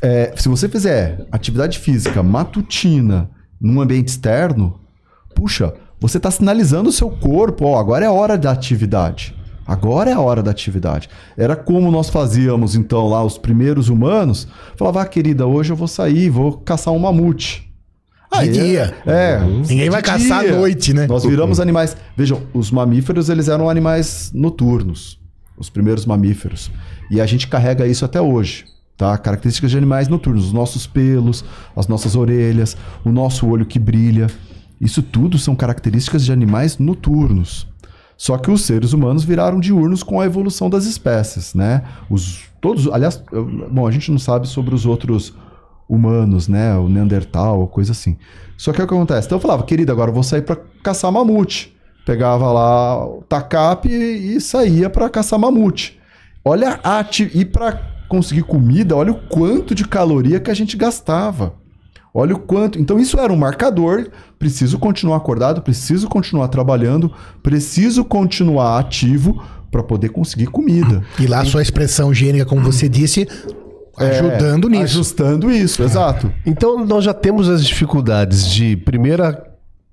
é, 0.00 0.32
se 0.36 0.48
você 0.48 0.68
fizer 0.68 1.26
atividade 1.32 1.80
física 1.80 2.22
matutina 2.22 3.28
num 3.60 3.80
ambiente 3.80 4.08
externo, 4.08 4.78
puxa, 5.34 5.74
você 6.00 6.18
está 6.18 6.30
sinalizando 6.30 6.90
o 6.90 6.92
seu 6.92 7.10
corpo, 7.10 7.66
ó, 7.66 7.78
agora 7.78 8.04
é 8.04 8.10
hora 8.10 8.38
da 8.38 8.52
atividade. 8.52 9.34
Agora 9.66 10.10
é 10.10 10.12
a 10.12 10.20
hora 10.20 10.42
da 10.42 10.50
atividade. 10.50 11.08
Era 11.36 11.56
como 11.56 11.90
nós 11.90 12.08
fazíamos, 12.08 12.76
então, 12.76 13.08
lá, 13.08 13.24
os 13.24 13.38
primeiros 13.38 13.88
humanos. 13.88 14.46
Falava, 14.76 15.02
ah, 15.02 15.06
querida, 15.06 15.46
hoje 15.46 15.72
eu 15.72 15.76
vou 15.76 15.88
sair, 15.88 16.28
vou 16.28 16.52
caçar 16.58 16.92
um 16.92 16.98
mamute. 16.98 17.73
De 18.42 18.48
dia. 18.52 18.94
É. 19.06 19.38
Ninguém 19.40 19.90
vai 19.90 20.02
caçar 20.02 20.44
à 20.44 20.48
noite, 20.50 20.92
né? 20.92 21.06
Nós 21.06 21.24
viramos 21.24 21.60
animais. 21.60 21.96
Vejam, 22.16 22.42
os 22.52 22.70
mamíferos, 22.70 23.28
eles 23.28 23.48
eram 23.48 23.68
animais 23.70 24.30
noturnos. 24.34 25.18
Os 25.56 25.70
primeiros 25.70 26.04
mamíferos. 26.04 26.70
E 27.10 27.20
a 27.20 27.26
gente 27.26 27.46
carrega 27.46 27.86
isso 27.86 28.04
até 28.04 28.20
hoje. 28.20 28.64
Tá? 28.96 29.16
Características 29.18 29.70
de 29.70 29.76
animais 29.78 30.08
noturnos. 30.08 30.46
Os 30.46 30.52
nossos 30.52 30.86
pelos, 30.86 31.44
as 31.76 31.86
nossas 31.88 32.16
orelhas, 32.16 32.76
o 33.04 33.10
nosso 33.10 33.46
olho 33.46 33.64
que 33.66 33.78
brilha. 33.78 34.26
Isso 34.80 35.02
tudo 35.02 35.38
são 35.38 35.54
características 35.54 36.24
de 36.24 36.32
animais 36.32 36.78
noturnos. 36.78 37.66
Só 38.16 38.38
que 38.38 38.50
os 38.50 38.62
seres 38.62 38.92
humanos 38.92 39.24
viraram 39.24 39.58
diurnos 39.58 40.02
com 40.02 40.20
a 40.20 40.26
evolução 40.26 40.70
das 40.70 40.84
espécies, 40.86 41.52
né? 41.54 41.82
Os, 42.08 42.42
todos, 42.60 42.86
aliás, 42.92 43.20
eu- 43.32 43.68
bom, 43.70 43.86
a 43.86 43.90
gente 43.90 44.10
não 44.10 44.18
sabe 44.18 44.46
sobre 44.46 44.72
os 44.74 44.86
outros 44.86 45.34
humanos, 45.88 46.48
né? 46.48 46.76
O 46.76 46.88
Neandertal, 46.88 47.66
coisa 47.68 47.92
assim. 47.92 48.16
Só 48.56 48.72
que 48.72 48.80
o 48.80 48.86
que 48.86 48.94
acontece? 48.94 49.26
Então 49.26 49.36
eu 49.36 49.42
falava, 49.42 49.62
querida, 49.64 49.92
agora 49.92 50.10
eu 50.10 50.14
vou 50.14 50.22
sair 50.22 50.42
para 50.42 50.56
caçar 50.82 51.10
mamute. 51.12 51.74
Pegava 52.06 52.52
lá 52.52 53.06
o 53.06 53.22
tacape 53.22 53.88
e 53.88 54.40
saía 54.40 54.90
para 54.90 55.08
caçar 55.08 55.38
mamute. 55.38 55.98
Olha 56.44 56.78
a 56.84 57.04
e 57.34 57.44
para 57.44 57.80
conseguir 58.08 58.42
comida, 58.42 58.94
olha 58.94 59.12
o 59.12 59.28
quanto 59.28 59.74
de 59.74 59.86
caloria 59.86 60.38
que 60.38 60.50
a 60.50 60.54
gente 60.54 60.76
gastava. 60.76 61.54
Olha 62.12 62.34
o 62.34 62.38
quanto. 62.38 62.78
Então 62.78 62.98
isso 62.98 63.18
era 63.18 63.32
um 63.32 63.36
marcador. 63.36 64.08
Preciso 64.38 64.78
continuar 64.78 65.16
acordado, 65.16 65.62
preciso 65.62 66.08
continuar 66.08 66.48
trabalhando, 66.48 67.10
preciso 67.42 68.04
continuar 68.04 68.78
ativo 68.78 69.42
para 69.70 69.82
poder 69.82 70.10
conseguir 70.10 70.46
comida. 70.46 71.02
E 71.18 71.26
lá 71.26 71.40
a 71.40 71.44
sua 71.44 71.62
expressão 71.62 72.14
gênica, 72.14 72.44
como 72.44 72.62
você 72.62 72.88
disse, 72.88 73.26
ajudando 73.96 74.68
É, 74.68 74.70
nisso. 74.70 74.84
Ajustando 74.84 75.50
isso, 75.50 75.82
exato. 75.82 76.32
Então 76.44 76.84
nós 76.84 77.04
já 77.04 77.14
temos 77.14 77.48
as 77.48 77.64
dificuldades 77.64 78.46
de, 78.50 78.76
primeira, 78.76 79.44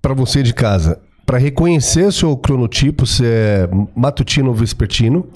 para 0.01 0.13
você 0.13 0.41
de 0.41 0.53
casa, 0.53 0.99
para 1.25 1.37
reconhecer 1.37 2.05
o 2.05 2.11
seu 2.11 2.35
cronotipo, 2.35 3.05
se 3.05 3.23
é 3.25 3.69
matutino 3.95 4.49
ou 4.49 4.55
vespertino. 4.55 5.27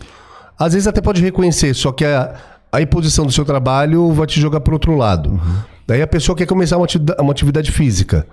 Às 0.57 0.73
vezes 0.73 0.87
até 0.87 1.01
pode 1.01 1.21
reconhecer, 1.21 1.73
só 1.73 1.91
que 1.91 2.05
a, 2.05 2.35
a 2.71 2.81
imposição 2.81 3.25
do 3.25 3.31
seu 3.31 3.45
trabalho 3.45 4.11
vai 4.11 4.25
te 4.25 4.39
jogar 4.39 4.59
para 4.61 4.73
outro 4.73 4.95
lado. 4.95 5.39
Daí 5.87 6.01
a 6.01 6.07
pessoa 6.07 6.35
quer 6.35 6.45
começar 6.45 6.77
uma 6.77 6.85
atividade, 6.85 7.21
uma 7.21 7.31
atividade 7.31 7.71
física. 7.71 8.25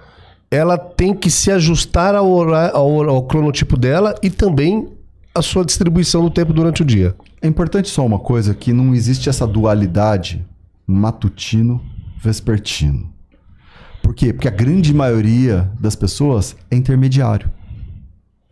Ela 0.50 0.76
tem 0.78 1.14
que 1.14 1.30
se 1.30 1.50
ajustar 1.50 2.14
ao, 2.14 2.54
ao, 2.54 3.08
ao 3.10 3.22
cronotipo 3.24 3.76
dela 3.76 4.14
e 4.22 4.30
também 4.30 4.88
a 5.34 5.40
sua 5.42 5.64
distribuição 5.64 6.22
do 6.22 6.30
tempo 6.30 6.52
durante 6.52 6.82
o 6.82 6.84
dia. 6.84 7.14
É 7.42 7.48
importante 7.48 7.88
só 7.88 8.06
uma 8.06 8.20
coisa, 8.20 8.54
que 8.54 8.72
não 8.72 8.94
existe 8.94 9.28
essa 9.28 9.44
dualidade 9.46 10.46
matutino-vespertino. 10.86 13.12
Por 14.00 14.14
quê? 14.14 14.32
Porque 14.32 14.46
a 14.46 14.52
grande 14.52 14.94
maioria 14.94 15.68
das 15.80 15.96
pessoas 15.96 16.54
é 16.70 16.76
intermediário. 16.76 17.50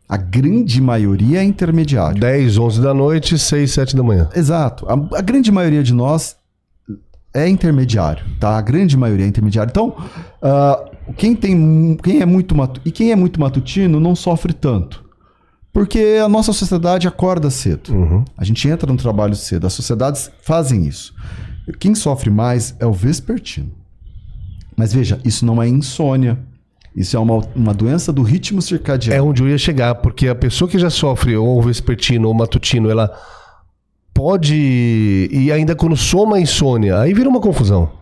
A 0.09 0.17
grande 0.17 0.81
maioria 0.81 1.39
é 1.39 1.45
intermediário. 1.45 2.21
10, 2.21 2.59
11 2.59 2.83
da 2.83 2.93
noite, 2.93 3.39
6, 3.39 3.71
7 3.71 3.95
da 3.95 4.03
manhã. 4.03 4.29
Exato. 4.35 4.89
A, 4.89 4.95
a 5.19 5.23
grande 5.23 5.53
maioria 5.53 5.85
de 5.85 5.95
nós 5.95 6.35
é 7.33 7.49
intermediário, 7.49 8.27
tá? 8.41 8.59
A 8.59 8.61
grande 8.61 8.97
maioria 8.97 9.25
é 9.25 9.29
intermediário. 9.29 9.71
Então, 9.71 9.95
ah, 10.43 10.85
quem 11.17 11.37
tem, 11.37 11.97
quem 12.03 12.21
é 12.21 12.27
muito 12.27 12.57
matu, 12.57 12.81
e 12.85 12.91
quem 12.91 13.13
é 13.13 13.17
muito 13.17 13.39
matutino 13.39 14.01
não 14.01 14.17
sofre 14.17 14.53
tanto, 14.53 15.05
porque 15.73 16.19
a 16.23 16.29
nossa 16.29 16.53
sociedade 16.53 17.07
acorda 17.07 17.51
cedo. 17.51 17.93
Uhum. 17.95 18.25
A 18.37 18.45
gente 18.45 18.67
entra 18.69 18.91
no 18.91 18.99
trabalho 18.99 19.35
cedo. 19.37 19.67
As 19.67 19.73
sociedades 19.73 20.31
fazem 20.43 20.87
isso. 20.87 21.15
Quem 21.79 21.95
sofre 21.95 22.31
mais 22.31 22.75
é 22.81 22.87
o 22.87 22.93
vespertino. 22.93 23.71
Mas 24.77 24.93
veja, 24.93 25.21
isso 25.25 25.45
não 25.47 25.63
é 25.63 25.69
insônia. 25.69 26.39
Isso 26.97 27.17
é 27.17 27.21
uma, 27.21 27.37
uma 27.55 27.73
doença 27.73 28.13
do 28.13 28.23
ritmo 28.23 28.59
É 28.59 28.63
circadiano. 28.63 29.27
onde 29.29 29.43
eu 29.43 29.49
ia 29.49 29.59
chegar, 29.59 29.95
porque 29.97 30.27
a 30.27 30.35
pessoa 30.35 30.69
que 30.69 30.79
já 30.79 30.91
sofre 30.91 31.37
ou 31.37 31.63
vespertino 31.63 32.27
ou 32.27 32.35
matutino, 32.35 32.91
ela 32.91 33.17
pode. 34.13 35.29
E 35.31 35.53
ainda 35.53 35.77
quando 35.77 35.97
soma 35.97 36.37
a 36.37 36.41
insônia, 36.41 36.99
aí 36.99 37.15
vira 37.15 37.29
uma 37.29 37.41
confusão. 37.41 37.93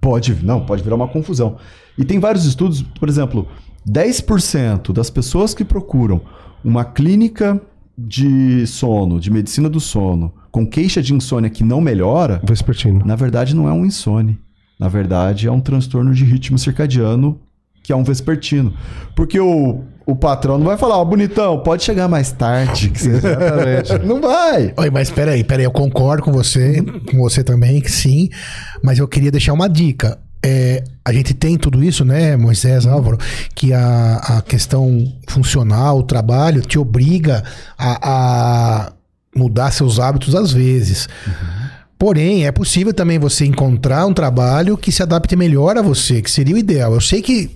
Pode, 0.00 0.34
não, 0.44 0.64
pode 0.64 0.82
virar 0.82 0.94
uma 0.94 1.08
confusão. 1.08 1.56
E 1.98 2.04
tem 2.04 2.18
vários 2.18 2.44
estudos, 2.46 2.80
por 2.80 3.08
exemplo, 3.08 3.46
10% 3.86 4.92
das 4.92 5.10
pessoas 5.10 5.52
que 5.54 5.64
procuram 5.64 6.20
uma 6.64 6.84
clínica 6.84 7.60
de 7.96 8.66
sono, 8.66 9.18
de 9.18 9.30
medicina 9.30 9.68
do 9.68 9.80
sono, 9.80 10.32
com 10.50 10.66
queixa 10.66 11.02
de 11.02 11.12
insônia 11.12 11.50
que 11.50 11.64
não 11.64 11.80
melhora, 11.80 12.40
Vespertino. 12.44 13.04
na 13.04 13.16
verdade 13.16 13.54
não 13.54 13.68
é 13.68 13.72
um 13.72 13.84
insônia. 13.84 14.38
Na 14.78 14.88
verdade 14.88 15.48
é 15.48 15.50
um 15.50 15.60
transtorno 15.60 16.14
de 16.14 16.24
ritmo 16.24 16.58
circadiano, 16.58 17.40
que 17.82 17.92
é 17.92 17.96
um 17.96 18.04
vespertino. 18.04 18.72
Porque 19.16 19.40
o, 19.40 19.82
o 20.06 20.14
patrão 20.14 20.58
não 20.58 20.66
vai 20.66 20.76
falar, 20.76 20.98
ó, 20.98 21.04
bonitão, 21.04 21.58
pode 21.60 21.82
chegar 21.82 22.06
mais 22.06 22.30
tarde. 22.30 22.92
Exatamente. 22.94 23.98
não 24.06 24.20
vai. 24.20 24.72
Oi, 24.76 24.90
mas 24.90 25.10
peraí, 25.10 25.42
peraí, 25.42 25.64
eu 25.64 25.70
concordo 25.72 26.22
com 26.22 26.30
você, 26.30 26.82
com 27.10 27.18
você 27.18 27.42
também, 27.42 27.80
que 27.80 27.90
sim, 27.90 28.28
mas 28.82 28.98
eu 28.98 29.08
queria 29.08 29.30
deixar 29.30 29.52
uma 29.52 29.68
dica. 29.68 30.18
É, 30.44 30.84
a 31.04 31.12
gente 31.12 31.34
tem 31.34 31.56
tudo 31.56 31.82
isso, 31.82 32.04
né, 32.04 32.36
Moisés, 32.36 32.86
Álvaro, 32.86 33.18
que 33.54 33.72
a, 33.72 34.16
a 34.16 34.42
questão 34.42 35.12
funcional, 35.26 35.98
o 35.98 36.02
trabalho, 36.02 36.62
te 36.62 36.78
obriga 36.78 37.42
a, 37.76 38.88
a 38.88 38.92
mudar 39.34 39.70
seus 39.70 39.98
hábitos 39.98 40.34
às 40.34 40.52
vezes. 40.52 41.08
Porém, 41.98 42.46
é 42.46 42.52
possível 42.52 42.94
também 42.94 43.18
você 43.18 43.44
encontrar 43.44 44.06
um 44.06 44.14
trabalho 44.14 44.78
que 44.78 44.92
se 44.92 45.02
adapte 45.02 45.34
melhor 45.34 45.76
a 45.76 45.82
você, 45.82 46.22
que 46.22 46.30
seria 46.30 46.54
o 46.54 46.58
ideal. 46.58 46.94
Eu 46.94 47.00
sei 47.00 47.20
que 47.20 47.50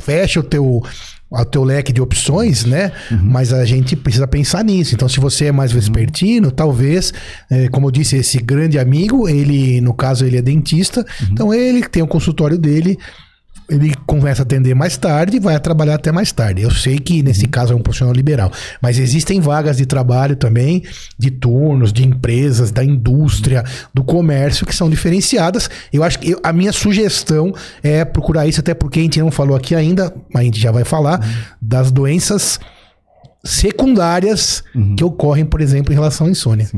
fecha 0.00 0.38
o 0.38 0.44
teu, 0.44 0.84
o 1.30 1.44
teu 1.44 1.62
leque 1.62 1.92
de 1.92 2.00
opções, 2.00 2.64
né? 2.64 2.90
Mas 3.22 3.52
a 3.52 3.64
gente 3.64 3.94
precisa 3.94 4.26
pensar 4.26 4.64
nisso. 4.64 4.94
Então, 4.94 5.08
se 5.08 5.20
você 5.20 5.46
é 5.46 5.52
mais 5.52 5.70
vespertino, 5.70 6.50
talvez, 6.50 7.12
eh, 7.50 7.68
como 7.68 7.86
eu 7.86 7.90
disse, 7.90 8.16
esse 8.16 8.38
grande 8.38 8.78
amigo, 8.78 9.28
ele, 9.28 9.80
no 9.80 9.92
caso, 9.92 10.24
ele 10.24 10.38
é 10.38 10.42
dentista, 10.42 11.04
então 11.30 11.52
ele 11.52 11.82
tem 11.86 12.02
o 12.02 12.06
consultório 12.06 12.56
dele. 12.56 12.98
Ele 13.70 13.92
começa 14.06 14.40
a 14.40 14.44
atender 14.44 14.74
mais 14.74 14.96
tarde 14.96 15.36
e 15.36 15.40
vai 15.40 15.58
trabalhar 15.60 15.96
até 15.96 16.10
mais 16.10 16.32
tarde. 16.32 16.62
Eu 16.62 16.70
sei 16.70 16.98
que 16.98 17.22
nesse 17.22 17.46
caso 17.46 17.74
é 17.74 17.76
um 17.76 17.82
profissional 17.82 18.14
liberal, 18.14 18.50
mas 18.80 18.98
existem 18.98 19.40
vagas 19.40 19.76
de 19.76 19.84
trabalho 19.84 20.36
também, 20.36 20.82
de 21.18 21.30
turnos, 21.30 21.92
de 21.92 22.06
empresas, 22.06 22.70
da 22.70 22.82
indústria, 22.82 23.62
do 23.92 24.02
comércio, 24.02 24.64
que 24.64 24.74
são 24.74 24.88
diferenciadas. 24.88 25.68
Eu 25.92 26.02
acho 26.02 26.18
que 26.18 26.30
eu- 26.30 26.40
a 26.42 26.50
minha 26.52 26.72
sugestão 26.72 27.52
é 27.82 28.04
procurar 28.06 28.46
isso, 28.46 28.60
até 28.60 28.72
porque 28.72 29.00
a 29.00 29.02
gente 29.02 29.20
não 29.20 29.30
falou 29.30 29.54
aqui 29.54 29.74
ainda, 29.74 30.14
mas 30.32 30.40
a 30.40 30.44
gente 30.44 30.58
já 30.60 30.72
vai 30.72 30.84
falar, 30.84 31.20
das 31.60 31.90
doenças 31.92 32.58
secundárias 33.44 34.62
que 34.96 35.04
ocorrem, 35.04 35.44
por 35.44 35.60
exemplo, 35.60 35.92
em 35.92 35.94
relação 35.94 36.26
à 36.26 36.30
insônia. 36.30 36.68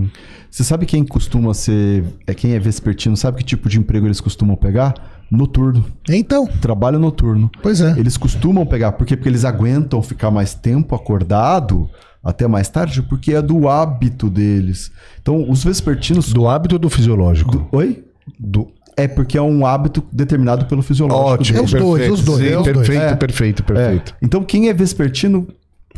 Você 0.51 0.65
sabe 0.65 0.87
quem 0.87 1.05
costuma 1.05 1.55
ser. 1.55 2.05
É 2.27 2.35
quem 2.35 2.55
é 2.55 2.59
vespertino, 2.59 3.17
sabe 3.17 3.39
que 3.39 3.45
tipo 3.45 3.69
de 3.69 3.79
emprego 3.79 4.07
eles 4.07 4.21
costumam 4.21 4.57
pegar? 4.57 4.95
Noturno. 5.31 5.85
Então, 6.09 6.47
Trabalho 6.47 6.99
noturno. 6.99 7.51
pois 7.63 7.81
é. 7.81 7.93
Eles 7.99 8.17
costumam 8.17 8.67
pegar, 8.67 8.93
por 8.93 9.07
quê? 9.07 9.17
Porque 9.17 9.29
eles 9.29 9.45
aguentam 9.45 10.03
ficar 10.03 10.31
mais 10.31 10.55
tempo 10.55 10.95
acordado 10.95 11.89
até 12.23 12.47
mais 12.49 12.69
tarde 12.69 13.01
porque 13.03 13.33
é 13.35 13.41
do 13.41 13.69
hábito 13.69 14.29
deles. 14.29 14.91
Então, 15.23 15.49
os 15.49 15.63
vespertinos. 15.65 16.33
Do 16.33 16.49
hábito 16.49 16.75
ou 16.75 16.79
do 16.79 16.91
fisiológico? 16.91 17.53
Do- 17.53 17.69
oi? 17.73 18.05
Do... 18.39 18.69
É 18.97 19.09
porque 19.09 19.39
é 19.39 19.43
um 19.43 19.65
hábito 19.65 20.05
determinado 20.13 20.67
pelo 20.67 20.83
fisiológico. 20.83 21.31
Ótimo. 21.31 21.59
É 21.59 21.63
os 21.63 21.71
dois, 21.71 21.85
perfeito. 22.03 22.13
os 22.15 22.23
dois, 22.25 22.39
Sim, 22.41 22.45
é 22.53 22.59
os 22.59 22.65
dois. 22.65 22.77
perfeito, 22.77 23.03
É. 23.03 23.15
perfeito, 23.17 23.63
É. 23.63 23.65
perfeito. 23.65 24.15
Então, 24.21 24.43
quem 24.43 24.69
é 24.69 24.75
vespertino, 24.75 25.47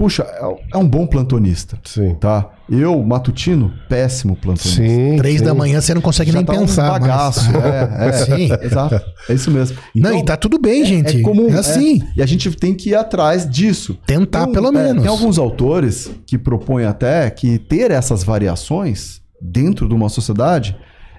puxa, 0.02 0.24
é- 0.24 0.56
é 0.74 0.76
um 0.76 0.88
bom 0.88 1.06
plantonista. 1.06 1.78
Sim. 1.84 2.16
Tá? 2.16 2.50
Eu, 2.68 3.00
matutino, 3.04 3.72
péssimo 3.88 4.34
plantonista. 4.34 4.82
Sim. 4.82 5.16
Três 5.16 5.38
sim. 5.38 5.44
da 5.44 5.54
manhã 5.54 5.80
você 5.80 5.94
não 5.94 6.00
consegue 6.00 6.32
Já 6.32 6.38
nem 6.38 6.44
tá 6.44 6.54
pensar. 6.54 6.88
um 6.88 6.92
bagaço. 6.92 7.50
É, 7.62 8.08
é. 8.08 8.12
Sim. 8.12 8.48
Exato. 8.62 9.00
É 9.28 9.32
isso 9.32 9.48
mesmo. 9.48 9.78
não, 9.94 10.18
e 10.18 10.24
tá 10.24 10.36
tudo 10.36 10.58
bem, 10.58 10.84
gente. 10.84 11.18
É 11.18 11.22
comum. 11.22 11.48
É 11.48 11.58
assim. 11.58 12.02
é. 12.02 12.06
E 12.16 12.22
a 12.22 12.26
gente 12.26 12.50
tem 12.56 12.74
que 12.74 12.90
ir 12.90 12.96
atrás 12.96 13.48
disso. 13.48 13.96
Tentar, 14.04 14.48
um- 14.48 14.52
pelo 14.52 14.68
é, 14.68 14.72
menos. 14.72 15.02
Tem 15.02 15.10
alguns 15.10 15.38
autores 15.38 16.10
que 16.26 16.36
propõem 16.36 16.84
até 16.84 17.30
que 17.30 17.58
ter 17.58 17.92
essas 17.92 18.24
variações 18.24 19.20
dentro 19.40 19.86
de 19.86 19.94
uma 19.94 20.08
sociedade 20.08 20.76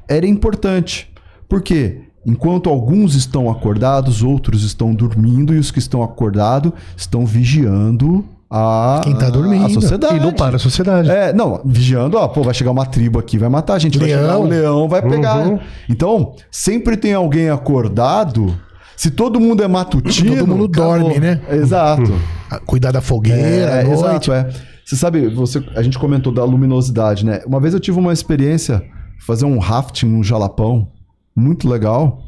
era 0.09 0.27
importante. 0.27 1.09
Por 1.47 1.61
quê? 1.61 2.01
Enquanto 2.25 2.69
alguns 2.69 3.15
estão 3.15 3.49
acordados, 3.49 4.23
outros 4.23 4.63
estão 4.63 4.93
dormindo, 4.93 5.53
e 5.53 5.57
os 5.57 5.71
que 5.71 5.79
estão 5.79 6.03
acordados 6.03 6.73
estão 6.97 7.25
vigiando 7.25 8.25
a, 8.55 9.01
Quem 9.03 9.15
tá 9.15 9.31
dormindo. 9.31 9.65
a 9.65 9.69
sociedade. 9.69 10.15
E 10.17 10.19
não 10.19 10.31
para 10.31 10.57
a 10.57 10.59
sociedade. 10.59 11.09
É, 11.09 11.33
não, 11.33 11.59
vigiando, 11.65 12.17
ó, 12.17 12.27
pô, 12.27 12.43
vai 12.43 12.53
chegar 12.53 12.69
uma 12.69 12.85
tribo 12.85 13.17
aqui, 13.17 13.35
vai 13.35 13.49
matar 13.49 13.73
a 13.73 13.79
gente, 13.79 13.97
vai 13.97 14.09
Leão. 14.09 14.21
chegar 14.21 14.37
um 14.37 14.47
leão, 14.47 14.87
vai 14.87 15.01
pegar. 15.01 15.47
Uhum. 15.47 15.59
Então, 15.89 16.35
sempre 16.51 16.95
tem 16.95 17.15
alguém 17.15 17.49
acordado. 17.49 18.55
Se 18.95 19.09
todo 19.09 19.39
mundo 19.39 19.63
é 19.63 19.67
matutino. 19.67 20.37
Todo 20.37 20.47
mundo 20.47 20.67
dorme, 20.67 21.19
né? 21.19 21.41
Exato. 21.49 22.13
Ah, 22.47 22.59
Cuidar 22.59 22.91
da 22.91 23.01
fogueira, 23.01 23.81
É, 23.81 23.91
exato, 23.91 24.31
é. 24.31 24.47
Você 24.85 24.95
sabe, 24.95 25.27
você, 25.33 25.63
a 25.75 25.81
gente 25.81 25.97
comentou 25.97 26.31
da 26.31 26.43
luminosidade, 26.45 27.25
né? 27.25 27.41
Uma 27.47 27.59
vez 27.59 27.73
eu 27.73 27.79
tive 27.79 27.97
uma 27.97 28.13
experiência, 28.13 28.83
fazer 29.25 29.45
um 29.45 29.57
rafting 29.57 30.05
no 30.05 30.23
Jalapão, 30.23 30.89
muito 31.35 31.67
legal, 31.67 32.21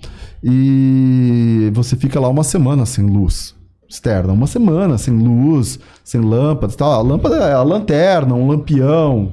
e 0.44 1.70
você 1.72 1.96
fica 1.96 2.20
lá 2.20 2.28
uma 2.30 2.44
semana 2.44 2.84
sem 2.84 3.06
luz 3.06 3.54
externa, 3.96 4.32
uma 4.34 4.48
semana 4.48 4.98
sem 4.98 5.14
luz, 5.14 5.80
sem 6.04 6.22
lâmpada, 6.22 6.74
tal. 6.74 6.92
A 6.92 7.02
lâmpada 7.02 7.36
é 7.38 7.54
a 7.54 7.64
lanterna, 7.64 8.34
um 8.36 8.48
lampião 8.48 9.32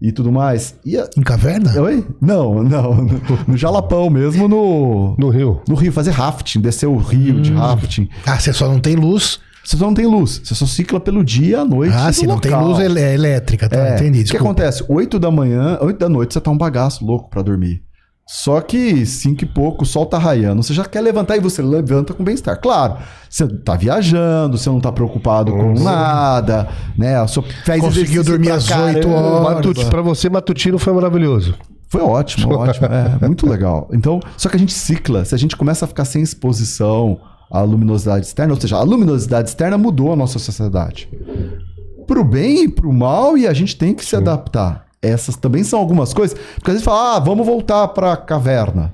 e 0.00 0.12
tudo 0.12 0.30
mais. 0.32 0.74
E 0.84 0.96
a... 0.96 1.08
Em 1.16 1.22
caverna? 1.22 1.72
Oi? 1.80 2.06
Não, 2.20 2.62
não, 2.62 2.94
no, 2.94 3.20
no 3.48 3.56
Jalapão 3.56 4.08
mesmo, 4.10 4.46
no, 4.48 5.14
No 5.18 5.28
Rio. 5.30 5.60
no 5.68 5.74
Rio, 5.74 5.92
fazer 5.92 6.10
rafting, 6.10 6.60
descer 6.60 6.86
o 6.86 6.96
rio 6.96 7.36
Hum. 7.36 7.42
de 7.42 7.52
rafting. 7.52 8.08
Ah, 8.26 8.38
você 8.38 8.52
só 8.52 8.68
não 8.68 8.78
tem 8.78 8.94
luz. 8.96 9.38
Você 9.64 9.76
só 9.76 9.86
não 9.86 9.94
tem 9.94 10.06
luz, 10.06 10.40
você 10.44 10.54
só 10.54 10.64
cicla 10.64 11.00
pelo 11.00 11.24
dia 11.24 11.48
e 11.48 11.54
à 11.56 11.64
noite. 11.64 11.92
Ah, 11.92 12.12
se 12.12 12.24
não 12.24 12.38
tem 12.38 12.52
local. 12.52 12.68
luz 12.68 12.78
ele- 12.78 13.00
é 13.00 13.12
elétrica, 13.14 13.68
tá? 13.68 13.76
É, 13.76 13.94
Entendi. 13.96 14.20
O 14.22 14.24
que 14.26 14.36
acontece? 14.36 14.84
8 14.88 15.18
da 15.18 15.28
manhã, 15.28 15.76
8 15.80 15.98
da 15.98 16.08
noite, 16.08 16.34
você 16.34 16.40
tá 16.40 16.52
um 16.52 16.56
bagaço 16.56 17.04
louco 17.04 17.28
pra 17.28 17.42
dormir. 17.42 17.82
Só 18.28 18.60
que 18.60 19.06
5 19.06 19.44
e 19.44 19.46
pouco, 19.46 19.84
o 19.84 19.86
sol 19.86 20.04
tá 20.04 20.18
raiando. 20.18 20.60
Você 20.60 20.74
já 20.74 20.84
quer 20.84 21.00
levantar 21.00 21.36
e 21.36 21.40
você 21.40 21.62
levanta 21.62 22.12
com 22.12 22.24
bem-estar. 22.24 22.60
Claro, 22.60 22.96
você 23.30 23.46
tá 23.46 23.76
viajando, 23.76 24.58
você 24.58 24.68
não 24.68 24.80
tá 24.80 24.90
preocupado 24.90 25.52
com 25.52 25.74
nada, 25.74 26.68
né? 26.98 27.16
A 27.16 27.28
sua 27.28 27.44
fez 27.64 27.80
Conseguiu 27.80 28.24
dormir 28.24 28.50
às. 28.50 28.68
8 28.68 29.08
horas. 29.08 29.54
Matuti, 29.54 29.84
pra 29.86 30.02
você, 30.02 30.28
matutino 30.28 30.76
foi 30.76 30.92
maravilhoso. 30.92 31.54
Foi 31.88 32.02
ótimo, 32.02 32.52
ótimo. 32.52 32.86
É, 32.86 33.26
muito 33.28 33.48
legal. 33.48 33.88
Então, 33.92 34.18
só 34.36 34.48
que 34.48 34.56
a 34.56 34.58
gente 34.58 34.72
cicla. 34.72 35.24
Se 35.24 35.32
a 35.32 35.38
gente 35.38 35.56
começa 35.56 35.84
a 35.84 35.88
ficar 35.88 36.04
sem 36.04 36.20
exposição 36.20 37.20
à 37.48 37.60
luminosidade 37.60 38.26
externa, 38.26 38.52
ou 38.54 38.60
seja, 38.60 38.76
a 38.76 38.82
luminosidade 38.82 39.50
externa 39.50 39.78
mudou 39.78 40.12
a 40.12 40.16
nossa 40.16 40.40
sociedade. 40.40 41.08
Pro 42.08 42.24
bem 42.24 42.64
e 42.64 42.68
pro 42.68 42.92
mal, 42.92 43.38
e 43.38 43.46
a 43.46 43.52
gente 43.52 43.76
tem 43.76 43.94
que 43.94 44.04
se 44.04 44.16
adaptar. 44.16 44.85
Essas 45.06 45.36
também 45.36 45.62
são 45.64 45.78
algumas 45.78 46.12
coisas. 46.12 46.38
Porque 46.54 46.70
às 46.70 46.74
vezes 46.74 46.84
fala, 46.84 47.16
ah, 47.16 47.18
vamos 47.20 47.46
voltar 47.46 47.88
pra 47.88 48.16
caverna. 48.16 48.92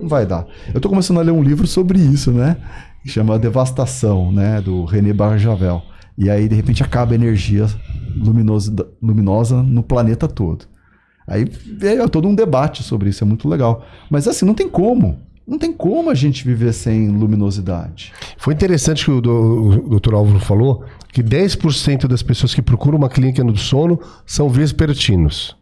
Não 0.00 0.08
vai 0.08 0.26
dar. 0.26 0.46
Eu 0.72 0.80
tô 0.80 0.88
começando 0.88 1.18
a 1.18 1.22
ler 1.22 1.32
um 1.32 1.42
livro 1.42 1.66
sobre 1.66 1.98
isso, 1.98 2.32
né? 2.32 2.56
Que 3.02 3.08
chama 3.08 3.38
Devastação, 3.38 4.32
né? 4.32 4.60
Do 4.60 4.84
René 4.84 5.12
Barjavel. 5.12 5.82
E 6.16 6.28
aí, 6.28 6.48
de 6.48 6.54
repente, 6.54 6.82
acaba 6.82 7.12
a 7.12 7.14
energia 7.14 7.66
luminosa, 8.16 8.72
luminosa 9.02 9.62
no 9.62 9.82
planeta 9.82 10.28
todo. 10.28 10.66
Aí 11.26 11.46
é 11.82 12.06
todo 12.08 12.28
um 12.28 12.34
debate 12.34 12.82
sobre 12.82 13.10
isso, 13.10 13.24
é 13.24 13.26
muito 13.26 13.48
legal. 13.48 13.84
Mas 14.10 14.26
assim, 14.26 14.44
não 14.44 14.54
tem 14.54 14.68
como. 14.68 15.18
Não 15.46 15.58
tem 15.58 15.72
como 15.72 16.08
a 16.10 16.14
gente 16.14 16.44
viver 16.44 16.72
sem 16.72 17.08
luminosidade. 17.08 18.12
Foi 18.38 18.54
interessante 18.54 19.04
que 19.04 19.10
o, 19.10 19.20
do, 19.20 19.86
o 19.90 20.00
Dr. 20.00 20.14
Álvaro 20.14 20.38
falou 20.40 20.84
que 21.12 21.22
10% 21.22 22.06
das 22.06 22.22
pessoas 22.22 22.54
que 22.54 22.62
procuram 22.62 22.96
uma 22.98 23.08
clínica 23.08 23.42
do 23.42 23.56
sono 23.56 23.98
são 24.24 24.48
vespertinos. 24.48 25.56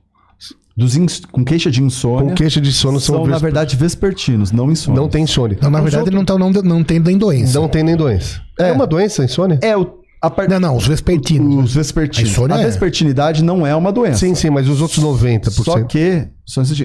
Dos 0.76 0.97
ins- 0.97 1.20
com 1.31 1.45
queixa 1.45 1.70
de 1.70 1.83
insônia. 1.83 2.28
Com 2.31 2.35
queixa 2.35 2.61
de 2.61 2.72
sono 2.72 3.01
são, 3.01 3.16
são, 3.16 3.24
na 3.24 3.33
vesper- 3.33 3.43
verdade, 3.43 3.76
vespertinos, 3.76 4.53
não 4.53 4.70
insônia. 4.70 5.01
Não 5.01 5.09
tem 5.09 5.24
insônia. 5.24 5.59
Não, 5.61 5.70
na 5.70 5.78
Os 5.78 5.85
verdade, 5.85 6.03
outros 6.05 6.16
não, 6.16 6.24
tá, 6.24 6.39
não, 6.39 6.51
não 6.62 6.85
tem 6.85 6.99
nem 6.99 7.18
doença. 7.18 7.59
não 7.61 7.68
tem 7.68 7.83
nem 7.83 7.97
doença. 7.97 8.41
É, 8.59 8.68
É. 8.68 8.72
uma 8.72 8.87
doença, 8.87 9.24
insônia? 9.24 9.59
É, 9.62 9.76
o, 9.76 9.99
a 10.22 10.31
par... 10.31 10.49
Não, 10.49 10.61
não, 10.61 10.76
os 10.76 10.87
vespertinos. 10.87 11.64
Os 11.70 11.74
vespertinos. 11.74 12.31
A 12.31 12.33
insônia 12.33 12.57
A 12.57 12.61
é. 12.62 12.66
vespertinidade 12.66 13.43
não 13.45 13.66
é 13.66 13.74
uma 13.74 13.93
doença. 13.93 14.20
Sim, 14.20 14.35
sim, 14.35 14.49
mas 14.49 14.68
os 14.68 14.81
outros 14.81 15.03
90%. 15.05 15.51
Só 15.51 15.83
que, 15.83 16.28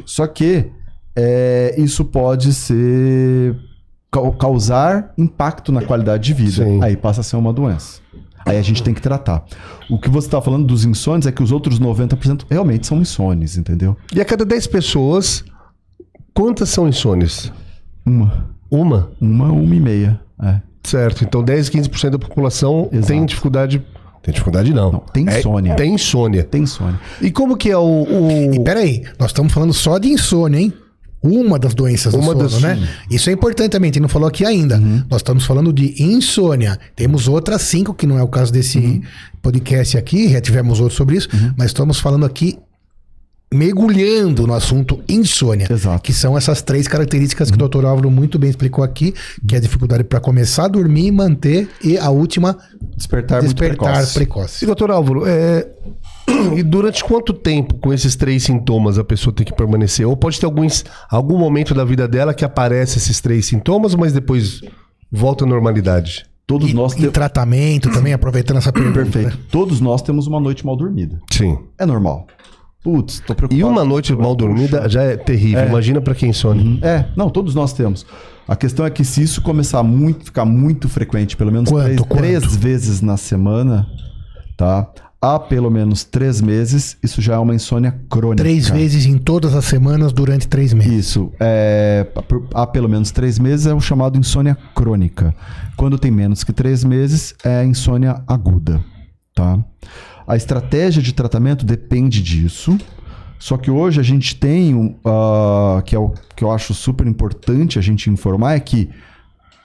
só 0.06 0.28
que 0.28 0.66
é, 1.16 1.76
isso 1.78 2.04
pode 2.06 2.54
ser 2.54 3.56
cau- 4.12 4.34
causar 4.34 5.14
impacto 5.18 5.72
na 5.72 5.82
qualidade 5.82 6.24
de 6.24 6.34
vida. 6.34 6.66
Sim. 6.66 6.84
Aí 6.84 6.96
passa 6.98 7.22
a 7.22 7.24
ser 7.24 7.36
uma 7.38 7.54
doença. 7.54 8.00
Aí 8.46 8.58
a 8.58 8.62
gente 8.62 8.84
tem 8.84 8.94
que 8.94 9.02
tratar. 9.02 9.44
O 9.90 9.98
que 9.98 10.10
você 10.10 10.28
está 10.28 10.40
falando 10.42 10.66
dos 10.68 10.86
insônios 10.86 11.26
é 11.26 11.32
que 11.32 11.42
os 11.42 11.52
outros 11.52 11.80
90% 11.80 12.44
realmente 12.50 12.86
são 12.86 13.00
insônios, 13.00 13.58
entendeu? 13.58 13.98
E 14.14 14.22
a 14.22 14.26
cada 14.26 14.46
10 14.46 14.68
pessoas, 14.68 15.44
quantas 16.34 16.70
são 16.70 16.88
insônias? 16.88 17.52
Uma. 18.06 18.50
Uma? 18.70 19.10
Uma, 19.20 19.52
uma 19.52 19.76
e 19.76 19.80
meia. 19.80 20.20
É. 20.44 20.62
Certo. 20.84 21.24
Então 21.24 21.44
10, 21.44 21.70
15% 21.70 22.12
da 22.12 22.20
população 22.20 22.88
Exato. 22.92 23.08
tem 23.08 23.26
dificuldade. 23.26 23.84
Tem 24.22 24.32
dificuldade, 24.32 24.74
não. 24.74 24.92
Não, 24.92 25.00
tem 25.00 25.28
É- 25.28 25.40
insônia. 25.40 25.76
tem 25.76 25.94
insônia. 25.96 26.44
Tem 26.44 26.62
insônia. 26.64 27.00
E 27.22 27.32
como 27.32 27.58
que 27.58 27.72
é 27.72 27.78
o. 27.78 27.82
o- 28.04 28.54
E 28.56 28.60
peraí, 28.64 29.04
nós 29.20 29.30
estamos 29.30 29.52
falando 29.54 29.74
só 29.74 29.98
de 29.98 30.10
insônia, 30.10 30.60
hein? 30.60 30.74
Uma 31.24 31.58
das 31.58 31.74
doenças 31.74 32.14
do 32.14 32.20
Uma 32.20 32.34
sono, 32.34 32.44
das- 32.50 32.62
né? 32.62 32.88
Isso 33.10 33.30
é 33.30 33.34
importante 33.34 33.72
também, 33.72 33.90
a 33.90 33.94
gente 33.94 34.02
não 34.02 34.10
falou 34.10 34.28
aqui 34.28 34.46
ainda. 34.46 34.78
Uhum. 34.78 35.04
Nós 35.10 35.22
estamos 35.22 35.44
falando 35.46 35.74
de 35.74 35.96
insônia. 36.02 36.78
Temos 36.96 37.28
outras 37.28 37.64
cinco, 37.64 37.94
que 37.96 38.06
não 38.06 38.20
é 38.20 38.24
o 38.24 38.28
caso 38.28 38.52
desse 38.54 38.78
Uhum. 38.78 39.02
podcast 39.42 39.98
aqui, 39.98 40.30
já 40.30 40.40
tivemos 40.40 40.80
outros 40.80 40.96
sobre 40.98 41.18
isso, 41.18 41.28
mas 41.58 41.68
estamos 41.68 42.00
falando 42.00 42.26
aqui 42.26 42.60
mergulhando 43.54 44.46
no 44.46 44.54
assunto 44.54 45.02
insônia. 45.08 45.68
Exato. 45.72 46.02
Que 46.04 46.12
são 46.12 46.38
essas 46.38 46.62
três 46.62 46.88
características 46.88 47.50
que 47.50 47.62
o 47.62 47.68
Dr. 47.70 47.86
Álvaro 47.86 48.12
muito 48.12 48.38
bem 48.38 48.50
explicou 48.50 48.84
aqui, 48.84 49.14
que 49.48 49.56
é 49.56 49.58
a 49.58 49.62
dificuldade 49.62 50.04
para 50.04 50.20
começar 50.20 50.66
a 50.66 50.68
dormir 50.68 51.08
e 51.08 51.12
manter, 51.12 51.70
e 51.84 51.98
a 51.98 52.10
última, 52.10 52.58
Despertar, 52.98 53.42
despertar 53.42 53.94
precoce. 53.94 54.14
precoce. 54.14 54.64
E, 54.64 54.66
doutor 54.66 54.92
Álvaro, 54.92 55.26
é... 55.26 55.68
e 56.56 56.64
durante 56.64 57.04
quanto 57.04 57.34
tempo 57.34 57.76
com 57.76 57.94
esses 57.94 58.16
três 58.16 58.44
sintomas 58.44 58.98
a 58.98 59.04
pessoa 59.04 59.34
tem 59.34 59.46
que 59.46 59.54
permanecer? 59.54 60.08
Ou 60.08 60.16
pode 60.18 60.40
ter 60.40 60.46
alguns, 60.46 60.84
algum 61.10 61.38
momento 61.38 61.74
da 61.74 61.84
vida 61.86 62.08
dela 62.08 62.34
que 62.34 62.44
aparece 62.46 62.98
esses 62.98 63.22
três 63.22 63.46
sintomas, 63.46 63.94
mas 63.96 64.14
depois 64.14 64.62
volta 65.12 65.44
à 65.46 65.48
normalidade? 65.48 66.26
Todos 66.48 66.72
nós 66.74 66.94
E 66.94 66.98
temos. 66.98 67.12
tratamento 67.14 67.90
também, 67.92 68.14
aproveitando 68.14 68.58
essa 68.58 68.72
pergunta. 68.72 68.94
Perfeito. 69.02 69.38
Todos 69.52 69.82
nós 69.82 70.02
temos 70.02 70.28
uma 70.28 70.40
noite 70.40 70.66
mal 70.66 70.76
dormida. 70.76 71.20
Sim. 71.32 71.58
É 71.78 71.86
normal. 71.86 72.28
Putz, 72.84 73.20
tô 73.26 73.34
preocupado. 73.34 73.60
E 73.60 73.64
uma 73.64 73.84
noite 73.84 74.14
mal 74.14 74.36
dormida 74.36 74.88
já 74.88 75.02
é 75.02 75.18
terrível. 75.18 75.66
Imagina 75.66 76.00
pra 76.02 76.14
quem 76.14 76.30
insônia. 76.30 76.80
É, 76.88 77.06
não, 77.18 77.32
todos 77.32 77.56
nós 77.56 77.74
temos. 77.74 78.06
A 78.48 78.56
questão 78.56 78.86
é 78.86 78.92
que 78.92 79.04
se 79.04 79.24
isso 79.24 79.42
começar 79.42 79.80
a 79.80 79.84
muito, 79.84 80.26
ficar 80.26 80.46
muito 80.46 80.88
frequente, 80.88 81.36
pelo 81.36 81.52
menos 81.52 81.72
Quanto, 81.72 81.84
três, 81.86 82.00
quanto? 82.02 82.16
três 82.18 82.56
vezes 82.56 83.02
na 83.02 83.18
semana, 83.18 83.88
tá? 84.56 84.88
Há 85.26 85.40
pelo 85.40 85.72
menos 85.72 86.04
três 86.04 86.40
meses, 86.40 86.98
isso 87.02 87.20
já 87.20 87.34
é 87.34 87.38
uma 87.40 87.56
insônia 87.56 88.00
crônica. 88.08 88.44
Três 88.44 88.70
vezes 88.70 89.08
em 89.08 89.18
todas 89.18 89.56
as 89.56 89.66
semanas 89.66 90.14
durante 90.14 90.48
três 90.48 90.72
meses. 90.72 90.94
Isso. 90.94 91.32
É, 91.40 92.06
há 92.54 92.68
pelo 92.68 92.88
menos 92.88 93.10
três 93.10 93.40
meses 93.40 93.66
é 93.66 93.74
o 93.74 93.80
chamado 93.80 94.20
insônia 94.20 94.56
crônica. 94.76 95.34
Quando 95.76 95.98
tem 95.98 96.12
menos 96.12 96.44
que 96.44 96.54
três 96.54 96.84
meses, 96.84 97.34
é 97.44 97.66
insônia 97.66 98.22
aguda, 98.28 98.80
tá? 99.34 99.58
A 100.28 100.36
estratégia 100.36 101.02
de 101.02 101.12
tratamento 101.12 101.66
depende 101.66 102.22
disso. 102.22 102.78
Só 103.40 103.58
que 103.58 103.72
hoje 103.72 104.00
a 104.00 104.04
gente 104.04 104.36
tem, 104.36 104.96
ah, 105.04 105.82
que 105.84 105.96
é 105.96 106.00
o 106.00 106.14
que 106.36 106.44
eu 106.44 106.52
acho 106.52 106.72
super 106.72 107.08
importante 107.08 107.80
a 107.80 107.82
gente 107.82 108.12
informar, 108.12 108.54
é 108.54 108.60
que 108.60 108.92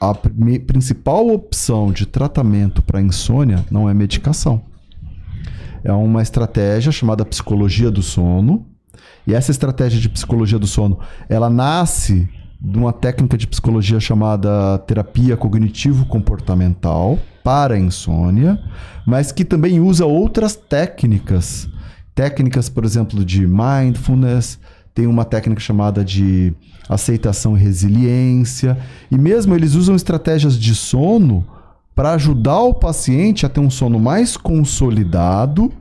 a 0.01 0.15
principal 0.15 1.29
opção 1.29 1.93
de 1.93 2.07
tratamento 2.07 2.81
para 2.81 3.03
insônia 3.03 3.63
não 3.71 3.91
é 3.91 3.93
medicação. 3.93 4.70
É 5.83 5.93
uma 5.93 6.23
estratégia 6.23 6.93
chamada 6.93 7.25
psicologia 7.25 7.91
do 7.91 8.03
sono. 8.03 8.67
E 9.27 9.35
essa 9.35 9.51
estratégia 9.51 10.01
de 10.01 10.09
psicologia 10.09 10.59
do 10.59 10.67
sono, 10.67 10.99
ela 11.29 11.51
nasce 11.51 12.29
de 12.61 12.79
uma 12.79 12.93
técnica 12.93 13.39
de 13.39 13.47
psicologia 13.47 13.99
chamada 13.99 14.79
terapia 14.79 15.37
cognitivo-comportamental, 15.37 17.19
para 17.43 17.75
a 17.75 17.79
insônia, 17.79 18.61
mas 19.07 19.33
que 19.33 19.45
também 19.45 19.81
usa 19.81 20.05
outras 20.05 20.55
técnicas. 20.55 21.69
Técnicas, 22.15 22.69
por 22.69 22.85
exemplo, 22.85 23.25
de 23.25 23.47
mindfulness, 23.47 24.59
tem 24.95 25.07
uma 25.07 25.25
técnica 25.25 25.61
chamada 25.61 26.05
de 26.05 26.53
aceitação 26.89 27.57
e 27.57 27.61
resiliência, 27.61 28.77
e 29.11 29.17
mesmo 29.17 29.55
eles 29.55 29.75
usam 29.75 29.95
estratégias 29.95 30.59
de 30.59 30.75
sono 30.75 31.47
para 31.95 32.13
ajudar 32.13 32.61
o 32.61 32.75
paciente 32.75 33.45
a 33.45 33.49
ter 33.49 33.61
um 33.61 33.71
sono 33.71 33.99
mais 33.99 34.37
consolidado 34.37 35.73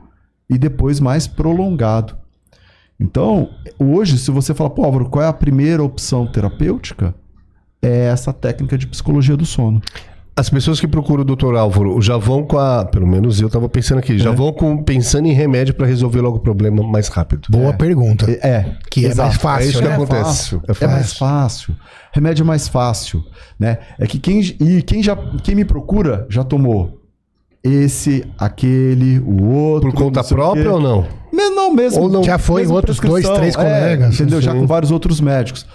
e 0.48 0.58
depois 0.58 1.00
mais 1.00 1.26
prolongado. 1.26 2.16
Então, 2.98 3.48
hoje, 3.78 4.18
se 4.18 4.30
você 4.30 4.52
fala, 4.52 4.68
pô, 4.68 4.84
Álvaro, 4.84 5.08
qual 5.08 5.24
é 5.24 5.28
a 5.28 5.32
primeira 5.32 5.82
opção 5.82 6.26
terapêutica? 6.26 7.14
É 7.80 8.06
essa 8.06 8.32
técnica 8.32 8.76
de 8.76 8.86
psicologia 8.86 9.36
do 9.36 9.46
sono. 9.46 9.80
As 10.40 10.48
pessoas 10.48 10.80
que 10.80 10.88
procuram 10.88 11.20
o 11.20 11.24
doutor 11.24 11.54
Álvaro 11.54 12.00
já 12.00 12.16
vão 12.16 12.42
com 12.44 12.56
a. 12.58 12.82
Pelo 12.86 13.06
menos 13.06 13.38
eu 13.42 13.48
estava 13.48 13.68
pensando 13.68 13.98
aqui, 13.98 14.18
já 14.18 14.30
É. 14.30 14.34
vão 14.34 14.50
com, 14.54 14.82
pensando 14.82 15.26
em 15.28 15.32
remédio 15.34 15.74
para 15.74 15.86
resolver 15.86 16.22
logo 16.22 16.38
o 16.38 16.40
problema 16.40 16.82
mais 16.82 17.08
rápido. 17.08 17.48
Boa 17.50 17.74
pergunta. 17.74 18.24
É, 18.30 18.64
Que 18.90 19.04
é 19.04 19.08
exato. 19.10 19.28
mais 19.28 19.36
fácil, 19.40 19.66
É 19.66 19.68
isso 19.68 19.82
que 19.82 19.88
né? 19.88 19.94
acontece. 19.94 20.24
fácil, 20.24 20.62
É 20.66 20.84
é, 20.84 20.86
mais 20.88 21.12
fácil. 21.12 21.18
fácil. 21.18 21.76
Remédio 22.10 22.42
é 22.42 22.46
mais 22.46 22.68
fácil, 22.68 23.22
né? 23.58 23.78
É 23.98 24.06
que 24.06 24.18
quem 24.18 24.40
e 24.40 24.80
quem 24.80 25.02
já 25.02 25.14
quem 25.42 25.54
me 25.54 25.64
procura 25.66 26.26
já 26.30 26.42
tomou 26.42 27.02
esse, 27.62 28.24
aquele, 28.38 29.18
o 29.18 29.44
outro. 29.46 29.90
Por 29.90 29.98
conta 30.04 30.24
própria 30.24 30.62
quê. 30.62 30.68
ou 30.70 30.80
não? 30.80 31.06
Não 31.32 31.74
mesmo. 31.74 32.00
Ou 32.00 32.08
não- 32.08 32.24
Já 32.24 32.38
foi 32.38 32.66
outros 32.66 32.98
dois, 32.98 33.28
três 33.28 33.54
é, 33.54 33.58
colegas. 33.58 34.14
entendeu? 34.14 34.40
Já 34.40 34.52
Sim. 34.52 34.60
com 34.60 34.66
vários 34.66 34.90
outros 34.90 35.20
médicos. 35.20 35.66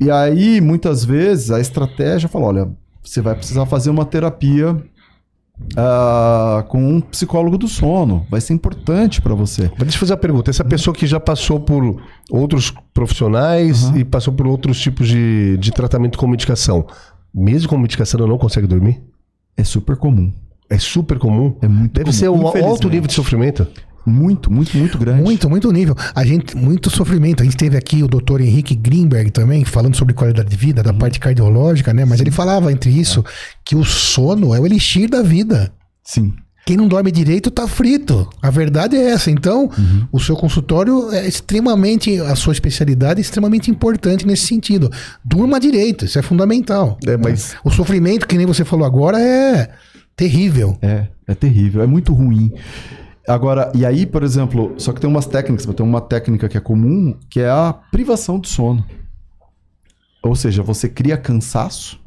E 0.00 0.08
aí, 0.08 0.60
muitas 0.60 1.04
vezes, 1.04 1.50
a 1.50 1.58
estratégia 1.60 2.28
fala: 2.28 2.46
olha, 2.46 2.68
você 3.04 3.20
vai 3.20 3.34
precisar 3.34 3.66
fazer 3.66 3.90
uma 3.90 4.04
terapia 4.04 4.76
ah, 5.76 6.64
com 6.68 6.96
um 6.96 7.00
psicólogo 7.00 7.56
do 7.56 7.68
sono. 7.68 8.26
Vai 8.30 8.40
ser 8.40 8.54
importante 8.54 9.20
para 9.20 9.34
você. 9.34 9.70
Mas 9.72 9.82
deixa 9.82 9.96
eu 9.96 10.00
fazer 10.00 10.12
uma 10.12 10.18
pergunta. 10.18 10.50
Essa 10.50 10.64
pessoa 10.64 10.94
que 10.94 11.06
já 11.06 11.20
passou 11.20 11.60
por 11.60 12.02
outros 12.30 12.72
profissionais 12.92 13.90
e 13.94 14.04
passou 14.04 14.32
por 14.32 14.46
outros 14.46 14.80
tipos 14.80 15.06
de, 15.08 15.56
de 15.58 15.70
tratamento 15.70 16.18
com 16.18 16.26
medicação, 16.26 16.86
mesmo 17.32 17.68
com 17.68 17.78
medicação 17.78 18.18
ela 18.18 18.28
não 18.28 18.38
consegue 18.38 18.66
dormir? 18.66 19.02
É 19.56 19.62
super 19.62 19.96
comum. 19.96 20.32
É 20.68 20.78
super 20.78 21.18
comum. 21.18 21.56
É 21.60 21.68
muito 21.68 21.92
Deve 21.92 22.06
comum, 22.06 22.12
ser 22.12 22.28
um 22.28 22.66
alto 22.66 22.88
nível 22.88 23.06
de 23.06 23.14
sofrimento. 23.14 23.66
Muito, 24.06 24.52
muito, 24.52 24.76
muito 24.76 24.98
grande. 24.98 25.22
Muito, 25.22 25.48
muito 25.48 25.72
nível. 25.72 25.94
A 26.14 26.24
gente, 26.24 26.56
muito 26.56 26.90
sofrimento. 26.90 27.42
A 27.42 27.44
gente 27.44 27.56
teve 27.56 27.76
aqui 27.76 28.02
o 28.02 28.08
doutor 28.08 28.40
Henrique 28.40 28.74
Greenberg 28.74 29.30
também, 29.30 29.64
falando 29.64 29.96
sobre 29.96 30.12
qualidade 30.14 30.48
de 30.50 30.56
vida, 30.56 30.82
da 30.82 30.92
Uhum. 30.92 30.98
parte 30.98 31.18
cardiológica, 31.18 31.92
né? 31.94 32.04
Mas 32.04 32.20
ele 32.20 32.30
falava 32.30 32.70
entre 32.70 32.90
isso 32.90 33.24
que 33.64 33.74
o 33.74 33.84
sono 33.84 34.54
é 34.54 34.60
o 34.60 34.66
elixir 34.66 35.08
da 35.08 35.22
vida. 35.22 35.72
Sim. 36.02 36.34
Quem 36.66 36.78
não 36.78 36.88
dorme 36.88 37.12
direito 37.12 37.50
tá 37.50 37.68
frito. 37.68 38.26
A 38.40 38.48
verdade 38.50 38.96
é 38.96 39.10
essa. 39.10 39.30
Então, 39.30 39.64
Uhum. 39.76 40.06
o 40.10 40.18
seu 40.18 40.34
consultório 40.34 41.10
é 41.12 41.26
extremamente, 41.28 42.18
a 42.20 42.34
sua 42.34 42.52
especialidade 42.54 43.20
é 43.20 43.22
extremamente 43.22 43.70
importante 43.70 44.26
nesse 44.26 44.46
sentido. 44.46 44.90
Durma 45.22 45.60
direito, 45.60 46.06
isso 46.06 46.18
é 46.18 46.22
fundamental. 46.22 46.98
É, 47.06 47.16
mas 47.18 47.54
O 47.64 47.70
sofrimento, 47.70 48.26
que 48.26 48.36
nem 48.38 48.46
você 48.46 48.64
falou 48.64 48.86
agora, 48.86 49.20
é 49.20 49.70
terrível. 50.16 50.78
É, 50.80 51.08
é 51.26 51.34
terrível, 51.34 51.82
é 51.82 51.86
muito 51.86 52.14
ruim. 52.14 52.50
Agora, 53.26 53.72
e 53.74 53.86
aí, 53.86 54.04
por 54.04 54.22
exemplo, 54.22 54.74
só 54.76 54.92
que 54.92 55.00
tem 55.00 55.08
umas 55.08 55.24
técnicas, 55.26 55.64
tem 55.66 55.86
uma 55.86 56.00
técnica 56.00 56.48
que 56.48 56.56
é 56.58 56.60
comum, 56.60 57.16
que 57.30 57.40
é 57.40 57.48
a 57.48 57.72
privação 57.90 58.38
de 58.38 58.48
sono. 58.48 58.84
Ou 60.22 60.34
seja, 60.34 60.62
você 60.62 60.88
cria 60.88 61.16
cansaço, 61.16 61.98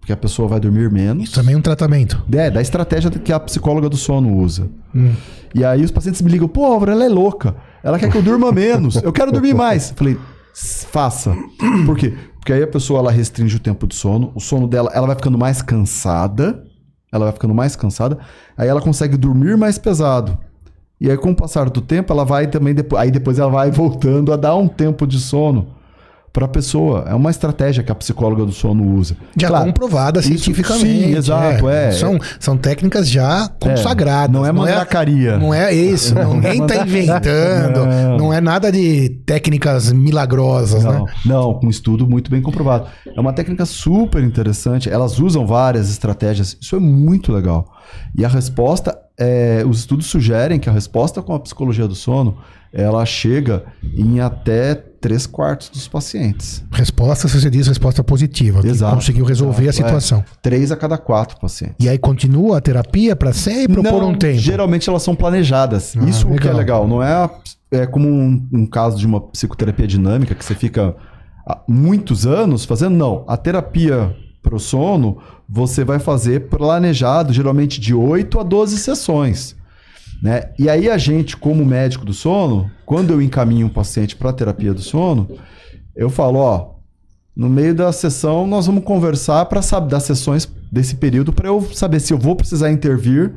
porque 0.00 0.12
a 0.12 0.16
pessoa 0.16 0.48
vai 0.48 0.60
dormir 0.60 0.90
menos. 0.90 1.24
Isso 1.24 1.34
também 1.34 1.54
é 1.54 1.58
um 1.58 1.62
tratamento. 1.62 2.22
É, 2.32 2.50
da 2.50 2.60
estratégia 2.60 3.10
que 3.10 3.32
a 3.32 3.40
psicóloga 3.40 3.88
do 3.88 3.96
sono 3.96 4.34
usa. 4.38 4.68
Hum. 4.94 5.14
E 5.54 5.64
aí 5.64 5.82
os 5.84 5.90
pacientes 5.90 6.20
me 6.22 6.30
ligam, 6.30 6.48
pô, 6.48 6.64
Álvaro, 6.66 6.92
ela 6.92 7.04
é 7.04 7.08
louca. 7.08 7.56
Ela 7.82 7.98
quer 7.98 8.10
que 8.10 8.16
eu 8.16 8.22
durma 8.22 8.52
menos. 8.52 8.96
Eu 8.96 9.12
quero 9.12 9.32
dormir 9.32 9.54
mais. 9.54 9.90
Eu 9.90 9.96
falei, 9.96 10.18
"S- 10.54 10.86
faça. 10.86 11.34
Por 11.86 11.96
quê? 11.96 12.14
Porque 12.38 12.52
aí 12.52 12.62
a 12.62 12.66
pessoa 12.66 13.00
ela 13.00 13.10
restringe 13.10 13.56
o 13.56 13.60
tempo 13.60 13.86
de 13.86 13.94
sono. 13.94 14.32
O 14.34 14.40
sono 14.40 14.66
dela, 14.68 14.90
ela 14.94 15.06
vai 15.06 15.16
ficando 15.16 15.38
mais 15.38 15.62
cansada. 15.62 16.62
Ela 17.12 17.24
vai 17.26 17.32
ficando 17.32 17.54
mais 17.54 17.74
cansada. 17.74 18.18
Aí 18.56 18.68
ela 18.68 18.80
consegue 18.80 19.16
dormir 19.16 19.56
mais 19.56 19.78
pesado. 19.78 20.38
E 21.00 21.10
aí, 21.10 21.16
com 21.16 21.30
o 21.30 21.36
passar 21.36 21.68
do 21.68 21.80
tempo, 21.80 22.12
ela 22.12 22.24
vai 22.24 22.46
também. 22.46 22.74
Aí 22.96 23.10
depois 23.10 23.38
ela 23.38 23.50
vai 23.50 23.70
voltando 23.70 24.32
a 24.32 24.36
dar 24.36 24.56
um 24.56 24.66
tempo 24.66 25.06
de 25.06 25.18
sono 25.20 25.68
para 26.32 26.44
a 26.46 26.48
pessoa. 26.48 27.04
É 27.08 27.14
uma 27.14 27.30
estratégia 27.30 27.82
que 27.82 27.90
a 27.90 27.94
psicóloga 27.94 28.44
do 28.44 28.52
sono 28.52 28.94
usa. 28.94 29.16
Já 29.38 29.48
Claro, 29.48 29.66
comprovada 29.66 30.20
isso- 30.20 30.28
cientificamente. 30.30 30.86
sim, 30.86 31.14
exato, 31.16 31.66
é. 31.68 31.92
São, 31.92 32.18
são 32.38 32.56
técnicas 32.58 33.08
já 33.08 33.48
consagradas. 33.60 34.30
não 34.34 34.44
é 34.46 34.52
mandracaria. 34.52 35.38
Não 35.38 35.52
é 35.52 35.72
isso. 35.74 36.14
Ninguém 36.14 36.66
tá 36.66 36.76
inventando. 36.84 37.86
Não. 37.86 38.16
Não. 38.18 38.32
é 38.34 38.40
nada 38.40 38.70
de 38.72 39.08
técnicas 39.26 39.92
milagrosas, 39.92 40.84
Não, 40.84 41.04
né? 41.04 41.12
não, 41.24 41.54
com 41.54 41.68
estudo 41.70 42.06
muito 42.06 42.30
bem 42.30 42.40
comprovado. 42.42 42.86
É 43.14 43.18
uma 43.20 43.32
técnica 43.32 43.64
super 43.64 44.22
interessante. 44.22 44.90
Elas 44.90 45.18
usam 45.18 45.46
várias 45.46 45.88
estratégias. 45.90 46.56
Isso 46.60 46.76
é 46.76 46.80
muito 46.80 47.32
legal. 47.32 47.66
E 48.14 48.24
a 48.26 48.28
resposta, 48.28 48.98
é, 49.18 49.64
os 49.66 49.78
estudos 49.80 50.06
sugerem 50.06 50.58
que 50.58 50.68
a 50.68 50.72
resposta 50.72 51.22
com 51.22 51.34
a 51.34 51.40
psicologia 51.40 51.86
do 51.88 51.94
sono, 51.94 52.38
ela 52.72 53.04
chega 53.06 53.64
em 53.82 54.20
até 54.20 54.74
três 54.74 55.26
quartos 55.26 55.70
dos 55.70 55.88
pacientes. 55.88 56.62
Resposta, 56.70 57.26
você 57.28 57.48
diz 57.48 57.66
resposta 57.68 58.02
positiva. 58.04 58.60
que 58.60 58.68
Exato, 58.68 58.96
Conseguiu 58.96 59.24
resolver 59.24 59.62
exato, 59.68 59.84
a 59.84 59.86
situação. 60.00 60.24
Três 60.42 60.70
a 60.72 60.76
cada 60.76 60.98
quatro 60.98 61.38
pacientes. 61.40 61.76
E 61.80 61.88
aí 61.88 61.96
continua 61.96 62.58
a 62.58 62.60
terapia 62.60 63.14
para 63.16 63.32
sempre 63.32 63.78
ou 63.78 63.84
por 63.84 64.02
um 64.02 64.14
tempo? 64.14 64.38
Geralmente 64.38 64.88
elas 64.90 65.02
são 65.02 65.14
planejadas. 65.14 65.94
Ah, 65.96 66.04
Isso 66.04 66.26
que 66.26 66.32
é 66.48 66.52
legal. 66.52 66.56
legal. 66.84 66.88
Não 66.88 67.02
é, 67.02 67.12
a- 67.12 67.30
é 67.70 67.86
como 67.86 68.08
um, 68.08 68.46
um 68.52 68.66
caso 68.66 68.98
de 68.98 69.06
uma 69.06 69.20
psicoterapia 69.20 69.86
dinâmica 69.86 70.34
que 70.34 70.44
você 70.44 70.54
fica 70.54 70.94
há 71.48 71.60
muitos 71.68 72.26
anos 72.26 72.64
fazendo. 72.64 72.94
Não. 72.96 73.24
A 73.28 73.36
terapia 73.36 74.14
pro 74.46 74.60
sono 74.60 75.18
você 75.48 75.84
vai 75.84 75.98
fazer 75.98 76.48
planejado, 76.48 77.32
geralmente 77.32 77.80
de 77.80 77.92
8 77.92 78.38
a 78.38 78.42
12 78.44 78.78
sessões. 78.78 79.56
Né? 80.22 80.50
E 80.56 80.70
aí 80.70 80.88
a 80.88 80.96
gente, 80.96 81.36
como 81.36 81.64
médico 81.64 82.04
do 82.04 82.14
sono, 82.14 82.70
quando 82.86 83.12
eu 83.12 83.20
encaminho 83.20 83.66
um 83.66 83.70
paciente 83.70 84.14
para 84.14 84.32
terapia 84.32 84.72
do 84.72 84.80
sono, 84.80 85.28
eu 85.96 86.08
falo, 86.08 86.38
ó, 86.38 86.76
no 87.36 87.50
meio 87.50 87.74
da 87.74 87.90
sessão 87.92 88.46
nós 88.46 88.66
vamos 88.66 88.84
conversar 88.84 89.44
para 89.46 89.60
saber 89.60 89.90
das 89.90 90.04
sessões 90.04 90.48
desse 90.70 90.94
período 90.94 91.32
para 91.32 91.48
eu 91.48 91.60
saber 91.74 92.00
se 92.00 92.12
eu 92.12 92.18
vou 92.18 92.36
precisar 92.36 92.70
intervir 92.70 93.34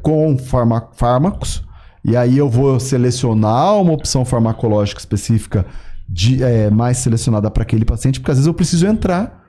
com 0.00 0.38
farma- 0.38 0.88
fármacos 0.94 1.62
e 2.04 2.16
aí 2.16 2.38
eu 2.38 2.48
vou 2.48 2.80
selecionar 2.80 3.76
uma 3.80 3.92
opção 3.92 4.24
farmacológica 4.24 5.00
específica 5.00 5.66
de, 6.08 6.42
é, 6.42 6.70
mais 6.70 6.98
selecionada 6.98 7.50
para 7.50 7.62
aquele 7.62 7.84
paciente, 7.84 8.20
porque 8.20 8.30
às 8.30 8.38
vezes 8.38 8.46
eu 8.46 8.54
preciso 8.54 8.86
entrar 8.86 9.41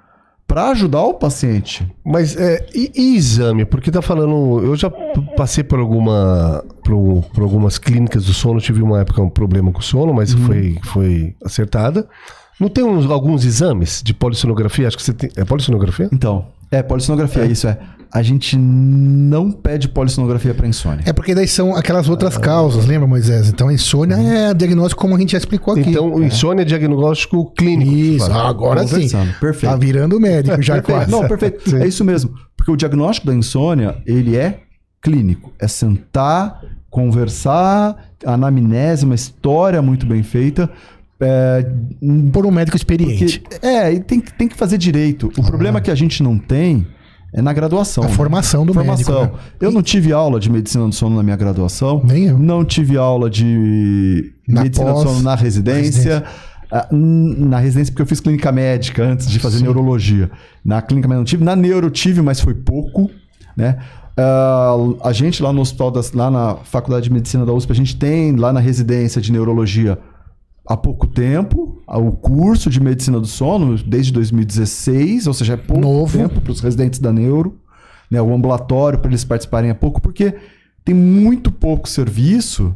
para 0.47 0.69
ajudar 0.69 1.01
o 1.01 1.13
paciente. 1.15 1.85
Mas 2.05 2.35
é, 2.35 2.65
e, 2.75 2.91
e 2.95 3.15
exame? 3.15 3.65
Porque 3.65 3.89
tá 3.91 4.01
falando. 4.01 4.59
Eu 4.63 4.75
já 4.75 4.89
passei 5.35 5.63
por 5.63 5.79
alguma. 5.79 6.63
Por, 6.83 7.23
por 7.33 7.43
algumas 7.43 7.77
clínicas 7.77 8.25
do 8.25 8.33
sono, 8.33 8.59
tive 8.59 8.81
uma 8.81 8.99
época 9.01 9.21
um 9.21 9.29
problema 9.29 9.71
com 9.71 9.79
o 9.79 9.83
sono, 9.83 10.13
mas 10.13 10.33
foi, 10.33 10.77
foi 10.83 11.35
acertada. 11.43 12.07
Não 12.59 12.69
tem 12.69 12.83
uns- 12.83 13.09
alguns 13.09 13.45
exames 13.45 14.01
de 14.03 14.13
polissonografia? 14.13 14.87
Acho 14.87 14.97
que 14.97 15.03
você 15.03 15.13
tem. 15.13 15.29
É 15.35 15.43
polissonografia? 15.45 16.07
Então, 16.11 16.45
é 16.69 16.83
polissonografia, 16.83 17.45
isso 17.45 17.67
é. 17.67 17.79
A 18.13 18.21
gente 18.21 18.55
não 18.55 19.51
pede 19.51 19.87
polissonografia 19.89 20.53
para 20.53 20.67
insônia. 20.67 21.01
É 21.05 21.11
porque 21.11 21.33
daí 21.33 21.47
são 21.47 21.75
aquelas 21.75 22.07
outras 22.07 22.37
causas, 22.37 22.85
lembra, 22.85 23.07
Moisés? 23.07 23.49
Então 23.49 23.69
a 23.69 23.73
insônia 23.73 24.15
é 24.15 24.53
diagnóstico 24.53 25.01
como 25.01 25.15
a 25.15 25.19
gente 25.19 25.31
já 25.31 25.39
explicou 25.39 25.73
aqui. 25.73 25.89
Então, 25.89 26.13
o 26.13 26.23
insônia 26.23 26.61
é 26.61 26.65
diagnóstico 26.65 27.51
clínico. 27.55 27.91
Isso, 27.91 28.27
Fala. 28.27 28.47
agora 28.49 28.83
sim. 28.85 28.93
Conversando, 28.93 29.33
perfeito. 29.39 29.71
Tá 29.71 29.75
virando 29.77 30.19
médico 30.19 30.61
já 30.61 30.75
Perfeito. 30.75 30.95
quase. 30.97 31.11
Não, 31.11 31.27
perfeito. 31.27 31.67
Sim. 31.71 31.77
É 31.81 31.87
isso 31.87 32.03
mesmo. 32.05 32.35
Porque 32.55 32.71
o 32.71 32.75
diagnóstico 32.75 33.25
da 33.25 33.33
insônia, 33.33 33.97
ele 34.05 34.37
é 34.37 34.59
clínico. 35.01 35.51
É 35.59 35.67
sentar, 35.67 36.61
conversar, 36.91 37.95
anamnese, 38.25 39.05
uma 39.05 39.15
história 39.15 39.81
muito 39.81 40.05
bem 40.05 40.21
feita. 40.23 40.69
É, 41.19 41.65
Por 42.31 42.45
um 42.45 42.51
médico 42.51 42.75
experiente. 42.77 43.39
porque- 43.39 43.65
é, 43.65 43.91
e 43.93 43.99
tem, 44.01 44.19
tem 44.19 44.47
que 44.47 44.55
fazer 44.55 44.77
direito. 44.77 45.31
O 45.37 45.43
problema 45.43 45.79
que 45.81 45.89
a 45.89 45.95
gente 45.95 46.21
não 46.21 46.37
tem 46.37 46.85
é 47.33 47.41
na 47.41 47.51
graduação. 47.51 48.03
A 48.03 48.07
né? 48.07 48.13
formação 48.13 48.65
do 48.65 48.73
Formação. 48.73 49.21
médico. 49.21 49.37
né? 49.37 49.43
Eu 49.59 49.71
não 49.71 49.81
tive 49.81 50.13
aula 50.13 50.39
de 50.39 50.49
medicina 50.51 50.85
do 50.87 50.93
sono 50.93 51.15
na 51.15 51.23
minha 51.23 51.35
graduação. 51.35 52.01
Nem 52.03 52.25
eu. 52.25 52.37
Não 52.37 52.63
tive 52.63 52.95
aula 52.97 53.29
de 53.29 54.33
Na 54.47 54.63
medicina 54.63 54.91
pós, 54.91 55.03
do 55.03 55.09
sono 55.09 55.21
na 55.23 55.35
residência. 55.35 56.23
Ah, 56.71 56.87
n- 56.91 57.35
Na 57.45 57.59
residência, 57.59 57.91
porque 57.91 58.01
eu 58.01 58.05
fiz 58.07 58.19
clínica 58.19 58.51
médica 58.51 59.03
antes 59.03 59.29
de 59.29 59.39
fazer 59.39 59.57
Sim. 59.57 59.63
neurologia. 59.63 60.29
Na 60.63 60.81
clínica 60.81 61.07
médica 61.07 61.17
não 61.19 61.25
tive. 61.25 61.43
Na 61.43 61.55
neuro 61.55 61.87
eu 61.87 61.91
tive, 61.91 62.21
mas 62.21 62.39
foi 62.39 62.53
pouco, 62.53 63.09
né? 63.57 63.77
Ah, 64.17 64.75
a 65.03 65.11
gente 65.11 65.41
lá 65.41 65.51
no 65.51 65.61
hospital, 65.61 65.89
das, 65.91 66.11
lá 66.13 66.29
na 66.29 66.55
Faculdade 66.63 67.05
de 67.05 67.11
Medicina 67.13 67.45
da 67.45 67.51
USP, 67.53 67.71
a 67.71 67.75
gente 67.75 67.95
tem 67.95 68.35
lá 68.35 68.53
na 68.53 68.59
residência 68.59 69.19
de 69.21 69.31
neurologia 69.31 69.97
há 70.65 70.77
pouco 70.77 71.07
tempo 71.07 71.81
o 71.87 72.11
curso 72.13 72.69
de 72.69 72.79
medicina 72.79 73.19
do 73.19 73.27
sono, 73.27 73.77
desde 73.83 74.11
2016, 74.13 75.27
ou 75.27 75.33
seja, 75.33 75.53
é 75.53 75.57
pouco 75.57 75.81
Novo. 75.81 76.17
tempo 76.17 76.39
para 76.41 76.51
os 76.51 76.59
residentes 76.61 76.99
da 76.99 77.11
neuro. 77.11 77.59
né? 78.09 78.21
O 78.21 78.33
ambulatório 78.33 78.99
para 78.99 79.09
eles 79.09 79.23
participarem 79.25 79.69
é 79.69 79.73
pouco, 79.73 80.01
porque 80.01 80.33
tem 80.85 80.93
muito 80.95 81.51
pouco 81.51 81.87
serviço, 81.89 82.73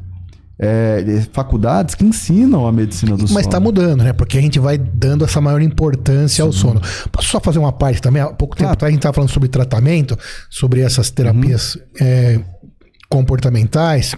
é, 0.59 1.23
faculdades 1.31 1.93
que 1.93 2.03
ensinam 2.03 2.65
a 2.65 2.71
medicina 2.71 3.15
do 3.15 3.27
sono. 3.27 3.33
Mas 3.35 3.45
tá 3.45 3.59
mudando, 3.59 4.03
né? 4.03 4.11
Porque 4.13 4.37
a 4.37 4.41
gente 4.41 4.57
vai 4.59 4.77
dando 4.77 5.23
essa 5.23 5.39
maior 5.39 5.61
importância 5.61 6.43
ao 6.43 6.51
sono. 6.51 6.81
Posso 7.11 7.27
só 7.29 7.39
fazer 7.39 7.59
uma 7.59 7.71
parte 7.71 8.01
também? 8.01 8.21
Há 8.21 8.27
pouco 8.33 8.55
tempo 8.55 8.71
atrás 8.71 8.89
a 8.89 8.91
gente 8.91 8.99
estava 8.99 9.13
falando 9.13 9.29
sobre 9.29 9.49
tratamento, 9.49 10.17
sobre 10.49 10.81
essas 10.81 11.11
terapias 11.11 11.75
Uhum. 11.75 11.81
é, 12.01 12.39
comportamentais. 13.09 14.15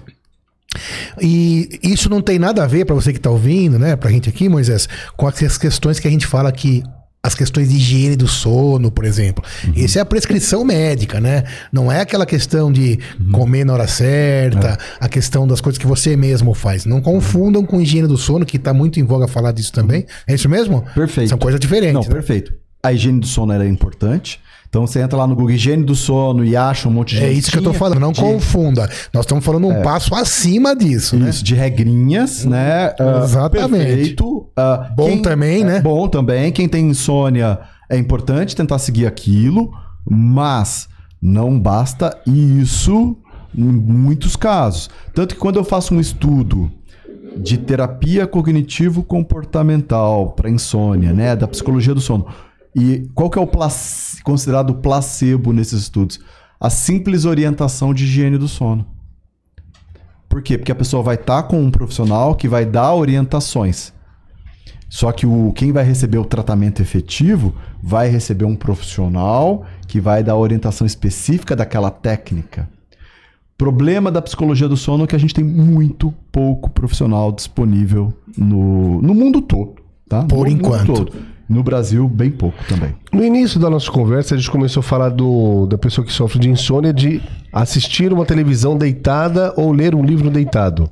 E 1.21 1.79
isso 1.81 2.09
não 2.09 2.21
tem 2.21 2.37
nada 2.37 2.63
a 2.63 2.67
ver 2.67 2.85
para 2.85 2.95
você 2.95 3.11
que 3.11 3.19
tá 3.19 3.29
ouvindo, 3.29 3.79
né, 3.79 3.95
pra 3.95 4.11
gente 4.11 4.29
aqui, 4.29 4.47
Moisés, 4.47 4.87
com 5.17 5.27
as 5.27 5.57
questões 5.57 5.99
que 5.99 6.07
a 6.07 6.11
gente 6.11 6.27
fala 6.27 6.51
que 6.51 6.83
as 7.21 7.35
questões 7.35 7.69
de 7.69 7.75
higiene 7.75 8.15
do 8.15 8.27
sono, 8.27 8.89
por 8.89 9.03
exemplo. 9.03 9.43
Isso 9.75 9.97
é 9.97 10.01
a 10.01 10.05
prescrição 10.05 10.63
médica, 10.63 11.19
né? 11.19 11.43
Não 11.71 11.91
é 11.91 11.99
aquela 11.99 12.25
questão 12.25 12.71
de 12.71 12.97
comer 13.31 13.65
na 13.65 13.73
hora 13.73 13.87
certa, 13.87 14.77
a 14.99 15.09
questão 15.09 15.45
das 15.45 15.59
coisas 15.59 15.77
que 15.77 15.85
você 15.85 16.15
mesmo 16.15 16.53
faz. 16.53 16.85
Não 16.85 17.01
confundam 17.01 17.65
com 17.65 17.81
higiene 17.81 18.07
do 18.07 18.17
sono, 18.17 18.45
que 18.45 18.57
tá 18.57 18.73
muito 18.73 19.01
em 19.01 19.03
voga 19.03 19.27
falar 19.27 19.51
disso 19.51 19.73
também. 19.73 20.05
É 20.25 20.33
isso 20.33 20.47
mesmo? 20.47 20.85
Perfeito. 20.95 21.29
São 21.29 21.37
coisas 21.37 21.59
diferentes. 21.59 21.93
Não, 21.93 22.01
né? 22.03 22.09
perfeito. 22.09 22.53
A 22.81 22.93
higiene 22.93 23.19
do 23.19 23.27
sono 23.27 23.51
era 23.51 23.67
importante. 23.67 24.39
Então 24.69 24.85
você 24.85 25.01
entra 25.01 25.17
lá 25.17 25.25
no 25.25 25.35
Google 25.35 25.49
Higiene 25.51 25.83
do 25.83 25.95
Sono 25.95 26.45
e 26.45 26.55
acha 26.55 26.87
um 26.87 26.91
monte 26.91 27.15
de 27.15 27.23
É 27.23 27.31
isso 27.31 27.51
que 27.51 27.57
eu 27.57 27.63
tô 27.63 27.73
falando, 27.73 27.99
não 27.99 28.11
de- 28.11 28.21
confunda. 28.21 28.87
Nós 29.11 29.25
estamos 29.25 29.43
falando 29.43 29.67
um 29.67 29.81
passo 29.81 30.13
acima 30.13 30.75
disso, 30.75 31.17
né? 31.17 31.31
Isso, 31.31 31.43
de 31.43 31.55
regrinhas, 31.55 32.45
né? 32.45 32.93
Ah, 32.99 33.21
Exatamente. 33.23 33.85
Perfeito. 33.85 34.47
Ah, 34.55 34.91
Bom 34.95 35.23
também, 35.23 35.61
é 35.61 35.65
né? 35.65 35.81
Bom 35.81 36.07
também. 36.07 36.51
Quem 36.51 36.69
tem 36.69 36.87
insônia 36.89 37.57
é 37.89 37.97
importante 37.97 38.55
tentar 38.55 38.77
seguir 38.77 39.07
aquilo, 39.07 39.71
mas 40.07 40.87
não 41.19 41.59
basta 41.59 42.15
isso 42.27 43.17
em 43.57 43.63
muitos 43.63 44.35
casos. 44.35 44.87
Tanto 45.15 45.33
que 45.33 45.41
quando 45.41 45.55
eu 45.57 45.63
faço 45.63 45.95
um 45.95 45.99
estudo 45.99 46.69
de 47.37 47.57
terapia 47.57 48.27
cognitivo-comportamental 48.27 50.31
para 50.33 50.49
insônia, 50.49 51.13
né, 51.13 51.35
da 51.35 51.47
psicologia 51.47 51.93
do 51.93 52.01
sono. 52.01 52.25
E 52.79 53.09
qual 53.13 53.29
que 53.29 53.37
é 53.37 53.41
o 53.41 53.47
plac- 53.47 54.21
considerado 54.23 54.75
placebo 54.75 55.51
nesses 55.51 55.81
estudos? 55.81 56.19
A 56.59 56.69
simples 56.69 57.25
orientação 57.25 57.93
de 57.93 58.03
higiene 58.03 58.37
do 58.37 58.47
sono. 58.47 58.85
Por 60.27 60.41
quê? 60.41 60.57
Porque 60.57 60.71
a 60.71 60.75
pessoa 60.75 61.01
vai 61.01 61.15
estar 61.15 61.43
com 61.43 61.59
um 61.61 61.71
profissional 61.71 62.35
que 62.35 62.47
vai 62.47 62.65
dar 62.65 62.93
orientações. 62.93 63.91
Só 64.87 65.11
que 65.11 65.25
o, 65.25 65.51
quem 65.53 65.71
vai 65.71 65.83
receber 65.83 66.17
o 66.17 66.25
tratamento 66.25 66.81
efetivo 66.81 67.53
vai 67.81 68.09
receber 68.09 68.45
um 68.45 68.55
profissional 68.55 69.65
que 69.87 69.99
vai 69.99 70.23
dar 70.23 70.35
orientação 70.35 70.85
específica 70.85 71.55
daquela 71.55 71.91
técnica. 71.91 72.67
Problema 73.57 74.11
da 74.11 74.21
psicologia 74.21 74.67
do 74.67 74.77
sono 74.77 75.03
é 75.03 75.07
que 75.07 75.15
a 75.15 75.19
gente 75.19 75.33
tem 75.33 75.43
muito 75.43 76.13
pouco 76.31 76.69
profissional 76.69 77.31
disponível 77.31 78.13
no, 78.37 79.01
no 79.01 79.13
mundo 79.13 79.41
todo. 79.41 79.75
Tá? 80.07 80.23
Por 80.23 80.47
no 80.47 80.53
enquanto. 80.53 80.87
Mundo 80.87 81.05
todo. 81.05 81.38
No 81.49 81.63
Brasil, 81.63 82.07
bem 82.07 82.29
pouco 82.29 82.57
também. 82.67 82.93
No 83.11 83.23
início 83.25 83.59
da 83.59 83.71
nossa 83.71 83.89
conversa, 83.89 84.35
a 84.35 84.37
gente 84.37 84.51
começou 84.51 84.81
a 84.81 84.83
falar 84.83 85.09
do, 85.09 85.65
da 85.65 85.79
pessoa 85.79 86.05
que 86.05 86.13
sofre 86.13 86.37
de 86.37 86.47
insônia 86.47 86.93
de 86.93 87.19
assistir 87.51 88.13
uma 88.13 88.23
televisão 88.23 88.77
deitada 88.77 89.51
ou 89.57 89.71
ler 89.71 89.95
um 89.95 90.03
livro 90.03 90.29
deitado. 90.29 90.87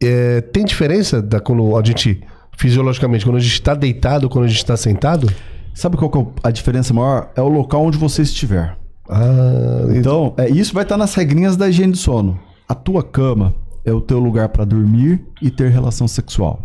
É, 0.00 0.40
tem 0.40 0.64
diferença 0.64 1.20
da 1.20 1.40
quando 1.40 1.76
a 1.76 1.82
gente, 1.84 2.22
fisiologicamente, 2.56 3.24
quando 3.24 3.36
a 3.36 3.40
gente 3.40 3.54
está 3.54 3.74
deitado 3.74 4.28
quando 4.28 4.44
a 4.44 4.48
gente 4.48 4.58
está 4.58 4.76
sentado? 4.76 5.28
Sabe 5.74 5.96
qual 5.96 6.32
é 6.44 6.48
a 6.48 6.50
diferença 6.52 6.94
maior? 6.94 7.32
É 7.34 7.42
o 7.42 7.48
local 7.48 7.84
onde 7.84 7.98
você 7.98 8.22
estiver. 8.22 8.76
Ah, 9.10 9.86
Então, 9.92 10.34
é, 10.36 10.48
isso 10.48 10.72
vai 10.72 10.84
estar 10.84 10.96
nas 10.96 11.14
regrinhas 11.16 11.56
da 11.56 11.68
higiene 11.68 11.92
do 11.92 11.98
sono. 11.98 12.38
A 12.68 12.76
tua 12.76 13.02
cama 13.02 13.52
é 13.84 13.92
o 13.92 14.00
teu 14.00 14.20
lugar 14.20 14.50
para 14.50 14.64
dormir 14.64 15.20
e 15.42 15.50
ter 15.50 15.68
relação 15.70 16.06
sexual. 16.06 16.62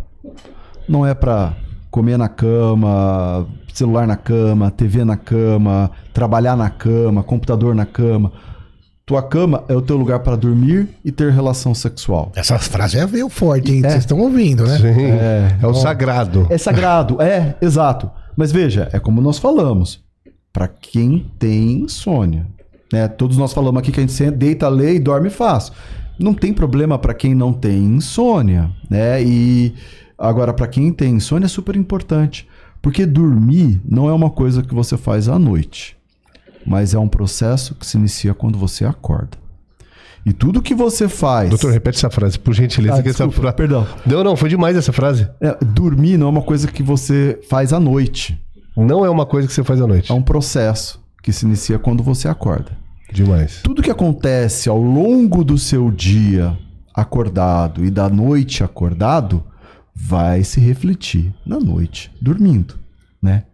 Não 0.88 1.04
é 1.04 1.12
para 1.12 1.54
comer 1.90 2.16
na 2.16 2.28
cama, 2.28 3.46
celular 3.74 4.06
na 4.06 4.16
cama, 4.16 4.70
TV 4.70 5.04
na 5.04 5.16
cama, 5.16 5.90
trabalhar 6.12 6.56
na 6.56 6.70
cama, 6.70 7.22
computador 7.22 7.74
na 7.74 7.84
cama. 7.84 8.32
Tua 9.04 9.22
cama 9.22 9.64
é 9.68 9.74
o 9.74 9.82
teu 9.82 9.96
lugar 9.96 10.20
para 10.20 10.36
dormir 10.36 10.88
e 11.04 11.10
ter 11.10 11.32
relação 11.32 11.74
sexual. 11.74 12.30
Essa 12.36 12.58
frase 12.60 12.96
é 12.96 13.04
veio 13.04 13.28
forte, 13.28 13.72
hein? 13.72 13.80
É. 13.84 13.90
Vocês 13.90 14.04
estão 14.04 14.20
ouvindo, 14.20 14.64
né? 14.64 14.78
sim. 14.78 14.86
É, 14.86 15.58
É, 15.60 15.66
o 15.66 15.74
sagrado. 15.74 16.46
É 16.48 16.56
sagrado, 16.56 17.20
é, 17.20 17.56
exato. 17.60 18.08
Mas 18.36 18.52
veja, 18.52 18.88
é 18.92 19.00
como 19.00 19.20
nós 19.20 19.38
falamos. 19.38 20.00
Para 20.52 20.68
quem 20.68 21.26
tem 21.38 21.82
insônia. 21.82 22.46
Né? 22.92 23.08
Todos 23.08 23.36
nós 23.36 23.52
falamos 23.52 23.80
aqui 23.80 23.90
que 23.90 23.98
a 23.98 24.02
gente 24.02 24.12
senta, 24.12 24.32
deita, 24.32 24.68
lê 24.68 24.94
e 24.94 25.00
dorme 25.00 25.30
fácil. 25.30 25.72
Não 26.18 26.34
tem 26.34 26.52
problema 26.52 26.98
para 26.98 27.14
quem 27.14 27.34
não 27.34 27.52
tem 27.52 27.82
insônia. 27.82 28.70
Né? 28.88 29.22
E 29.22 29.74
agora, 30.28 30.52
para 30.52 30.66
quem 30.66 30.92
tem 30.92 31.14
insônia 31.14 31.46
é 31.46 31.48
super 31.48 31.74
importante. 31.76 32.46
Porque 32.82 33.04
dormir 33.04 33.80
não 33.84 34.08
é 34.08 34.12
uma 34.12 34.30
coisa 34.30 34.62
que 34.62 34.74
você 34.74 34.96
faz 34.96 35.28
à 35.28 35.38
noite. 35.38 35.96
Mas 36.66 36.94
é 36.94 36.98
um 36.98 37.08
processo 37.08 37.74
que 37.74 37.86
se 37.86 37.96
inicia 37.98 38.32
quando 38.34 38.58
você 38.58 38.84
acorda. 38.84 39.38
E 40.24 40.32
tudo 40.32 40.60
que 40.62 40.74
você 40.74 41.08
faz. 41.08 41.48
Doutor, 41.48 41.72
repete 41.72 41.96
essa 41.98 42.10
frase, 42.10 42.38
por 42.38 42.52
gentileza. 42.54 42.94
Ah, 42.96 42.98
essa 43.00 43.08
desculpa, 43.08 43.32
fra- 43.40 43.52
perdão. 43.52 43.86
Não, 44.06 44.22
não, 44.22 44.36
foi 44.36 44.48
demais 44.50 44.76
essa 44.76 44.92
frase. 44.92 45.26
É, 45.40 45.56
dormir 45.64 46.18
não 46.18 46.26
é 46.26 46.30
uma 46.30 46.42
coisa 46.42 46.68
que 46.68 46.82
você 46.82 47.38
faz 47.48 47.72
à 47.72 47.80
noite. 47.80 48.38
Não 48.76 49.04
é 49.04 49.10
uma 49.10 49.24
coisa 49.26 49.48
que 49.48 49.54
você 49.54 49.64
faz 49.64 49.80
à 49.80 49.86
noite. 49.86 50.12
É 50.12 50.14
um 50.14 50.22
processo 50.22 51.02
que 51.22 51.32
se 51.32 51.44
inicia 51.46 51.78
quando 51.78 52.02
você 52.02 52.28
acorda. 52.28 52.72
Demais. 53.12 53.60
Tudo 53.62 53.82
que 53.82 53.90
acontece 53.90 54.68
ao 54.68 54.80
longo 54.80 55.42
do 55.42 55.56
seu 55.58 55.90
dia 55.90 56.56
acordado 56.94 57.84
e 57.84 57.90
da 57.90 58.08
noite 58.08 58.62
acordado 58.62 59.42
vai 60.00 60.42
se 60.44 60.60
refletir 60.60 61.32
na 61.46 61.58
noite, 61.60 62.10
dormindo, 62.20 62.74
né? 63.22 63.44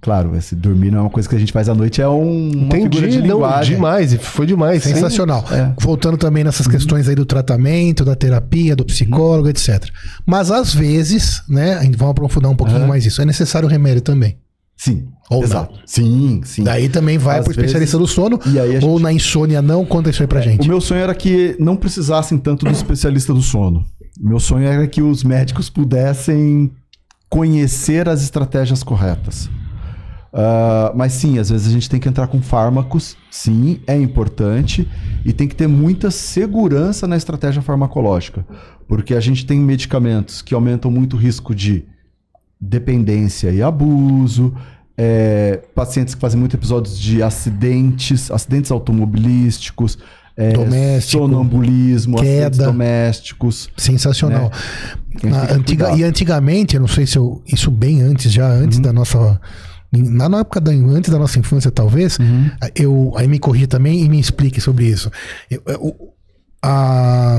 Claro, 0.00 0.36
esse 0.36 0.54
dormir 0.54 0.90
não 0.90 0.98
é 0.98 1.00
uma 1.02 1.10
coisa 1.10 1.26
que 1.26 1.34
a 1.34 1.38
gente 1.38 1.50
faz 1.50 1.66
à 1.66 1.74
noite, 1.74 2.02
é 2.02 2.06
um, 2.08 2.50
uma 2.52 2.70
figura 2.74 3.08
de 3.08 3.18
não, 3.20 3.26
linguagem. 3.36 3.74
demais, 3.76 4.12
e 4.12 4.18
foi 4.18 4.44
demais. 4.46 4.82
sim. 4.82 4.92
Sensacional. 4.92 5.42
É. 5.50 5.72
Voltando 5.80 6.18
também 6.18 6.44
nessas 6.44 6.66
questões 6.68 7.08
aí 7.08 7.14
do 7.14 7.24
tratamento, 7.24 8.04
da 8.04 8.14
terapia, 8.14 8.76
do 8.76 8.84
psicólogo, 8.84 9.48
etc. 9.48 9.88
Mas 10.26 10.50
às 10.50 10.74
vezes, 10.74 11.42
né, 11.48 11.74
a 11.78 11.82
gente 11.84 11.96
vai 11.96 12.10
aprofundar 12.10 12.50
um 12.50 12.56
pouquinho 12.56 12.86
mais 12.86 13.06
isso. 13.06 13.22
É 13.22 13.24
necessário 13.24 13.66
remédio 13.66 14.02
também. 14.02 14.36
Sim, 14.76 15.06
Ou 15.30 15.42
exato. 15.42 15.78
Sim, 15.86 16.42
sim. 16.44 16.64
Daí 16.64 16.88
também 16.90 17.16
vai 17.16 17.38
Às 17.38 17.44
pro 17.44 17.52
especialista 17.52 17.96
vezes- 17.96 18.08
do 18.10 18.12
sono. 18.12 18.38
E 18.44 18.58
aí 18.58 18.72
a 18.76 18.84
Ou 18.84 18.94
gente- 18.96 19.02
na 19.04 19.12
insônia 19.12 19.62
não, 19.62 19.86
conta 19.86 20.10
isso 20.10 20.20
aí 20.20 20.26
pra 20.26 20.42
gente. 20.42 20.66
O 20.66 20.68
meu 20.68 20.80
sonho 20.82 21.00
era 21.00 21.14
que 21.14 21.56
não 21.58 21.76
precisassem 21.76 22.36
tanto 22.36 22.66
do 22.66 22.72
especialista 22.72 23.32
do 23.32 23.40
sono. 23.40 23.86
Meu 24.18 24.38
sonho 24.38 24.66
era 24.66 24.86
que 24.86 25.02
os 25.02 25.24
médicos 25.24 25.68
pudessem 25.68 26.70
conhecer 27.28 28.08
as 28.08 28.22
estratégias 28.22 28.82
corretas. 28.82 29.50
Ah, 30.36 30.92
mas 30.96 31.12
sim, 31.12 31.38
às 31.38 31.50
vezes 31.50 31.68
a 31.68 31.70
gente 31.70 31.88
tem 31.88 32.00
que 32.00 32.08
entrar 32.08 32.26
com 32.26 32.42
fármacos, 32.42 33.16
sim, 33.30 33.80
é 33.86 33.96
importante, 33.96 34.88
e 35.24 35.32
tem 35.32 35.46
que 35.46 35.54
ter 35.54 35.68
muita 35.68 36.10
segurança 36.10 37.06
na 37.06 37.16
estratégia 37.16 37.62
farmacológica, 37.62 38.44
porque 38.88 39.14
a 39.14 39.20
gente 39.20 39.46
tem 39.46 39.60
medicamentos 39.60 40.42
que 40.42 40.52
aumentam 40.52 40.90
muito 40.90 41.14
o 41.14 41.18
risco 41.18 41.54
de 41.54 41.84
dependência 42.60 43.50
e 43.52 43.62
abuso, 43.62 44.52
é, 44.98 45.62
pacientes 45.72 46.16
que 46.16 46.20
fazem 46.20 46.38
muito 46.38 46.56
episódios 46.56 46.98
de 46.98 47.22
acidentes, 47.22 48.28
acidentes 48.28 48.72
automobilísticos, 48.72 49.98
é, 50.36 50.52
Doméstico, 50.52 51.22
sonambulismo, 51.22 52.20
queda. 52.20 52.66
domésticos. 52.66 53.68
Sensacional. 53.76 54.50
Que 55.18 55.28
antiga- 55.28 55.92
e 55.96 56.02
antigamente, 56.02 56.74
eu 56.74 56.80
não 56.80 56.88
sei 56.88 57.06
se 57.06 57.16
eu. 57.16 57.42
Isso 57.46 57.70
bem 57.70 58.02
antes, 58.02 58.32
já 58.32 58.48
Uhum. 58.48 58.64
antes 58.64 58.78
da 58.80 58.92
nossa. 58.92 59.40
Na 59.92 60.40
época 60.40 60.60
da, 60.60 60.72
antes 60.72 61.08
da 61.10 61.18
nossa 61.20 61.38
infância, 61.38 61.70
talvez, 61.70 62.18
Uhum. 62.18 62.50
eu 62.74 63.12
aí 63.16 63.28
me 63.28 63.38
corrija 63.38 63.68
também 63.68 64.02
e 64.02 64.08
me 64.08 64.18
explique 64.18 64.60
sobre 64.60 64.86
isso. 64.86 65.08
Eu- 65.48 65.62
eu- 65.66 65.96
a, 66.60 67.36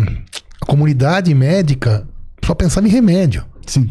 a 0.61 0.65
comunidade 0.65 1.33
médica 1.33 2.07
só 2.45 2.55
pensava 2.55 2.87
em 2.87 2.91
remédio. 2.91 3.43
Sim. 3.67 3.89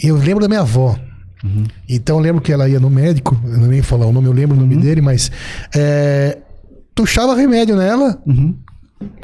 Eu 0.00 0.16
lembro 0.16 0.40
da 0.42 0.46
minha 0.48 0.60
avó. 0.60 0.96
Uhum. 1.42 1.64
Então 1.88 2.16
eu 2.18 2.22
lembro 2.22 2.40
que 2.40 2.52
ela 2.52 2.68
ia 2.68 2.78
no 2.78 2.90
médico, 2.90 3.36
eu 3.44 3.58
não 3.58 3.66
nem 3.68 3.82
falar 3.82 4.06
o 4.06 4.12
nome, 4.12 4.28
eu 4.28 4.32
lembro 4.32 4.56
o 4.56 4.60
Uhum. 4.60 4.66
nome 4.66 4.80
dele, 4.80 5.00
mas 5.00 5.30
é, 5.74 6.38
tuchava 7.02 7.34
remédio 7.34 7.76
nela 7.76 8.20
Uhum. 8.26 8.54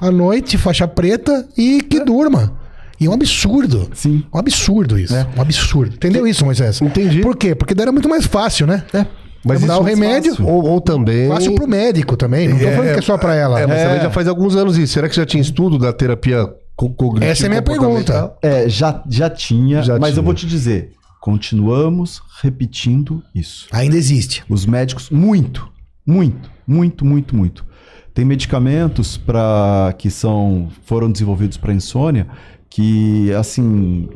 à 0.00 0.10
noite, 0.10 0.56
faixa 0.56 0.86
preta 0.86 1.46
e 1.58 1.80
que 1.82 2.00
durma. 2.04 2.52
E 3.00 3.06
é 3.06 3.10
um 3.10 3.12
absurdo. 3.14 3.90
Sim. 3.92 4.22
Um 4.32 4.38
absurdo 4.38 4.96
isso. 4.98 5.14
É. 5.14 5.26
Um 5.36 5.42
absurdo. 5.42 5.94
Entendeu 5.96 6.26
isso, 6.26 6.44
Moisés? 6.44 6.80
Entendi. 6.80 7.20
Por 7.20 7.36
quê? 7.36 7.54
Porque 7.54 7.74
daí 7.74 7.82
era 7.82 7.92
muito 7.92 8.08
mais 8.08 8.24
fácil, 8.26 8.66
né? 8.66 8.84
É. 8.94 9.04
Mas 9.44 9.60
Dá 9.60 9.74
isso 9.74 9.82
o 9.82 9.86
é 9.86 9.90
remédio. 9.90 10.36
Ou, 10.46 10.64
ou 10.64 10.80
também. 10.80 11.28
Fácil 11.28 11.54
pro 11.54 11.66
médico 11.68 12.16
também. 12.16 12.48
Não 12.48 12.56
tô 12.58 12.64
falando 12.64 12.92
que 12.94 12.98
é 13.00 13.02
só 13.02 13.18
pra 13.18 13.34
ela. 13.34 13.60
É, 13.60 13.66
mas 13.66 13.78
É. 13.78 13.84
também 13.88 14.00
já 14.02 14.10
faz 14.10 14.28
alguns 14.28 14.54
anos 14.56 14.78
isso. 14.78 14.92
Será 14.94 15.08
que 15.08 15.16
já 15.16 15.26
tinha 15.26 15.40
estudo 15.42 15.76
da 15.78 15.92
terapia 15.92 16.46
co- 16.76 16.88
cognitivo 16.90 17.30
Essa 17.32 17.42
é 17.44 17.46
a 17.46 17.50
minha 17.50 17.62
comportamental? 17.62 18.38
É, 18.40 18.68
já, 18.68 19.02
já 19.10 19.28
tinha, 19.28 19.82
Já 19.82 19.98
mas 19.98 20.10
tinha. 20.12 20.20
eu 20.20 20.24
vou 20.24 20.32
te 20.32 20.46
dizer, 20.46 20.92
continuamos 21.20 22.22
repetindo 22.40 23.22
isso. 23.34 23.66
Ainda 23.72 23.96
existe. 23.96 24.42
Os 24.48 24.64
médicos, 24.64 25.10
muito, 25.10 25.68
Muito, 26.06 26.50
muito, 26.66 27.04
muito, 27.04 27.34
muito. 27.36 27.64
Tem 28.12 28.24
medicamentos 28.24 29.16
para 29.16 29.94
que 29.98 30.10
são 30.10 30.68
foram 30.84 31.10
desenvolvidos 31.10 31.56
para 31.56 31.72
insônia 31.74 32.26
que 32.70 33.32
assim 33.34 34.08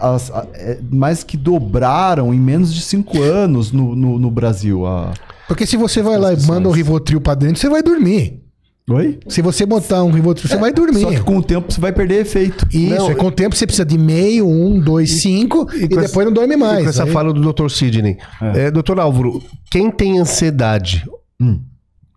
a- 0.00 0.14
as- 0.14 0.30
a- 0.30 0.46
é, 0.54 0.78
mais 0.90 1.22
que 1.24 1.36
dobraram 1.36 2.32
em 2.32 2.38
menos 2.40 2.72
de 2.74 2.80
cinco 2.82 3.20
anos 3.22 3.70
no, 3.72 3.94
no, 3.94 4.18
no 4.18 4.30
Brasil. 4.30 4.86
A... 4.86 5.12
Porque 5.46 5.66
se 5.66 5.76
você 5.76 6.02
vai 6.02 6.18
lá 6.18 6.32
e 6.32 6.42
manda 6.46 6.68
um 6.68 6.72
Rivotril 6.72 7.20
pra 7.20 7.34
dentro, 7.34 7.56
você 7.58 7.68
vai 7.68 7.82
dormir. 7.82 8.42
Oi? 8.90 9.18
Se 9.28 9.42
você 9.42 9.66
botar 9.66 10.02
um 10.04 10.10
Rivotril, 10.10 10.48
você 10.48 10.56
vai 10.56 10.72
dormir. 10.72 11.00
Só 11.00 11.10
que 11.10 11.20
com 11.20 11.36
o 11.36 11.42
tempo 11.42 11.70
você 11.70 11.78
vai 11.80 11.92
perder 11.92 12.20
efeito. 12.22 12.66
Isso, 12.72 12.94
Não, 12.94 13.10
é 13.10 13.14
com 13.14 13.26
o 13.26 13.30
tempo 13.32 13.54
você 13.54 13.66
precisa 13.66 13.84
de 13.84 13.98
meio, 13.98 14.48
um, 14.48 14.80
dois, 14.80 15.20
cinco, 15.20 15.68
e, 15.74 15.80
com 15.80 15.88
depois 15.88 16.04
essa- 16.06 16.24
não 16.24 16.32
dorme 16.32 16.54
E 16.54 16.56
mais. 16.56 16.82
com 16.84 16.88
essa 16.88 17.04
Aí- 17.04 17.10
fala 17.12 17.32
do 17.32 17.52
Dr. 17.52 17.68
Sidney. 17.68 18.16
É. 18.40 18.70
doutor 18.70 18.98
Álvaro, 19.00 19.42
quem 19.70 19.90
tem 19.90 20.18
ansiedade 20.18 21.04
Hum. 21.38 21.60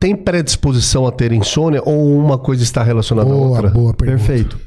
Tem 0.02 0.14
predisposição 0.16 1.06
a 1.06 1.12
ter 1.12 1.32
insônia 1.32 1.80
ou 1.86 2.18
uma 2.18 2.36
coisa 2.36 2.64
está 2.64 2.82
relacionada 2.82 3.30
à 3.30 3.34
Boa, 3.34 3.50
outra? 3.50 3.70
boa 3.70 3.94
pergunta. 3.94 4.26
Perfeito. 4.26 4.60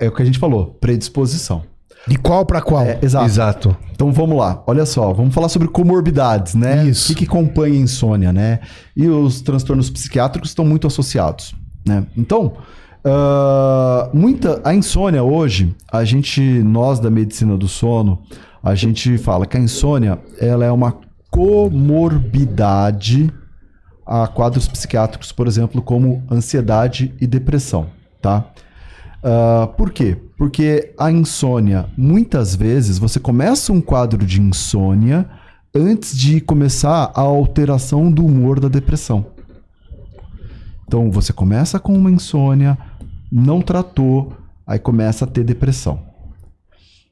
É 0.00 0.08
o 0.08 0.12
que 0.12 0.22
a 0.22 0.24
gente 0.24 0.38
falou, 0.38 0.78
predisposição. 0.80 1.64
De 2.08 2.16
qual 2.16 2.46
pra 2.46 2.62
qual? 2.62 2.86
É, 2.86 2.98
exato. 3.02 3.26
Exato. 3.26 3.76
Então 3.92 4.10
vamos 4.10 4.38
lá, 4.38 4.62
olha 4.66 4.86
só, 4.86 5.12
vamos 5.12 5.34
falar 5.34 5.50
sobre 5.50 5.68
comorbidades, 5.68 6.54
né? 6.54 6.86
Isso. 6.86 7.12
O 7.12 7.14
que, 7.14 7.26
que 7.26 7.30
acompanha 7.30 7.74
a 7.74 7.82
insônia, 7.82 8.32
né? 8.32 8.60
E 8.96 9.06
os 9.06 9.42
transtornos 9.42 9.90
psiquiátricos 9.90 10.48
estão 10.48 10.64
muito 10.64 10.86
associados, 10.86 11.54
né? 11.86 12.06
Então, 12.16 12.54
ah, 13.04 14.08
muita 14.14 14.62
a 14.64 14.74
insônia 14.74 15.22
hoje, 15.22 15.76
a 15.92 16.04
gente, 16.04 16.40
nós 16.40 16.98
da 16.98 17.10
medicina 17.10 17.54
do 17.54 17.68
sono, 17.68 18.22
a 18.62 18.74
gente 18.74 19.18
fala 19.18 19.44
que 19.44 19.58
a 19.58 19.60
insônia 19.60 20.18
ela 20.40 20.64
é 20.64 20.72
uma 20.72 20.96
comorbidade 21.30 23.30
a 24.10 24.26
quadros 24.26 24.66
psiquiátricos, 24.66 25.30
por 25.30 25.46
exemplo, 25.46 25.80
como 25.80 26.24
ansiedade 26.28 27.14
e 27.20 27.28
depressão, 27.28 27.86
tá? 28.20 28.44
Ah, 29.22 29.68
por 29.76 29.92
quê? 29.92 30.16
Porque 30.36 30.92
a 30.98 31.12
insônia, 31.12 31.86
muitas 31.96 32.56
vezes, 32.56 32.98
você 32.98 33.20
começa 33.20 33.72
um 33.72 33.80
quadro 33.80 34.26
de 34.26 34.40
insônia 34.40 35.30
antes 35.72 36.18
de 36.18 36.40
começar 36.40 37.12
a 37.14 37.20
alteração 37.20 38.10
do 38.10 38.26
humor 38.26 38.58
da 38.58 38.66
depressão. 38.66 39.26
Então, 40.88 41.08
você 41.08 41.32
começa 41.32 41.78
com 41.78 41.92
uma 41.92 42.10
insônia, 42.10 42.76
não 43.30 43.62
tratou, 43.62 44.32
aí 44.66 44.80
começa 44.80 45.24
a 45.24 45.28
ter 45.28 45.44
depressão. 45.44 46.02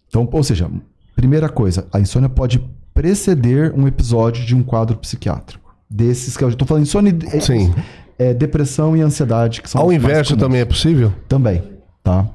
Então, 0.09 0.29
ou 0.33 0.43
seja, 0.43 0.69
primeira 1.15 1.49
coisa, 1.49 1.87
a 1.93 2.01
insônia 2.01 2.29
pode 2.29 2.59
preceder 2.93 3.73
um 3.79 3.87
episódio 3.87 4.45
de 4.45 4.57
um 4.57 4.65
quadro 4.65 4.97
psiquiátrico. 4.97 5.68
Desses 5.91 6.37
que 6.37 6.45
eu 6.45 6.49
estou 6.51 6.67
falando, 6.69 6.83
insônia, 6.85 7.17
é- 7.33 7.41
Sim. 7.41 7.75
é, 8.19 8.35
depressão 8.35 8.97
e 8.97 9.01
ansiedade, 9.01 9.63
que 9.63 9.71
são 9.71 9.81
Ao 9.81 9.93
inverso 9.93 10.37
também 10.37 10.61
é 10.61 10.65
possível? 10.65 11.13
Também, 11.29 11.63
tá? 12.05 12.27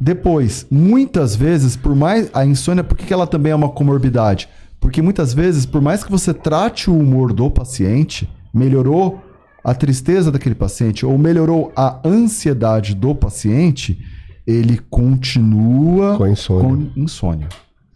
Depois, 0.00 0.66
muitas 0.70 1.34
vezes, 1.36 1.76
por 1.76 1.94
mais. 1.94 2.28
A 2.32 2.44
insônia, 2.44 2.82
por 2.82 2.96
que 2.96 3.06
que 3.06 3.12
ela 3.12 3.26
também 3.26 3.52
é 3.52 3.54
uma 3.54 3.68
comorbidade? 3.68 4.48
Porque 4.80 5.00
muitas 5.00 5.32
vezes, 5.32 5.64
por 5.64 5.80
mais 5.80 6.02
que 6.02 6.10
você 6.10 6.34
trate 6.34 6.90
o 6.90 6.98
humor 6.98 7.32
do 7.32 7.48
paciente, 7.50 8.28
melhorou 8.52 9.20
a 9.62 9.72
tristeza 9.74 10.32
daquele 10.32 10.56
paciente 10.56 11.06
ou 11.06 11.16
melhorou 11.16 11.72
a 11.76 12.00
ansiedade 12.04 12.94
do 12.96 13.14
paciente, 13.14 13.96
ele 14.44 14.78
continua 14.90 16.16
Com 16.18 16.26
insônia. 16.26 16.62
com 16.68 17.00
insônia. 17.00 17.48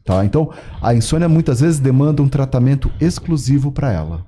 Tá? 0.04 0.24
Então, 0.24 0.50
a 0.80 0.94
insônia 0.94 1.28
muitas 1.28 1.60
vezes 1.60 1.80
demanda 1.80 2.22
um 2.22 2.28
tratamento 2.28 2.88
exclusivo 3.00 3.72
para 3.72 3.92
ela. 3.92 4.24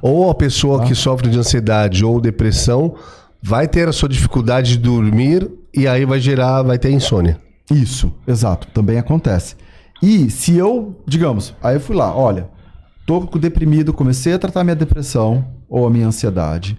Ou 0.00 0.30
a 0.30 0.34
pessoa 0.34 0.84
que 0.84 0.94
sofre 0.94 1.28
de 1.30 1.38
ansiedade 1.38 2.04
ou 2.04 2.20
depressão 2.20 2.94
vai 3.42 3.66
ter 3.66 3.88
a 3.88 3.92
sua 3.92 4.08
dificuldade 4.08 4.72
de 4.72 4.78
dormir 4.78 5.50
e 5.74 5.86
aí 5.86 6.04
vai 6.04 6.20
gerar, 6.20 6.62
vai 6.62 6.78
ter 6.78 6.90
insônia. 6.90 7.38
Isso, 7.70 8.12
exato, 8.26 8.68
também 8.74 8.98
acontece. 8.98 9.56
E 10.02 10.30
se 10.30 10.56
eu, 10.56 11.00
digamos, 11.06 11.54
aí 11.62 11.76
eu 11.76 11.80
fui 11.80 11.96
lá, 11.96 12.14
olha, 12.14 12.48
tô 13.06 13.20
deprimido, 13.38 13.92
comecei 13.92 14.32
a 14.32 14.38
tratar 14.38 14.64
minha 14.64 14.76
depressão 14.76 15.44
ou 15.68 15.86
a 15.86 15.90
minha 15.90 16.06
ansiedade, 16.06 16.78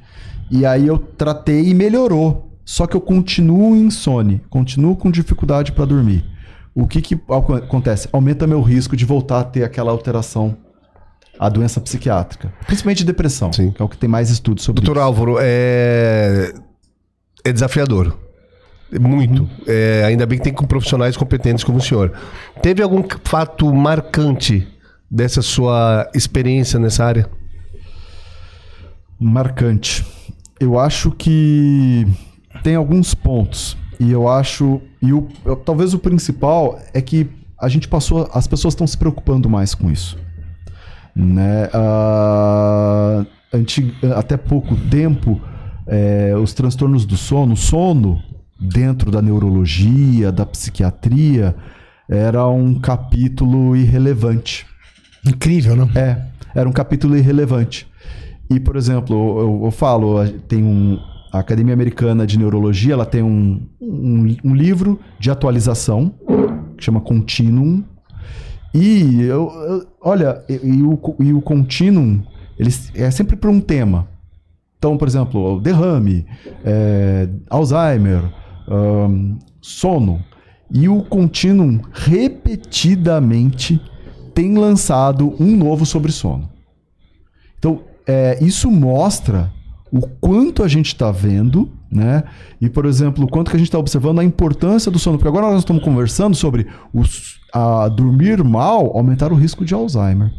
e 0.52 0.66
aí 0.66 0.86
eu 0.88 0.98
tratei 0.98 1.68
e 1.70 1.74
melhorou. 1.74 2.50
Só 2.66 2.88
que 2.88 2.96
eu 2.96 3.02
continuo 3.02 3.76
insone, 3.76 4.42
continuo 4.50 4.96
com 4.96 5.12
dificuldade 5.12 5.72
para 5.74 5.84
dormir. 5.86 6.24
O 6.74 6.88
que 6.88 7.02
que 7.02 7.16
ac- 7.16 7.64
acontece? 7.66 8.08
Aumenta 8.12 8.48
meu 8.48 8.62
risco 8.62 8.96
de 8.96 9.04
voltar 9.06 9.40
a 9.42 9.44
ter 9.44 9.64
aquela 9.64 9.92
alteração, 9.92 10.56
a 11.40 11.50
doença 11.50 11.82
psiquiátrica, 11.82 12.54
principalmente 12.68 13.04
depressão, 13.04 13.52
Sim. 13.52 13.72
que 13.72 13.82
é 13.82 13.86
o 13.86 13.90
que 13.90 13.98
tem 13.98 14.10
mais 14.10 14.30
estudos 14.30 14.64
sobre 14.64 14.82
Doutor 14.82 14.98
isso. 15.00 15.06
Álvaro, 15.06 15.38
é, 15.40 16.54
é 17.44 17.52
desafiador. 17.52 18.18
Muito. 19.00 19.50
É, 19.66 20.04
ainda 20.06 20.24
bem 20.26 20.38
que 20.38 20.44
tem 20.44 20.54
com 20.54 20.66
profissionais 20.68 21.18
competentes 21.18 21.64
como 21.64 21.80
o 21.80 21.82
senhor. 21.82 22.14
Teve 22.62 22.84
algum 22.84 23.04
fato 23.24 23.74
marcante 23.74 24.68
dessa 25.10 25.42
sua 25.42 26.08
experiência 26.14 26.80
nessa 26.80 27.04
área? 27.04 27.28
marcante. 29.20 30.06
Eu 30.60 30.78
acho 30.80 31.12
que 31.12 32.06
tem 32.62 32.76
alguns 32.76 33.14
pontos. 33.14 33.78
E 34.00 34.12
eu 34.12 34.28
acho. 34.28 34.82
E 35.02 35.14
o, 35.14 35.28
eu- 35.46 35.56
talvez 35.56 35.94
o 35.94 36.00
principal 36.00 36.80
é 36.94 37.02
que 37.02 37.30
a 37.60 37.68
gente 37.70 37.88
passou. 37.88 38.30
As 38.34 38.48
pessoas 38.48 38.74
estão 38.74 38.86
se 38.88 38.98
preocupando 38.98 39.50
mais 39.50 39.74
com 39.74 39.90
isso. 39.92 40.18
Né? 41.16 41.70
Ah, 41.74 43.26
até 44.16 44.36
pouco 44.38 44.76
tempo, 44.90 45.40
é, 45.88 46.34
os 46.36 46.54
transtornos 46.54 47.06
do 47.06 47.16
sono, 47.18 47.56
sono 47.56 48.22
dentro 48.60 49.12
da 49.12 49.22
neurologia, 49.22 50.32
da 50.32 50.46
psiquiatria, 50.46 51.56
era 52.10 52.48
um 52.48 52.80
capítulo 52.80 53.76
irrelevante. 53.76 54.66
Incrível, 55.26 55.76
não? 55.76 55.90
É, 55.96 56.26
era 56.56 56.68
um 56.68 56.72
capítulo 56.72 57.16
irrelevante. 57.18 57.88
E, 58.50 58.60
por 58.60 58.76
exemplo, 58.76 59.16
eu, 59.40 59.62
eu 59.66 59.72
falo, 59.72 60.18
a- 60.20 60.28
tem 60.48 60.64
um. 60.64 61.00
A 61.32 61.40
Academia 61.40 61.74
Americana 61.74 62.28
de 62.28 62.38
Neurologia 62.38 62.94
ela 62.94 63.08
tem 63.08 63.24
um, 63.24 63.66
um, 63.82 64.36
um 64.44 64.54
livro 64.54 65.00
de 65.20 65.32
atualização 65.32 66.14
que 66.78 66.84
chama 66.84 67.02
Continuum. 67.02 67.84
E 68.74 69.22
eu, 69.22 69.50
eu- 69.52 69.88
olha, 70.02 70.44
e, 70.50 70.54
e 70.54 70.84
o, 70.84 71.00
e 71.20 71.34
o 71.34 71.42
Continuum 71.42 72.22
ele 72.58 72.70
é 72.96 73.10
sempre 73.12 73.36
para 73.36 73.50
um 73.50 73.60
tema. 73.60 74.08
Então, 74.78 74.98
por 74.98 75.08
exemplo, 75.08 75.60
derrame, 75.62 76.26
é, 76.64 77.30
Alzheimer, 77.50 78.22
ahn, 78.68 79.38
sono. 79.62 80.22
E 80.72 80.90
o 80.90 81.04
Continuum 81.04 81.80
repetidamente 81.92 83.80
tem 84.34 84.58
lançado 84.58 85.36
um 85.40 85.56
novo 85.56 85.86
sobre 85.86 86.12
sono. 86.12 86.50
Então, 87.58 87.82
é, 88.06 88.44
isso 88.44 88.70
mostra 88.70 89.52
o 89.92 90.02
quanto 90.20 90.64
a 90.64 90.68
gente 90.68 90.88
está 90.88 91.12
vendo, 91.12 91.70
né? 91.92 92.24
E, 92.60 92.68
por 92.68 92.86
exemplo, 92.86 93.24
o 93.24 93.28
quanto 93.28 93.52
que 93.52 93.56
a 93.56 93.60
gente 93.60 93.68
está 93.68 93.78
observando 93.78 94.20
a 94.20 94.24
importância 94.24 94.92
do 94.92 94.98
sono. 95.00 95.18
Porque 95.18 95.30
agora 95.30 95.52
nós 95.52 95.60
estamos 95.60 95.84
conversando 95.84 96.36
sobre 96.36 96.68
os, 96.92 97.40
a 97.54 97.88
dormir 97.88 98.44
mal 98.44 98.98
aumentar 98.98 99.32
o 99.32 99.36
risco 99.36 99.64
de 99.64 99.74
Alzheimer. 99.74 100.32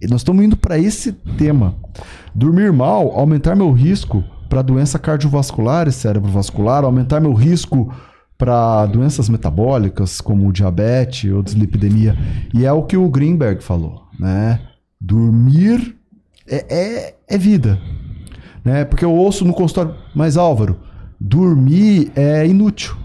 E 0.00 0.06
nós 0.06 0.20
estamos 0.20 0.44
indo 0.44 0.56
para 0.56 0.78
esse 0.78 1.12
tema. 1.12 1.74
Dormir 2.34 2.72
mal, 2.72 3.10
aumentar 3.18 3.56
meu 3.56 3.72
risco 3.72 4.22
para 4.48 4.62
doença 4.62 4.98
cardiovascular 4.98 5.88
e 5.88 5.92
cerebrovascular, 5.92 6.84
aumentar 6.84 7.20
meu 7.20 7.32
risco 7.32 7.92
para 8.38 8.86
doenças 8.86 9.28
metabólicas 9.28 10.20
como 10.20 10.52
diabetes 10.52 11.32
ou 11.32 11.42
dislipidemia. 11.42 12.16
E 12.54 12.64
é 12.64 12.72
o 12.72 12.82
que 12.82 12.96
o 12.96 13.08
Greenberg 13.08 13.62
falou, 13.62 14.02
né? 14.20 14.60
Dormir 15.00 15.96
é, 16.46 16.64
é, 16.68 17.14
é 17.26 17.38
vida. 17.38 17.80
Né? 18.64 18.84
Porque 18.84 19.04
eu 19.04 19.12
ouço 19.12 19.44
no 19.44 19.54
consultório, 19.54 19.94
mas 20.14 20.36
Álvaro, 20.36 20.78
dormir 21.20 22.12
é 22.14 22.46
inútil. 22.46 22.96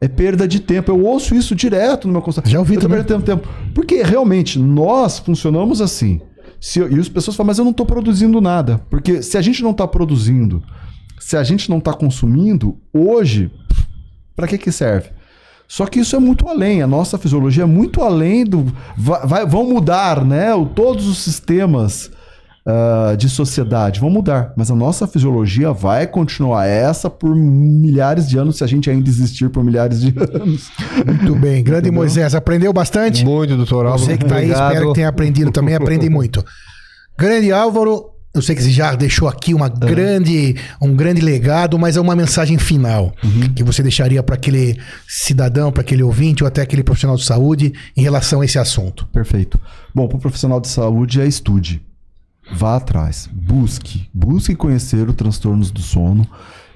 É 0.00 0.06
perda 0.06 0.46
de 0.46 0.60
tempo. 0.60 0.90
Eu 0.92 1.04
ouço 1.04 1.34
isso 1.34 1.54
direto 1.54 2.06
no 2.06 2.12
meu 2.12 2.22
consultório. 2.22 2.52
Já 2.52 2.58
ouvi 2.60 2.74
Eu 2.76 2.80
também. 2.80 2.98
perdendo 2.98 3.24
tempo. 3.24 3.48
Porque 3.74 4.02
realmente 4.02 4.58
nós 4.58 5.18
funcionamos 5.18 5.80
assim. 5.80 6.20
Se 6.60 6.78
eu- 6.78 6.90
e 6.90 6.98
as 7.00 7.08
pessoas 7.08 7.36
falam, 7.36 7.48
mas 7.48 7.58
eu 7.58 7.64
não 7.64 7.72
estou 7.72 7.84
produzindo 7.86 8.40
nada. 8.40 8.80
Porque 8.90 9.22
se 9.22 9.36
a 9.36 9.42
gente 9.42 9.62
não 9.62 9.72
está 9.72 9.86
produzindo, 9.88 10.62
se 11.18 11.36
a 11.36 11.42
gente 11.42 11.68
não 11.68 11.78
está 11.78 11.92
consumindo, 11.92 12.76
hoje, 12.92 13.50
para 14.36 14.46
que 14.46 14.56
que 14.58 14.70
serve? 14.70 15.08
Só 15.66 15.84
que 15.84 16.00
isso 16.00 16.16
é 16.16 16.18
muito 16.18 16.48
além, 16.48 16.80
a 16.80 16.86
nossa 16.86 17.18
fisiologia 17.18 17.64
é 17.64 17.66
muito 17.66 18.00
além 18.00 18.44
do. 18.44 18.72
Vai, 18.96 19.26
vai- 19.26 19.46
vão 19.46 19.68
mudar, 19.68 20.24
né? 20.24 20.54
o- 20.54 20.64
Todos 20.64 21.06
os 21.06 21.18
sistemas 21.18 22.10
ah, 22.70 23.14
de 23.16 23.30
sociedade 23.30 23.98
vão 23.98 24.10
mudar, 24.10 24.52
mas 24.54 24.70
a 24.70 24.74
nossa 24.74 25.06
fisiologia 25.06 25.72
vai 25.72 26.06
continuar 26.06 26.66
essa 26.66 27.08
por 27.08 27.34
milhares 27.34 28.28
de 28.28 28.36
anos, 28.36 28.58
se 28.58 28.64
a 28.64 28.66
gente 28.66 28.90
ainda 28.90 29.08
existir 29.08 29.48
por 29.48 29.64
milhares 29.64 30.02
de 30.02 30.12
anos. 30.34 30.70
Muito 31.06 31.34
bem. 31.34 31.64
Grande 31.64 31.90
Moisés, 31.90 32.34
aprendeu 32.34 32.70
bastante? 32.70 33.24
Muito, 33.24 33.56
doutor 33.56 33.86
Álvaro. 33.86 34.04
Você 34.04 34.18
que 34.18 34.26
tá 34.26 34.36
aí, 34.36 34.50
espero 34.50 34.88
que 34.88 34.96
tenha 34.96 35.08
aprendido 35.08 35.50
também, 35.50 35.74
aprende 35.74 36.10
muito. 36.10 36.44
Grande 37.18 37.50
Álvaro, 37.50 38.10
eu 38.34 38.42
sei 38.42 38.54
que 38.54 38.62
você 38.62 38.70
já 38.70 38.94
deixou 38.94 39.28
aqui 39.28 39.54
uma 39.54 39.70
grande, 39.70 40.54
um 40.78 40.94
grande 40.94 41.22
legado, 41.22 41.78
mas 41.78 41.96
é 41.96 42.00
uma 42.02 42.14
mensagem 42.14 42.58
final 42.58 43.14
que 43.56 43.64
você 43.64 43.82
deixaria 43.82 44.22
para 44.22 44.34
aquele 44.34 44.78
cidadão, 45.08 45.72
para 45.72 45.80
aquele 45.80 46.02
ouvinte 46.02 46.44
ou 46.44 46.46
até 46.46 46.60
aquele 46.60 46.82
profissional 46.82 47.16
de 47.16 47.24
saúde 47.24 47.72
em 47.96 48.02
relação 48.02 48.42
a 48.42 48.44
esse 48.44 48.58
assunto. 48.58 49.06
Perfeito. 49.06 49.58
Bom, 49.94 50.06
para 50.06 50.18
o 50.18 50.20
profissional 50.20 50.60
de 50.60 50.68
saúde 50.68 51.18
é 51.18 51.26
estude. 51.26 51.87
Vá 52.50 52.76
atrás, 52.76 53.28
busque, 53.32 54.08
busque 54.12 54.54
conhecer 54.54 55.08
os 55.08 55.14
transtornos 55.14 55.70
do 55.70 55.80
sono. 55.80 56.26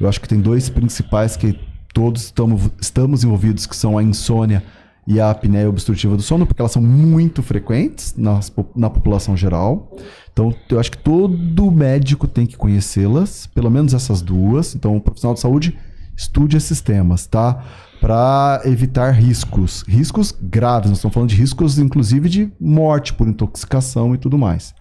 Eu 0.00 0.08
acho 0.08 0.20
que 0.20 0.28
tem 0.28 0.40
dois 0.40 0.68
principais 0.68 1.36
que 1.36 1.58
todos 1.94 2.24
estamos, 2.24 2.70
estamos 2.80 3.24
envolvidos, 3.24 3.66
que 3.66 3.76
são 3.76 3.96
a 3.96 4.02
insônia 4.02 4.62
e 5.06 5.18
a 5.18 5.30
apneia 5.30 5.68
obstrutiva 5.68 6.16
do 6.16 6.22
sono, 6.22 6.46
porque 6.46 6.62
elas 6.62 6.72
são 6.72 6.82
muito 6.82 7.42
frequentes 7.42 8.14
nas, 8.16 8.52
na 8.76 8.88
população 8.88 9.36
geral. 9.36 9.96
Então, 10.32 10.54
eu 10.68 10.78
acho 10.78 10.90
que 10.90 10.98
todo 10.98 11.70
médico 11.70 12.28
tem 12.28 12.46
que 12.46 12.56
conhecê-las, 12.56 13.46
pelo 13.46 13.70
menos 13.70 13.94
essas 13.94 14.22
duas. 14.22 14.74
Então, 14.74 14.96
o 14.96 15.00
profissional 15.00 15.34
de 15.34 15.40
saúde 15.40 15.78
estude 16.16 16.56
esses 16.56 16.80
temas, 16.80 17.26
tá? 17.26 17.64
Para 18.02 18.62
evitar 18.64 19.12
riscos, 19.12 19.84
riscos 19.86 20.34
graves. 20.42 20.90
Nós 20.90 20.98
estamos 20.98 21.14
falando 21.14 21.28
de 21.28 21.36
riscos, 21.36 21.78
inclusive, 21.78 22.28
de 22.28 22.52
morte 22.60 23.14
por 23.14 23.28
intoxicação 23.28 24.12
e 24.12 24.18
tudo 24.18 24.36
mais. 24.36 24.74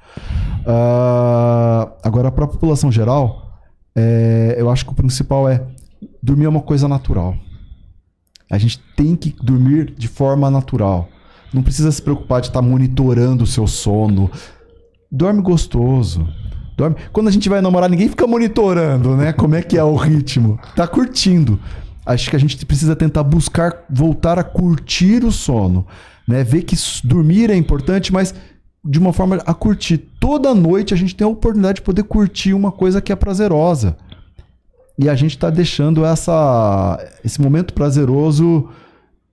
Ah, 0.65 1.91
agora, 2.03 2.31
para 2.31 2.45
a 2.45 2.47
população 2.47 2.91
geral, 2.91 3.59
é, 3.95 4.55
eu 4.57 4.71
acho 4.71 4.83
que 4.83 4.91
o 4.91 4.95
principal 4.95 5.47
é 5.47 5.63
dormir 6.21 6.45
é 6.45 6.49
uma 6.49 6.61
coisa 6.61 6.87
natural. 6.87 7.35
A 8.49 8.57
gente 8.57 8.81
tem 8.97 9.15
que 9.15 9.35
dormir 9.39 9.93
de 9.95 10.07
forma 10.07 10.49
natural. 10.49 11.07
Não 11.53 11.61
precisa 11.61 11.91
se 11.91 12.01
preocupar 12.01 12.41
de 12.41 12.47
estar 12.47 12.63
monitorando 12.63 13.43
o 13.43 13.47
seu 13.47 13.67
sono. 13.67 14.31
Dorme 15.11 15.43
gostoso. 15.43 16.27
Dorme. 16.75 16.95
Quando 17.13 17.27
a 17.27 17.31
gente 17.31 17.47
vai 17.47 17.61
namorar, 17.61 17.87
ninguém 17.87 18.09
fica 18.09 18.25
monitorando, 18.25 19.15
né? 19.15 19.31
Como 19.31 19.53
é 19.53 19.61
que 19.61 19.77
é 19.77 19.83
o 19.83 19.95
ritmo. 19.95 20.59
Tá 20.75 20.87
curtindo. 20.87 21.59
Acho 22.05 22.29
que 22.29 22.35
a 22.35 22.39
gente 22.39 22.65
precisa 22.65 22.95
tentar 22.95 23.23
buscar 23.23 23.85
voltar 23.89 24.39
a 24.39 24.43
curtir 24.43 25.23
o 25.23 25.31
sono, 25.31 25.85
né? 26.27 26.43
Ver 26.43 26.63
que 26.63 26.75
dormir 27.03 27.49
é 27.49 27.55
importante, 27.55 28.11
mas 28.11 28.33
de 28.83 28.97
uma 28.97 29.13
forma 29.13 29.37
a 29.45 29.53
curtir. 29.53 29.97
Toda 30.19 30.55
noite 30.55 30.93
a 30.93 30.97
gente 30.97 31.15
tem 31.15 31.25
a 31.25 31.29
oportunidade 31.29 31.75
de 31.75 31.81
poder 31.81 32.03
curtir 32.03 32.53
uma 32.53 32.71
coisa 32.71 33.01
que 33.01 33.11
é 33.11 33.15
prazerosa. 33.15 33.95
E 34.97 35.07
a 35.09 35.15
gente 35.15 35.37
tá 35.37 35.49
deixando 35.49 36.05
essa, 36.05 36.99
esse 37.23 37.39
momento 37.39 37.73
prazeroso 37.73 38.69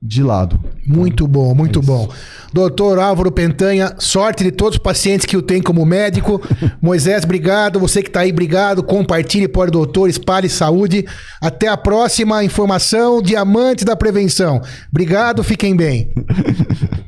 de 0.01 0.22
lado. 0.22 0.59
Muito 0.86 1.26
bom, 1.26 1.55
muito 1.55 1.80
É 1.80 1.82
bom. 1.82 2.09
Doutor 2.53 2.99
Álvaro 2.99 3.30
Pentanha, 3.30 3.94
sorte 3.99 4.44
de 4.44 4.53
todos 4.53 4.76
os 4.76 4.82
pacientes 4.82 5.26
que 5.26 5.36
o 5.36 5.42
tem 5.42 5.61
como 5.61 5.84
médico. 5.84 6.40
Moisés, 6.80 7.24
obrigado. 7.24 7.80
Você 7.80 8.03
que 8.03 8.09
está 8.09 8.20
aí, 8.20 8.30
obrigado. 8.30 8.82
Compartilhe, 8.82 9.49
pode 9.49 9.72
doutor, 9.72 10.09
espalhe 10.09 10.49
saúde. 10.49 11.05
Até 11.40 11.68
a 11.68 11.76
próxima 11.76 12.44
informação, 12.44 13.20
Diamante 13.20 13.84
da 13.84 13.96
Prevenção. 13.96 14.62
Obrigado, 14.90 15.42
fiquem 15.42 15.76
bem. 15.76 16.11